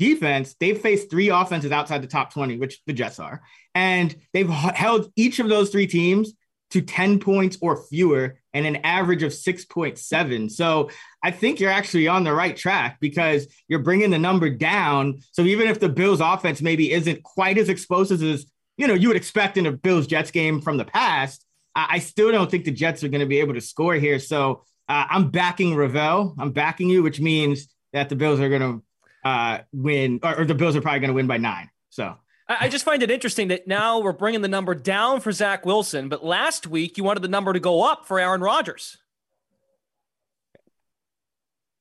defense 0.00 0.56
they've 0.58 0.80
faced 0.80 1.10
three 1.10 1.28
offenses 1.28 1.70
outside 1.70 2.02
the 2.02 2.06
top 2.06 2.32
20 2.32 2.56
which 2.56 2.80
the 2.86 2.92
jets 2.92 3.20
are 3.20 3.42
and 3.74 4.16
they've 4.32 4.48
held 4.48 5.12
each 5.14 5.38
of 5.38 5.48
those 5.48 5.68
three 5.68 5.86
teams 5.86 6.32
to 6.70 6.80
10 6.80 7.18
points 7.18 7.58
or 7.60 7.84
fewer 7.84 8.38
and 8.54 8.66
an 8.66 8.76
average 8.76 9.22
of 9.22 9.32
6.7. 9.32 10.50
So 10.50 10.90
I 11.22 11.30
think 11.30 11.60
you're 11.60 11.70
actually 11.70 12.08
on 12.08 12.24
the 12.24 12.32
right 12.32 12.56
track 12.56 12.98
because 13.00 13.46
you're 13.68 13.80
bringing 13.80 14.10
the 14.10 14.18
number 14.18 14.50
down. 14.50 15.20
So 15.32 15.42
even 15.42 15.68
if 15.68 15.80
the 15.80 15.88
Bills 15.88 16.20
offense 16.20 16.62
maybe 16.62 16.92
isn't 16.92 17.22
quite 17.22 17.58
as 17.58 17.68
explosive 17.68 18.22
as, 18.22 18.46
you 18.76 18.86
know, 18.86 18.94
you 18.94 19.08
would 19.08 19.16
expect 19.16 19.56
in 19.56 19.66
a 19.66 19.72
Bills 19.72 20.06
Jets 20.06 20.30
game 20.30 20.60
from 20.60 20.76
the 20.76 20.84
past, 20.84 21.44
I, 21.74 21.98
still 22.00 22.32
don't 22.32 22.50
think 22.50 22.64
the 22.64 22.72
Jets 22.72 23.04
are 23.04 23.08
going 23.08 23.20
to 23.20 23.26
be 23.26 23.40
able 23.40 23.54
to 23.54 23.60
score 23.60 23.94
here. 23.94 24.18
So 24.18 24.64
uh, 24.88 25.06
I'm 25.08 25.30
backing 25.30 25.74
Rovell. 25.74 26.34
I'm 26.38 26.50
backing 26.50 26.88
you, 26.88 27.02
which 27.02 27.20
means 27.20 27.68
that 27.92 28.08
the 28.08 28.16
Bills 28.16 28.40
are 28.40 28.48
going 28.48 28.60
to 28.60 28.82
uh, 29.24 29.58
win, 29.72 30.20
or, 30.22 30.40
or 30.40 30.44
the 30.44 30.54
Bills 30.54 30.76
are 30.76 30.80
probably 30.80 31.00
going 31.00 31.08
to 31.08 31.14
win 31.14 31.26
by 31.26 31.38
nine. 31.38 31.70
So 31.90 32.16
I 32.48 32.68
just 32.68 32.84
find 32.84 33.00
it 33.02 33.10
interesting 33.10 33.48
that 33.48 33.68
now 33.68 34.00
we're 34.00 34.12
bringing 34.12 34.42
the 34.42 34.48
number 34.48 34.74
down 34.74 35.20
for 35.20 35.30
Zach 35.30 35.64
Wilson, 35.64 36.08
but 36.08 36.24
last 36.24 36.66
week 36.66 36.98
you 36.98 37.04
wanted 37.04 37.20
the 37.20 37.28
number 37.28 37.52
to 37.52 37.60
go 37.60 37.82
up 37.82 38.06
for 38.06 38.18
Aaron 38.18 38.40
Rodgers. 38.40 38.98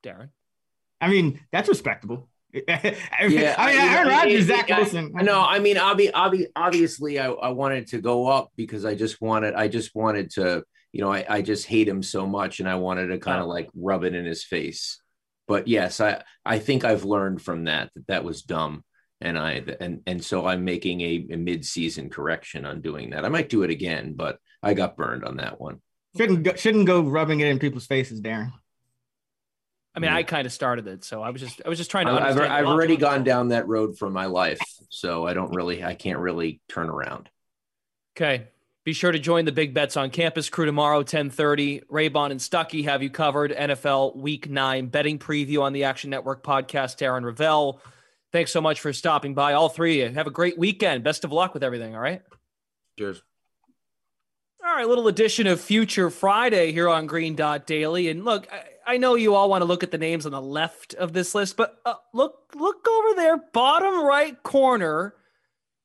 Darren. 0.04 0.30
I 1.02 1.10
mean, 1.10 1.40
that's 1.52 1.70
respectable. 1.70 2.30
yeah, 2.54 2.96
I 3.18 3.28
mean, 3.28 3.40
Aaron 3.40 4.08
Rodgers, 4.08 4.46
Zach 4.46 4.68
Wilson. 4.70 5.12
No, 5.14 5.42
I 5.42 5.60
mean, 5.60 5.78
obvi- 5.78 6.12
obvi- 6.12 6.48
obviously, 6.56 7.20
I, 7.20 7.30
I 7.32 7.50
wanted 7.50 7.88
to 7.88 8.02
go 8.02 8.28
up 8.28 8.52
because 8.56 8.86
I 8.86 8.94
just 8.94 9.22
wanted, 9.22 9.56
I 9.56 9.68
just 9.68 9.96
wanted 9.96 10.32
to, 10.32 10.64
you 10.92 11.02
know, 11.02 11.12
I, 11.12 11.26
I 11.28 11.42
just 11.42 11.66
hate 11.66 11.88
him 11.88 12.04
so 12.04 12.28
much, 12.28 12.60
and 12.60 12.70
I 12.70 12.76
wanted 12.76 13.08
to 13.08 13.18
kind 13.18 13.42
of 13.42 13.48
like 13.48 13.70
rub 13.76 14.04
it 14.04 14.14
in 14.14 14.26
his 14.26 14.44
face. 14.44 15.02
But 15.50 15.68
yes, 15.68 16.00
I, 16.00 16.22
I 16.46 16.60
think 16.60 16.86
I've 16.86 17.06
learned 17.06 17.42
from 17.42 17.64
that 17.64 17.90
that 17.96 18.06
that 18.06 18.24
was 18.24 18.44
dumb, 18.44 18.84
and 19.20 19.36
I, 19.36 19.64
and 19.80 20.02
and 20.06 20.24
so 20.24 20.46
I'm 20.46 20.64
making 20.64 21.02
a, 21.02 21.26
a 21.32 21.38
mid-season 21.38 22.12
correction 22.12 22.66
on 22.66 22.82
doing 22.82 23.10
that. 23.10 23.26
I 23.26 23.30
might 23.30 23.50
do 23.50 23.64
it 23.64 23.72
again, 23.72 24.14
but 24.14 24.38
I 24.62 24.76
got 24.76 24.96
burned 24.96 25.26
on 25.26 25.38
that 25.38 25.60
one. 25.60 25.82
Shouldn't 26.16 26.44
go, 26.44 26.54
shouldn't 26.54 26.86
go 26.86 27.02
rubbing 27.02 27.40
it 27.40 27.48
in 27.48 27.58
people's 27.58 27.88
faces, 27.88 28.22
Darren. 28.22 28.52
I 29.96 30.00
mean, 30.00 30.12
I 30.12 30.22
kind 30.22 30.46
of 30.46 30.54
started 30.54 30.86
it, 30.88 31.04
so 31.04 31.24
I 31.24 31.32
was 31.32 31.42
just 31.42 31.64
I 31.66 31.70
was 31.70 31.80
just 31.80 31.90
trying 31.90 32.06
to. 32.06 32.12
I've, 32.12 32.40
I've 32.40 32.68
already 32.68 32.96
gone 32.96 33.24
down 33.24 33.48
that 33.48 33.68
road 33.68 33.98
for 33.98 34.08
my 34.08 34.28
life, 34.28 34.62
so 34.90 35.26
I 35.26 35.34
don't 35.34 35.56
really 35.56 35.84
I 35.84 35.96
can't 35.96 36.20
really 36.20 36.62
turn 36.70 36.90
around. 36.90 37.28
Okay, 38.16 38.50
be 38.86 38.94
sure 38.94 39.12
to 39.12 39.20
join 39.20 39.46
the 39.46 39.52
Big 39.52 39.74
Bets 39.74 39.98
on 39.98 40.10
Campus 40.10 40.50
crew 40.50 40.66
tomorrow, 40.66 41.04
ten 41.04 41.30
thirty. 41.30 41.82
Raybon 41.92 42.32
and 42.32 42.40
Stuckey 42.40 42.86
have 42.86 43.04
you 43.04 43.10
covered. 43.10 43.52
NFL 43.52 44.16
Week 44.16 44.50
Nine 44.50 44.88
betting 44.88 45.20
preview 45.20 45.62
on 45.62 45.74
the 45.74 45.84
Action 45.84 46.10
Network 46.10 46.44
podcast. 46.44 46.98
Darren 46.98 47.24
Rovell, 47.24 47.80
thanks 48.32 48.52
so 48.52 48.62
much 48.62 48.80
for 48.80 48.94
stopping 48.94 49.34
by. 49.34 49.54
All 49.54 49.70
three 49.70 50.02
of 50.02 50.10
you 50.12 50.16
have 50.16 50.28
a 50.28 50.32
great 50.32 50.58
weekend. 50.58 51.04
Best 51.04 51.26
of 51.26 51.32
luck 51.32 51.54
with 51.54 51.64
everything. 51.64 51.94
All 51.94 52.02
right. 52.02 52.22
Cheers. 52.98 53.22
All 54.66 54.76
right, 54.76 54.88
little 54.88 55.08
edition 55.08 55.48
of 55.48 55.62
Future 55.62 56.10
Friday 56.10 56.74
here 56.74 56.90
on 56.90 57.08
Green 57.08 57.34
Dot 57.34 57.66
Daily. 57.66 58.10
And 58.10 58.26
look, 58.26 58.46
I, 58.52 58.94
I 58.94 58.98
know 58.98 59.16
you 59.16 59.34
all 59.34 59.50
want 59.50 59.62
to 59.62 59.66
look 59.66 59.84
at 59.84 59.92
the 59.92 59.98
names 59.98 60.26
on 60.26 60.34
the 60.34 60.42
left 60.42 60.94
of 60.96 61.14
this 61.14 61.34
list, 61.34 61.56
but 61.56 61.78
uh, 61.86 61.94
look, 62.14 62.54
look 62.56 62.86
over 62.88 63.16
there, 63.16 63.38
bottom 63.54 64.04
right 64.04 64.42
corner, 64.44 65.16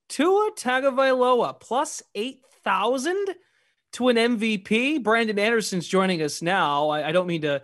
Tua 0.09 0.51
Tagovailoa 0.57 1.61
plus 1.61 2.03
eight 2.17 2.41
thousand 2.65 3.35
to 3.93 4.09
an 4.09 4.17
MVP. 4.17 5.03
Brandon 5.03 5.39
Anderson's 5.39 5.87
joining 5.87 6.23
us 6.23 6.43
now. 6.43 6.89
I, 6.89 7.09
I 7.09 7.13
don't 7.13 7.27
mean 7.27 7.43
to 7.43 7.63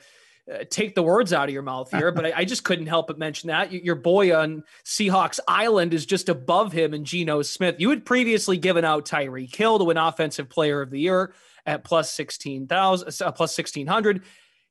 uh, 0.51 0.65
take 0.69 0.95
the 0.95 1.03
words 1.03 1.33
out 1.33 1.49
of 1.49 1.53
your 1.53 1.63
mouth 1.63 1.91
here, 1.91 2.11
but 2.11 2.27
I, 2.27 2.33
I, 2.39 2.45
just 2.45 2.65
couldn't 2.65 2.87
help 2.87 3.07
but 3.09 3.19
mention 3.19 3.49
that 3.49 3.73
your 3.73 3.95
boy 3.95 4.35
on 4.35 4.65
Seahawks 4.85 5.39
Island 5.47 5.95
is 5.95 6.07
just 6.07 6.29
above 6.29 6.73
him 6.73 6.95
and 6.95 7.05
Geno 7.05 7.43
Smith. 7.43 7.77
You 7.79 7.91
had 7.91 8.05
previously 8.05 8.57
given 8.57 8.85
out 8.85 9.07
Tyreek 9.07 9.55
Hill 9.55 9.79
to 9.79 9.91
an 9.91 9.97
offensive 9.97 10.49
player 10.49 10.81
of 10.81 10.91
the 10.91 10.99
year 10.99 11.35
at 11.67 11.85
plus 11.85 12.13
16,000, 12.13 13.09
uh, 13.09 13.33
plus 13.33 13.57
1600. 13.57 14.23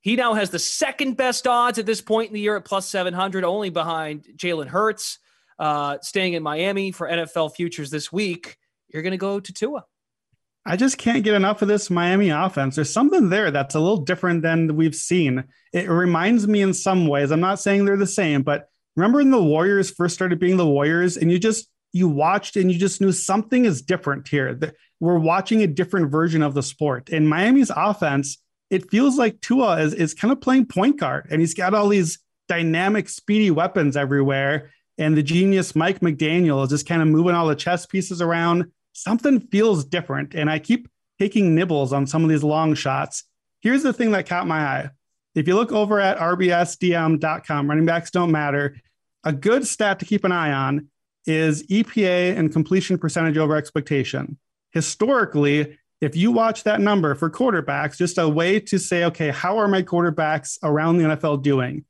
He 0.02 0.16
now 0.16 0.34
has 0.34 0.50
the 0.50 0.60
second 0.60 1.18
best 1.18 1.46
odds 1.46 1.78
at 1.78 1.86
this 1.86 2.02
point 2.02 2.30
in 2.30 2.34
the 2.34 2.42
year 2.42 2.58
at 2.58 2.66
plus 2.66 2.88
700, 2.90 3.44
only 3.44 3.70
behind 3.70 4.28
Jalen 4.36 4.68
Hurts, 4.68 5.20
uh, 5.60 5.98
staying 6.02 6.34
in 6.34 6.44
Miami 6.44 6.92
for 6.92 7.08
NFL 7.08 7.56
futures 7.56 7.90
this 7.90 8.12
week. 8.12 8.58
You're 8.88 9.04
going 9.04 9.12
to 9.12 9.18
go 9.18 9.40
to 9.40 9.54
Tua. 9.54 9.86
I 10.66 10.76
just 10.76 10.98
can't 10.98 11.24
get 11.24 11.34
enough 11.34 11.62
of 11.62 11.68
this 11.68 11.90
Miami 11.90 12.30
offense. 12.30 12.76
There's 12.76 12.92
something 12.92 13.30
there 13.30 13.50
that's 13.50 13.76
a 13.76 13.80
little 13.80 14.04
different 14.04 14.42
than 14.42 14.76
we've 14.76 14.96
seen. 14.96 15.46
It 15.74 15.90
reminds 15.90 16.48
me 16.48 16.62
in 16.62 16.74
some 16.74 17.08
ways. 17.08 17.32
I'm 17.32 17.40
not 17.40 17.60
saying 17.60 17.86
they're 17.86 17.98
the 17.98 18.06
same, 18.06 18.44
but 18.44 18.70
remember 18.96 19.20
when 19.20 19.32
the 19.32 19.42
Warriors 19.42 19.90
first 19.90 20.16
started 20.16 20.40
being 20.40 20.58
the 20.58 20.68
Warriors 20.68 21.18
and 21.18 21.32
you 21.32 21.40
just 21.40 21.70
you 21.92 22.08
watched 22.08 22.56
and 22.56 22.72
you 22.72 22.78
just 22.78 23.02
knew 23.02 23.12
something 23.12 23.66
is 23.66 23.82
different 23.82 24.28
here. 24.28 24.60
We're 25.00 25.18
watching 25.18 25.64
a 25.64 25.68
different 25.68 26.12
version 26.12 26.44
of 26.44 26.54
the 26.54 26.62
sport. 26.62 27.10
In 27.10 27.28
Miami's 27.28 27.72
offense, 27.76 28.38
it 28.70 28.92
feels 28.92 29.18
like 29.18 29.42
Tua 29.42 29.80
is, 29.80 29.94
is 29.96 30.14
kind 30.14 30.32
of 30.32 30.42
playing 30.42 30.68
point 30.68 31.00
guard 31.00 31.28
and 31.32 31.42
he's 31.42 31.56
got 31.56 31.74
all 31.74 31.88
these 31.88 32.20
dynamic, 32.48 33.10
speedy 33.10 33.50
weapons 33.50 33.98
everywhere. 33.98 34.72
And 34.98 35.16
the 35.16 35.24
genius 35.24 35.76
Mike 35.76 36.02
McDaniel 36.02 36.64
is 36.64 36.70
just 36.70 36.86
kind 36.86 37.02
of 37.02 37.08
moving 37.08 37.34
all 37.34 37.48
the 37.48 37.56
chess 37.56 37.86
pieces 37.86 38.22
around 38.22 38.72
something 39.02 39.40
feels 39.40 39.86
different. 39.86 40.36
And 40.36 40.50
I 40.50 40.60
keep 40.60 40.88
taking 41.20 41.56
nibbles 41.56 41.94
on 41.94 42.08
some 42.08 42.24
of 42.24 42.30
these 42.30 42.44
long 42.44 42.74
shots. 42.74 43.24
Here's 43.62 43.84
the 43.84 43.94
thing 43.94 44.12
that 44.12 44.28
caught 44.28 44.48
my 44.48 44.60
eye. 44.60 44.90
If 45.36 45.48
you 45.48 45.56
look 45.56 45.72
over 45.72 46.00
at 46.00 46.18
rbsdm.com, 46.18 47.70
running 47.70 47.86
backs 47.86 48.12
don't 48.12 48.32
matter. 48.32 48.76
A 49.24 49.34
good 49.34 49.68
stat 49.68 50.00
to 50.00 50.06
keep 50.06 50.24
an 50.24 50.32
eye 50.32 50.52
on 50.52 50.88
is 51.26 51.66
EPA 51.68 52.38
and 52.38 52.52
completion 52.52 52.98
percentage 52.98 53.38
over 53.38 53.56
expectation. 53.56 54.38
Historically, 54.72 55.78
if 56.02 56.16
you 56.16 56.32
watch 56.32 56.64
that 56.64 56.80
number 56.80 57.14
for 57.16 57.30
quarterbacks, 57.30 57.98
just 57.98 58.18
a 58.18 58.28
way 58.28 58.60
to 58.62 58.80
say, 58.80 59.04
okay, 59.06 59.30
how 59.30 59.58
are 59.58 59.68
my 59.68 59.84
quarterbacks 59.84 60.58
around 60.64 60.98
the 60.98 61.04
NFL 61.04 61.44
doing? 61.44 61.86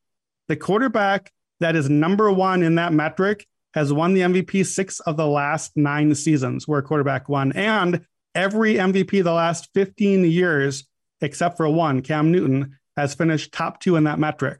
The 0.47 0.55
quarterback 0.55 1.31
that 1.59 1.75
is 1.75 1.89
number 1.89 2.31
one 2.31 2.63
in 2.63 2.75
that 2.75 2.93
metric 2.93 3.45
has 3.73 3.93
won 3.93 4.13
the 4.13 4.21
MVP 4.21 4.65
six 4.65 4.99
of 5.01 5.17
the 5.17 5.27
last 5.27 5.75
nine 5.75 6.13
seasons 6.15 6.67
where 6.67 6.81
quarterback 6.81 7.29
won. 7.29 7.51
And 7.53 8.05
every 8.33 8.75
MVP 8.75 9.23
the 9.23 9.33
last 9.33 9.69
15 9.73 10.25
years, 10.25 10.87
except 11.21 11.57
for 11.57 11.69
one, 11.69 12.01
Cam 12.01 12.31
Newton, 12.31 12.77
has 12.97 13.13
finished 13.13 13.51
top 13.51 13.79
two 13.79 13.95
in 13.95 14.05
that 14.05 14.19
metric. 14.19 14.59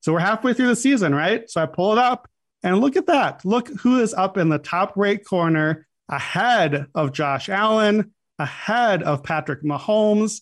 So 0.00 0.12
we're 0.12 0.20
halfway 0.20 0.54
through 0.54 0.68
the 0.68 0.76
season, 0.76 1.14
right? 1.14 1.48
So 1.48 1.62
I 1.62 1.66
pull 1.66 1.92
it 1.92 1.98
up 1.98 2.28
and 2.62 2.80
look 2.80 2.96
at 2.96 3.06
that. 3.06 3.44
Look 3.44 3.68
who 3.80 4.00
is 4.00 4.14
up 4.14 4.36
in 4.36 4.48
the 4.48 4.58
top 4.58 4.92
right 4.96 5.24
corner 5.24 5.86
ahead 6.08 6.86
of 6.94 7.12
Josh 7.12 7.48
Allen, 7.48 8.12
ahead 8.38 9.02
of 9.02 9.22
Patrick 9.22 9.62
Mahomes. 9.62 10.40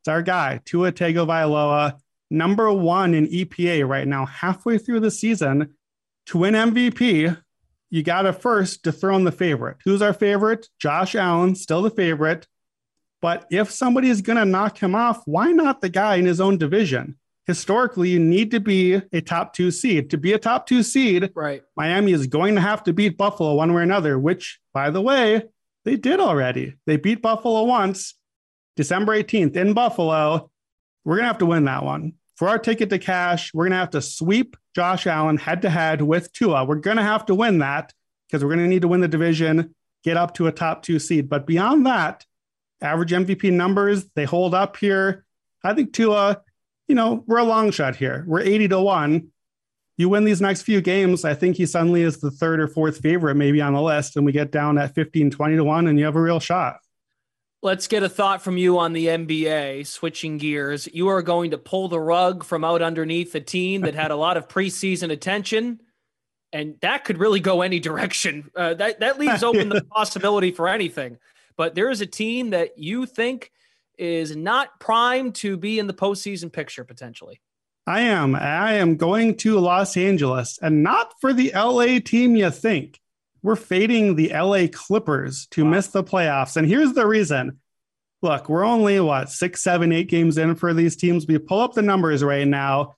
It's 0.00 0.08
our 0.08 0.22
guy, 0.22 0.60
Tua 0.64 0.92
Tagovailoa, 0.92 1.98
number 2.30 2.72
one 2.72 3.14
in 3.14 3.26
EPA 3.26 3.86
right 3.86 4.06
now, 4.06 4.26
halfway 4.26 4.78
through 4.78 5.00
the 5.00 5.10
season. 5.10 5.74
To 6.26 6.38
win 6.38 6.54
MVP, 6.54 7.36
you 7.90 8.02
got 8.02 8.22
to 8.22 8.32
first 8.32 8.82
dethrone 8.82 9.24
the 9.24 9.32
favorite. 9.32 9.78
Who's 9.84 10.02
our 10.02 10.12
favorite? 10.12 10.68
Josh 10.78 11.14
Allen, 11.14 11.54
still 11.54 11.82
the 11.82 11.90
favorite. 11.90 12.46
But 13.20 13.46
if 13.50 13.70
somebody 13.70 14.08
is 14.08 14.22
going 14.22 14.38
to 14.38 14.44
knock 14.44 14.78
him 14.78 14.94
off, 14.94 15.22
why 15.26 15.52
not 15.52 15.80
the 15.80 15.88
guy 15.88 16.16
in 16.16 16.24
his 16.24 16.40
own 16.40 16.56
division? 16.56 17.16
Historically, 17.46 18.10
you 18.10 18.18
need 18.18 18.50
to 18.52 18.60
be 18.60 19.02
a 19.12 19.20
top 19.20 19.52
two 19.52 19.70
seed. 19.70 20.10
To 20.10 20.16
be 20.16 20.32
a 20.32 20.38
top 20.38 20.66
two 20.66 20.82
seed, 20.82 21.30
right? 21.34 21.62
Miami 21.76 22.12
is 22.12 22.26
going 22.26 22.54
to 22.54 22.60
have 22.60 22.84
to 22.84 22.92
beat 22.92 23.18
Buffalo 23.18 23.54
one 23.54 23.74
way 23.74 23.80
or 23.80 23.82
another, 23.82 24.18
which, 24.18 24.60
by 24.72 24.90
the 24.90 25.00
way, 25.00 25.42
they 25.84 25.96
did 25.96 26.20
already. 26.20 26.74
They 26.86 26.96
beat 26.96 27.22
Buffalo 27.22 27.64
once, 27.64 28.14
December 28.76 29.20
18th 29.20 29.56
in 29.56 29.74
Buffalo. 29.74 30.50
We're 31.04 31.16
going 31.16 31.24
to 31.24 31.28
have 31.28 31.38
to 31.38 31.46
win 31.46 31.64
that 31.64 31.84
one 31.84 32.14
for 32.40 32.48
our 32.48 32.58
ticket 32.58 32.88
to 32.88 32.98
cash, 32.98 33.52
we're 33.52 33.64
going 33.64 33.72
to 33.72 33.76
have 33.76 33.90
to 33.90 34.00
sweep 34.00 34.56
Josh 34.74 35.06
Allen 35.06 35.36
head 35.36 35.62
to 35.62 35.70
head 35.70 36.02
with 36.02 36.32
Tua. 36.32 36.64
We're 36.64 36.76
going 36.76 36.96
to 36.96 37.02
have 37.02 37.26
to 37.26 37.34
win 37.34 37.58
that 37.58 37.92
because 38.26 38.44
we're 38.44 38.50
going 38.50 38.64
to 38.64 38.68
need 38.68 38.82
to 38.82 38.88
win 38.88 39.00
the 39.00 39.08
division, 39.08 39.74
get 40.04 40.16
up 40.16 40.34
to 40.34 40.46
a 40.46 40.52
top 40.52 40.82
two 40.82 40.98
seed. 40.98 41.28
But 41.28 41.46
beyond 41.46 41.86
that, 41.86 42.24
average 42.80 43.10
MVP 43.10 43.52
numbers, 43.52 44.06
they 44.14 44.24
hold 44.24 44.54
up 44.54 44.76
here. 44.76 45.24
I 45.64 45.74
think 45.74 45.92
Tua, 45.92 46.40
you 46.88 46.94
know, 46.94 47.24
we're 47.26 47.38
a 47.38 47.44
long 47.44 47.70
shot 47.70 47.96
here. 47.96 48.24
We're 48.26 48.40
80 48.40 48.68
to 48.68 48.80
1. 48.80 49.28
You 49.96 50.08
win 50.08 50.24
these 50.24 50.40
next 50.40 50.62
few 50.62 50.80
games, 50.80 51.26
I 51.26 51.34
think 51.34 51.56
he 51.56 51.66
suddenly 51.66 52.00
is 52.02 52.20
the 52.20 52.30
third 52.30 52.58
or 52.58 52.68
fourth 52.68 53.00
favorite, 53.00 53.34
maybe 53.34 53.60
on 53.60 53.74
the 53.74 53.82
list, 53.82 54.16
and 54.16 54.24
we 54.24 54.32
get 54.32 54.50
down 54.50 54.78
at 54.78 54.94
15, 54.94 55.30
20 55.30 55.56
to 55.56 55.64
1, 55.64 55.86
and 55.88 55.98
you 55.98 56.06
have 56.06 56.16
a 56.16 56.22
real 56.22 56.40
shot. 56.40 56.78
Let's 57.62 57.88
get 57.88 58.02
a 58.02 58.08
thought 58.08 58.40
from 58.40 58.56
you 58.56 58.78
on 58.78 58.94
the 58.94 59.06
NBA, 59.06 59.86
switching 59.86 60.38
gears. 60.38 60.88
You 60.94 61.08
are 61.08 61.20
going 61.20 61.50
to 61.50 61.58
pull 61.58 61.88
the 61.88 62.00
rug 62.00 62.42
from 62.42 62.64
out 62.64 62.80
underneath 62.80 63.34
a 63.34 63.40
team 63.40 63.82
that 63.82 63.94
had 63.94 64.10
a 64.10 64.16
lot 64.16 64.38
of 64.38 64.48
preseason 64.48 65.12
attention, 65.12 65.82
and 66.54 66.76
that 66.80 67.04
could 67.04 67.18
really 67.18 67.40
go 67.40 67.60
any 67.60 67.78
direction. 67.78 68.50
Uh, 68.56 68.72
that, 68.74 69.00
that 69.00 69.18
leaves 69.18 69.42
open 69.42 69.68
the 69.68 69.84
possibility 69.90 70.52
for 70.52 70.68
anything. 70.68 71.18
But 71.56 71.74
there 71.74 71.90
is 71.90 72.00
a 72.00 72.06
team 72.06 72.50
that 72.50 72.78
you 72.78 73.04
think 73.04 73.52
is 73.98 74.34
not 74.34 74.80
primed 74.80 75.34
to 75.36 75.58
be 75.58 75.78
in 75.78 75.86
the 75.86 75.92
postseason 75.92 76.50
picture 76.50 76.84
potentially. 76.84 77.42
I 77.86 78.00
am. 78.02 78.34
I 78.34 78.74
am 78.74 78.96
going 78.96 79.36
to 79.38 79.58
Los 79.58 79.98
Angeles, 79.98 80.58
and 80.62 80.82
not 80.82 81.12
for 81.20 81.34
the 81.34 81.52
LA 81.54 81.98
team 82.02 82.36
you 82.36 82.50
think 82.50 83.00
we're 83.42 83.56
fading 83.56 84.16
the 84.16 84.30
LA 84.30 84.66
Clippers 84.72 85.46
to 85.52 85.64
wow. 85.64 85.70
miss 85.70 85.88
the 85.88 86.04
playoffs. 86.04 86.56
And 86.56 86.66
here's 86.66 86.92
the 86.92 87.06
reason. 87.06 87.60
Look, 88.22 88.48
we're 88.48 88.64
only 88.64 89.00
what 89.00 89.30
six, 89.30 89.62
seven, 89.62 89.92
eight 89.92 90.08
games 90.08 90.36
in 90.36 90.54
for 90.54 90.74
these 90.74 90.96
teams. 90.96 91.26
We 91.26 91.38
pull 91.38 91.60
up 91.60 91.74
the 91.74 91.82
numbers 91.82 92.22
right 92.22 92.46
now. 92.46 92.96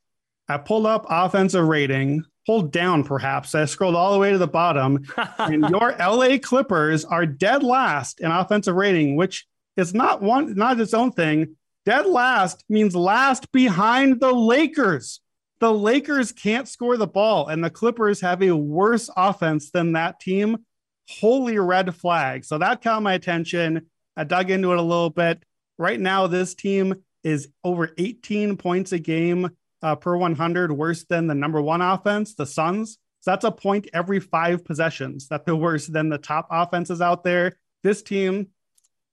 I 0.48 0.58
pulled 0.58 0.86
up 0.86 1.06
offensive 1.08 1.66
rating, 1.66 2.24
pulled 2.44 2.72
down 2.72 3.04
perhaps. 3.04 3.54
I 3.54 3.64
scrolled 3.66 3.94
all 3.94 4.12
the 4.12 4.18
way 4.18 4.32
to 4.32 4.38
the 4.38 4.48
bottom, 4.48 5.04
and 5.38 5.68
your 5.70 5.94
LA 5.98 6.38
Clippers 6.38 7.04
are 7.04 7.24
dead 7.24 7.62
last 7.62 8.20
in 8.20 8.30
offensive 8.30 8.74
rating, 8.74 9.14
which 9.16 9.46
is 9.76 9.94
not 9.94 10.22
one, 10.22 10.54
not 10.54 10.80
its 10.80 10.92
own 10.92 11.12
thing. 11.12 11.56
Dead 11.86 12.06
last 12.06 12.64
means 12.68 12.94
last 12.94 13.50
behind 13.52 14.20
the 14.20 14.32
Lakers. 14.32 15.20
The 15.62 15.72
Lakers 15.72 16.32
can't 16.32 16.66
score 16.66 16.96
the 16.96 17.06
ball, 17.06 17.46
and 17.46 17.62
the 17.62 17.70
Clippers 17.70 18.20
have 18.20 18.42
a 18.42 18.50
worse 18.50 19.08
offense 19.16 19.70
than 19.70 19.92
that 19.92 20.18
team. 20.18 20.58
Holy 21.08 21.56
red 21.56 21.94
flag. 21.94 22.44
So 22.44 22.58
that 22.58 22.82
caught 22.82 23.04
my 23.04 23.12
attention. 23.12 23.86
I 24.16 24.24
dug 24.24 24.50
into 24.50 24.72
it 24.72 24.78
a 24.78 24.82
little 24.82 25.08
bit. 25.08 25.44
Right 25.78 26.00
now, 26.00 26.26
this 26.26 26.56
team 26.56 26.96
is 27.22 27.46
over 27.62 27.90
18 27.96 28.56
points 28.56 28.90
a 28.90 28.98
game 28.98 29.50
uh, 29.82 29.94
per 29.94 30.16
100, 30.16 30.72
worse 30.72 31.04
than 31.04 31.28
the 31.28 31.34
number 31.36 31.62
one 31.62 31.80
offense, 31.80 32.34
the 32.34 32.44
Suns. 32.44 32.98
So 33.20 33.30
that's 33.30 33.44
a 33.44 33.52
point 33.52 33.86
every 33.92 34.18
five 34.18 34.64
possessions 34.64 35.28
that 35.28 35.46
they're 35.46 35.54
worse 35.70 35.86
than 35.86 36.08
the 36.08 36.18
top 36.18 36.48
offenses 36.50 37.00
out 37.00 37.22
there. 37.22 37.52
This 37.84 38.02
team 38.02 38.48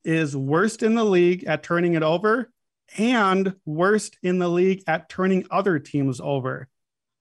is 0.04 0.36
worst 0.36 0.82
in 0.82 0.96
the 0.96 1.06
league 1.06 1.44
at 1.44 1.62
turning 1.62 1.94
it 1.94 2.02
over 2.02 2.50
and 2.98 3.56
worst 3.66 4.18
in 4.24 4.40
the 4.40 4.48
league 4.48 4.84
at 4.88 5.10
turning 5.10 5.46
other 5.52 5.80
teams 5.80 6.20
over. 6.20 6.68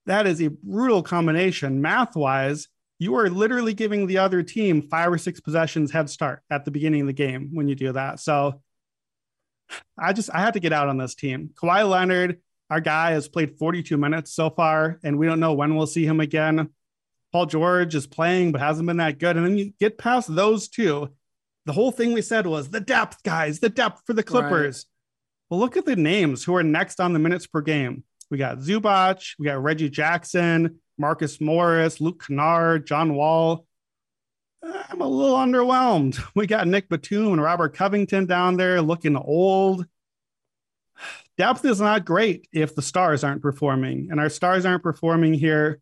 That 0.05 0.27
is 0.27 0.41
a 0.41 0.49
brutal 0.49 1.03
combination. 1.03 1.81
Math 1.81 2.15
wise, 2.15 2.67
you 2.97 3.15
are 3.15 3.29
literally 3.29 3.73
giving 3.73 4.07
the 4.07 4.17
other 4.17 4.43
team 4.43 4.81
five 4.89 5.11
or 5.11 5.17
six 5.17 5.39
possessions 5.39 5.91
head 5.91 6.09
start 6.09 6.41
at 6.49 6.65
the 6.65 6.71
beginning 6.71 7.01
of 7.01 7.07
the 7.07 7.13
game 7.13 7.49
when 7.53 7.67
you 7.67 7.75
do 7.75 7.91
that. 7.93 8.19
So 8.19 8.61
I 9.97 10.13
just, 10.13 10.29
I 10.33 10.39
had 10.39 10.53
to 10.53 10.59
get 10.59 10.73
out 10.73 10.89
on 10.89 10.97
this 10.97 11.15
team. 11.15 11.51
Kawhi 11.55 11.89
Leonard, 11.89 12.41
our 12.69 12.81
guy, 12.81 13.11
has 13.11 13.27
played 13.27 13.57
42 13.57 13.97
minutes 13.97 14.33
so 14.33 14.49
far, 14.49 14.99
and 15.03 15.17
we 15.17 15.27
don't 15.27 15.39
know 15.39 15.53
when 15.53 15.75
we'll 15.75 15.87
see 15.87 16.05
him 16.05 16.19
again. 16.19 16.69
Paul 17.31 17.45
George 17.45 17.93
is 17.95 18.07
playing, 18.07 18.51
but 18.51 18.61
hasn't 18.61 18.87
been 18.87 18.97
that 18.97 19.19
good. 19.19 19.37
And 19.37 19.45
then 19.45 19.57
you 19.57 19.73
get 19.79 19.97
past 19.97 20.33
those 20.33 20.67
two. 20.67 21.09
The 21.65 21.73
whole 21.73 21.91
thing 21.91 22.13
we 22.13 22.21
said 22.21 22.47
was 22.47 22.69
the 22.69 22.79
depth, 22.79 23.21
guys, 23.23 23.59
the 23.59 23.69
depth 23.69 24.01
for 24.05 24.13
the 24.13 24.23
Clippers. 24.23 24.85
Right. 24.87 24.88
Well, 25.49 25.59
look 25.59 25.77
at 25.77 25.85
the 25.85 25.95
names 25.95 26.43
who 26.43 26.55
are 26.55 26.63
next 26.63 26.99
on 26.99 27.13
the 27.13 27.19
minutes 27.19 27.47
per 27.47 27.61
game. 27.61 28.03
We 28.29 28.37
got 28.37 28.59
Zubac, 28.59 29.35
we 29.39 29.45
got 29.45 29.63
Reggie 29.63 29.89
Jackson, 29.89 30.79
Marcus 30.97 31.41
Morris, 31.41 31.99
Luke 31.99 32.23
Kennard, 32.27 32.85
John 32.85 33.15
Wall. 33.15 33.65
Eh, 34.63 34.83
I'm 34.89 35.01
a 35.01 35.07
little 35.07 35.37
underwhelmed. 35.37 36.19
We 36.35 36.45
got 36.45 36.67
Nick 36.67 36.89
Batum 36.89 37.33
and 37.33 37.41
Robert 37.41 37.73
Covington 37.73 38.27
down 38.27 38.57
there 38.57 38.81
looking 38.81 39.15
old. 39.15 39.85
Depth 41.37 41.65
is 41.65 41.81
not 41.81 42.05
great 42.05 42.47
if 42.51 42.75
the 42.75 42.81
stars 42.81 43.23
aren't 43.23 43.41
performing, 43.41 44.09
and 44.11 44.19
our 44.19 44.29
stars 44.29 44.65
aren't 44.65 44.83
performing 44.83 45.33
here. 45.33 45.79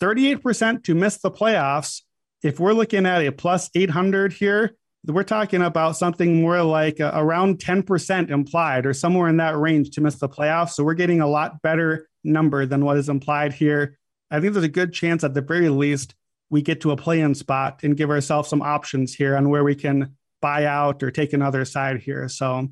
38% 0.00 0.84
to 0.84 0.94
miss 0.94 1.18
the 1.18 1.30
playoffs. 1.30 2.02
If 2.42 2.58
we're 2.58 2.72
looking 2.72 3.06
at 3.06 3.22
a 3.22 3.30
plus 3.30 3.70
800 3.74 4.32
here, 4.32 4.74
we're 5.06 5.24
talking 5.24 5.62
about 5.62 5.96
something 5.96 6.40
more 6.40 6.62
like 6.62 7.00
uh, 7.00 7.10
around 7.14 7.58
10% 7.58 8.30
implied 8.30 8.86
or 8.86 8.94
somewhere 8.94 9.28
in 9.28 9.38
that 9.38 9.58
range 9.58 9.90
to 9.90 10.00
miss 10.00 10.16
the 10.16 10.28
playoffs. 10.28 10.70
So 10.70 10.84
we're 10.84 10.94
getting 10.94 11.20
a 11.20 11.26
lot 11.26 11.60
better 11.62 12.08
number 12.22 12.66
than 12.66 12.84
what 12.84 12.96
is 12.96 13.08
implied 13.08 13.52
here. 13.52 13.98
I 14.30 14.40
think 14.40 14.52
there's 14.52 14.64
a 14.64 14.68
good 14.68 14.92
chance 14.92 15.24
at 15.24 15.34
the 15.34 15.40
very 15.40 15.68
least 15.68 16.14
we 16.50 16.62
get 16.62 16.82
to 16.82 16.90
a 16.90 16.96
play 16.96 17.20
in 17.20 17.34
spot 17.34 17.80
and 17.82 17.96
give 17.96 18.10
ourselves 18.10 18.48
some 18.48 18.62
options 18.62 19.14
here 19.14 19.36
on 19.36 19.48
where 19.48 19.64
we 19.64 19.74
can 19.74 20.16
buy 20.40 20.66
out 20.66 21.02
or 21.02 21.10
take 21.10 21.32
another 21.32 21.64
side 21.64 22.00
here. 22.00 22.28
So, 22.28 22.68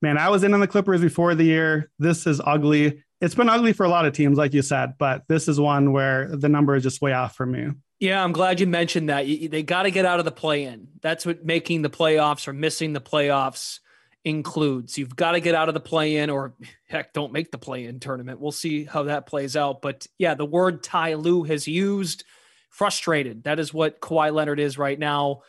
man, 0.00 0.18
I 0.18 0.28
was 0.28 0.44
in 0.44 0.54
on 0.54 0.60
the 0.60 0.68
Clippers 0.68 1.00
before 1.00 1.34
the 1.34 1.44
year. 1.44 1.90
This 1.98 2.26
is 2.26 2.40
ugly. 2.44 3.02
It's 3.20 3.34
been 3.34 3.48
ugly 3.48 3.72
for 3.72 3.84
a 3.84 3.88
lot 3.88 4.06
of 4.06 4.12
teams, 4.12 4.38
like 4.38 4.54
you 4.54 4.62
said, 4.62 4.94
but 4.98 5.22
this 5.28 5.48
is 5.48 5.60
one 5.60 5.92
where 5.92 6.28
the 6.28 6.48
number 6.48 6.76
is 6.76 6.82
just 6.82 7.02
way 7.02 7.12
off 7.12 7.34
for 7.34 7.44
me. 7.44 7.70
Yeah, 8.02 8.24
I'm 8.24 8.32
glad 8.32 8.58
you 8.58 8.66
mentioned 8.66 9.10
that. 9.10 9.26
They 9.26 9.62
got 9.62 9.84
to 9.84 9.92
get 9.92 10.04
out 10.04 10.18
of 10.18 10.24
the 10.24 10.32
play 10.32 10.64
in. 10.64 10.88
That's 11.02 11.24
what 11.24 11.44
making 11.44 11.82
the 11.82 11.88
playoffs 11.88 12.48
or 12.48 12.52
missing 12.52 12.94
the 12.94 13.00
playoffs 13.00 13.78
includes. 14.24 14.98
You've 14.98 15.14
got 15.14 15.32
to 15.32 15.40
get 15.40 15.54
out 15.54 15.68
of 15.68 15.74
the 15.74 15.78
play 15.78 16.16
in, 16.16 16.28
or 16.28 16.52
heck, 16.88 17.12
don't 17.12 17.32
make 17.32 17.52
the 17.52 17.58
play 17.58 17.84
in 17.84 18.00
tournament. 18.00 18.40
We'll 18.40 18.50
see 18.50 18.82
how 18.82 19.04
that 19.04 19.26
plays 19.26 19.56
out. 19.56 19.82
But 19.82 20.04
yeah, 20.18 20.34
the 20.34 20.44
word 20.44 20.82
Ty 20.82 21.14
Lue 21.14 21.44
has 21.44 21.68
used 21.68 22.24
frustrated. 22.70 23.44
That 23.44 23.60
is 23.60 23.72
what 23.72 24.00
Kawhi 24.00 24.34
Leonard 24.34 24.58
is 24.58 24.76
right 24.76 24.98
now. 24.98 25.42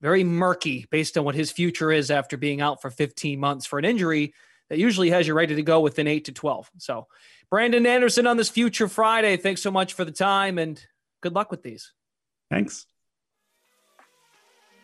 Very 0.00 0.24
murky 0.24 0.88
based 0.90 1.16
on 1.16 1.22
what 1.22 1.36
his 1.36 1.52
future 1.52 1.92
is 1.92 2.10
after 2.10 2.36
being 2.36 2.60
out 2.60 2.82
for 2.82 2.90
15 2.90 3.38
months 3.38 3.66
for 3.66 3.78
an 3.78 3.84
injury 3.84 4.34
that 4.68 4.78
usually 4.78 5.10
has 5.10 5.28
you 5.28 5.34
ready 5.34 5.54
to 5.54 5.62
go 5.62 5.78
within 5.78 6.08
8 6.08 6.24
to 6.24 6.32
12. 6.32 6.72
So, 6.78 7.06
Brandon 7.50 7.86
Anderson 7.86 8.26
on 8.26 8.36
this 8.36 8.50
Future 8.50 8.88
Friday. 8.88 9.36
Thanks 9.36 9.62
so 9.62 9.70
much 9.70 9.92
for 9.92 10.04
the 10.04 10.10
time 10.10 10.58
and 10.58 10.84
good 11.20 11.34
luck 11.34 11.52
with 11.52 11.62
these. 11.62 11.92
Thanks. 12.50 12.86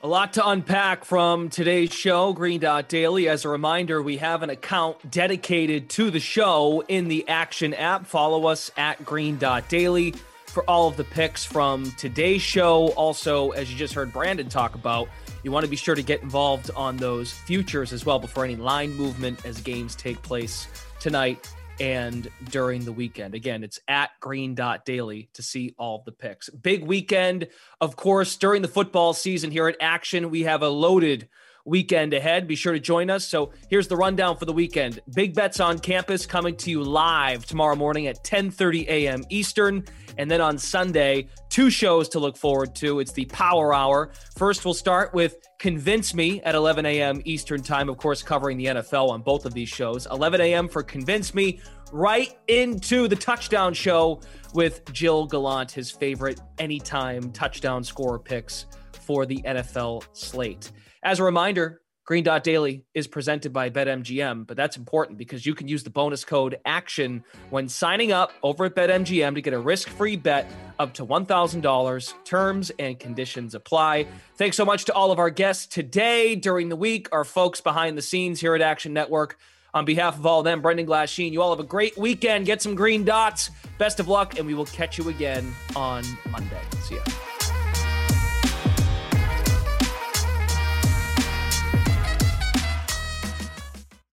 A 0.02 0.06
lot 0.06 0.34
to 0.34 0.48
unpack 0.48 1.04
from 1.04 1.48
today's 1.48 1.92
show, 1.92 2.32
Green 2.32 2.60
Dot 2.60 2.88
Daily. 2.88 3.28
As 3.28 3.44
a 3.44 3.48
reminder, 3.48 4.00
we 4.00 4.18
have 4.18 4.42
an 4.42 4.50
account 4.50 5.10
dedicated 5.10 5.88
to 5.90 6.10
the 6.10 6.20
show 6.20 6.84
in 6.86 7.08
the 7.08 7.26
Action 7.28 7.74
app. 7.74 8.06
Follow 8.06 8.46
us 8.46 8.70
at 8.76 9.04
Green 9.04 9.36
Dot 9.36 9.68
Daily 9.68 10.14
for 10.46 10.62
all 10.70 10.86
of 10.86 10.96
the 10.96 11.04
picks 11.04 11.44
from 11.44 11.90
today's 11.92 12.42
show. 12.42 12.88
Also, 12.90 13.50
as 13.50 13.72
you 13.72 13.76
just 13.76 13.94
heard 13.94 14.12
Brandon 14.12 14.48
talk 14.48 14.74
about, 14.74 15.08
you 15.42 15.50
want 15.50 15.64
to 15.64 15.70
be 15.70 15.76
sure 15.76 15.94
to 15.94 16.02
get 16.02 16.22
involved 16.22 16.70
on 16.76 16.96
those 16.98 17.32
futures 17.32 17.92
as 17.92 18.06
well 18.06 18.18
before 18.18 18.44
any 18.44 18.56
line 18.56 18.92
movement 18.94 19.44
as 19.44 19.60
games 19.60 19.96
take 19.96 20.22
place 20.22 20.68
tonight 21.00 21.50
and 21.80 22.28
during 22.50 22.84
the 22.84 22.92
weekend. 22.92 23.34
Again, 23.34 23.62
it's 23.62 23.80
at 23.88 24.10
green 24.20 24.54
dot 24.54 24.84
daily 24.84 25.28
to 25.34 25.42
see 25.42 25.74
all 25.78 26.02
the 26.04 26.12
picks. 26.12 26.48
Big 26.50 26.84
weekend, 26.84 27.48
of 27.80 27.96
course, 27.96 28.36
during 28.36 28.62
the 28.62 28.68
football 28.68 29.12
season 29.12 29.50
here 29.50 29.68
at 29.68 29.76
Action. 29.80 30.30
We 30.30 30.42
have 30.42 30.62
a 30.62 30.68
loaded 30.68 31.28
weekend 31.66 32.14
ahead. 32.14 32.46
Be 32.46 32.54
sure 32.54 32.72
to 32.72 32.80
join 32.80 33.10
us. 33.10 33.26
So 33.26 33.52
here's 33.68 33.88
the 33.88 33.96
rundown 33.96 34.36
for 34.36 34.46
the 34.46 34.52
weekend. 34.52 35.00
Big 35.14 35.34
Bets 35.34 35.60
on 35.60 35.78
Campus 35.78 36.24
coming 36.24 36.56
to 36.56 36.70
you 36.70 36.82
live 36.82 37.44
tomorrow 37.44 37.76
morning 37.76 38.06
at 38.06 38.24
10:30 38.24 38.86
a.m. 38.88 39.24
Eastern. 39.28 39.84
And 40.18 40.30
then 40.30 40.40
on 40.40 40.56
Sunday, 40.56 41.28
two 41.50 41.68
shows 41.68 42.08
to 42.10 42.18
look 42.18 42.38
forward 42.38 42.74
to. 42.76 43.00
It's 43.00 43.12
the 43.12 43.26
Power 43.26 43.74
Hour. 43.74 44.12
First, 44.36 44.64
we'll 44.64 44.72
start 44.72 45.12
with 45.12 45.36
Convince 45.58 46.14
Me 46.14 46.40
at 46.42 46.54
11 46.54 46.86
a.m. 46.86 47.20
Eastern 47.24 47.62
Time, 47.62 47.90
of 47.90 47.98
course, 47.98 48.22
covering 48.22 48.56
the 48.56 48.66
NFL 48.66 49.10
on 49.10 49.20
both 49.20 49.44
of 49.44 49.52
these 49.52 49.68
shows. 49.68 50.06
11 50.10 50.40
a.m. 50.40 50.68
for 50.68 50.82
Convince 50.82 51.34
Me, 51.34 51.60
right 51.92 52.38
into 52.48 53.08
the 53.08 53.16
touchdown 53.16 53.74
show 53.74 54.20
with 54.54 54.90
Jill 54.92 55.26
Gallant, 55.26 55.70
his 55.70 55.90
favorite 55.90 56.40
anytime 56.58 57.30
touchdown 57.32 57.84
scorer 57.84 58.18
picks 58.18 58.66
for 59.06 59.26
the 59.26 59.42
NFL 59.42 60.04
slate. 60.12 60.72
As 61.06 61.20
a 61.20 61.22
reminder, 61.22 61.82
Green 62.04 62.24
Dot 62.24 62.42
Daily 62.42 62.84
is 62.92 63.06
presented 63.06 63.52
by 63.52 63.70
BetMGM, 63.70 64.44
but 64.44 64.56
that's 64.56 64.76
important 64.76 65.18
because 65.18 65.46
you 65.46 65.54
can 65.54 65.68
use 65.68 65.84
the 65.84 65.90
bonus 65.90 66.24
code 66.24 66.58
ACTION 66.64 67.22
when 67.50 67.68
signing 67.68 68.10
up 68.10 68.32
over 68.42 68.64
at 68.64 68.74
BetMGM 68.74 69.36
to 69.36 69.40
get 69.40 69.54
a 69.54 69.58
risk 69.60 69.88
free 69.88 70.16
bet 70.16 70.50
up 70.80 70.94
to 70.94 71.06
$1,000. 71.06 72.24
Terms 72.24 72.72
and 72.80 72.98
conditions 72.98 73.54
apply. 73.54 74.08
Thanks 74.34 74.56
so 74.56 74.64
much 74.64 74.84
to 74.86 74.94
all 74.94 75.12
of 75.12 75.20
our 75.20 75.30
guests 75.30 75.68
today 75.68 76.34
during 76.34 76.70
the 76.70 76.76
week, 76.76 77.08
our 77.12 77.22
folks 77.22 77.60
behind 77.60 77.96
the 77.96 78.02
scenes 78.02 78.40
here 78.40 78.56
at 78.56 78.60
Action 78.60 78.92
Network. 78.92 79.38
On 79.74 79.84
behalf 79.84 80.18
of 80.18 80.26
all 80.26 80.40
of 80.40 80.44
them, 80.44 80.60
Brendan 80.60 80.86
Glasheen, 80.86 81.30
you 81.30 81.40
all 81.40 81.50
have 81.50 81.60
a 81.60 81.68
great 81.68 81.96
weekend. 81.96 82.46
Get 82.46 82.60
some 82.60 82.74
green 82.74 83.04
dots. 83.04 83.52
Best 83.78 84.00
of 84.00 84.08
luck, 84.08 84.40
and 84.40 84.46
we 84.48 84.54
will 84.54 84.66
catch 84.66 84.98
you 84.98 85.08
again 85.08 85.54
on 85.76 86.02
Monday. 86.32 86.62
See 86.82 86.96
ya. 86.96 87.02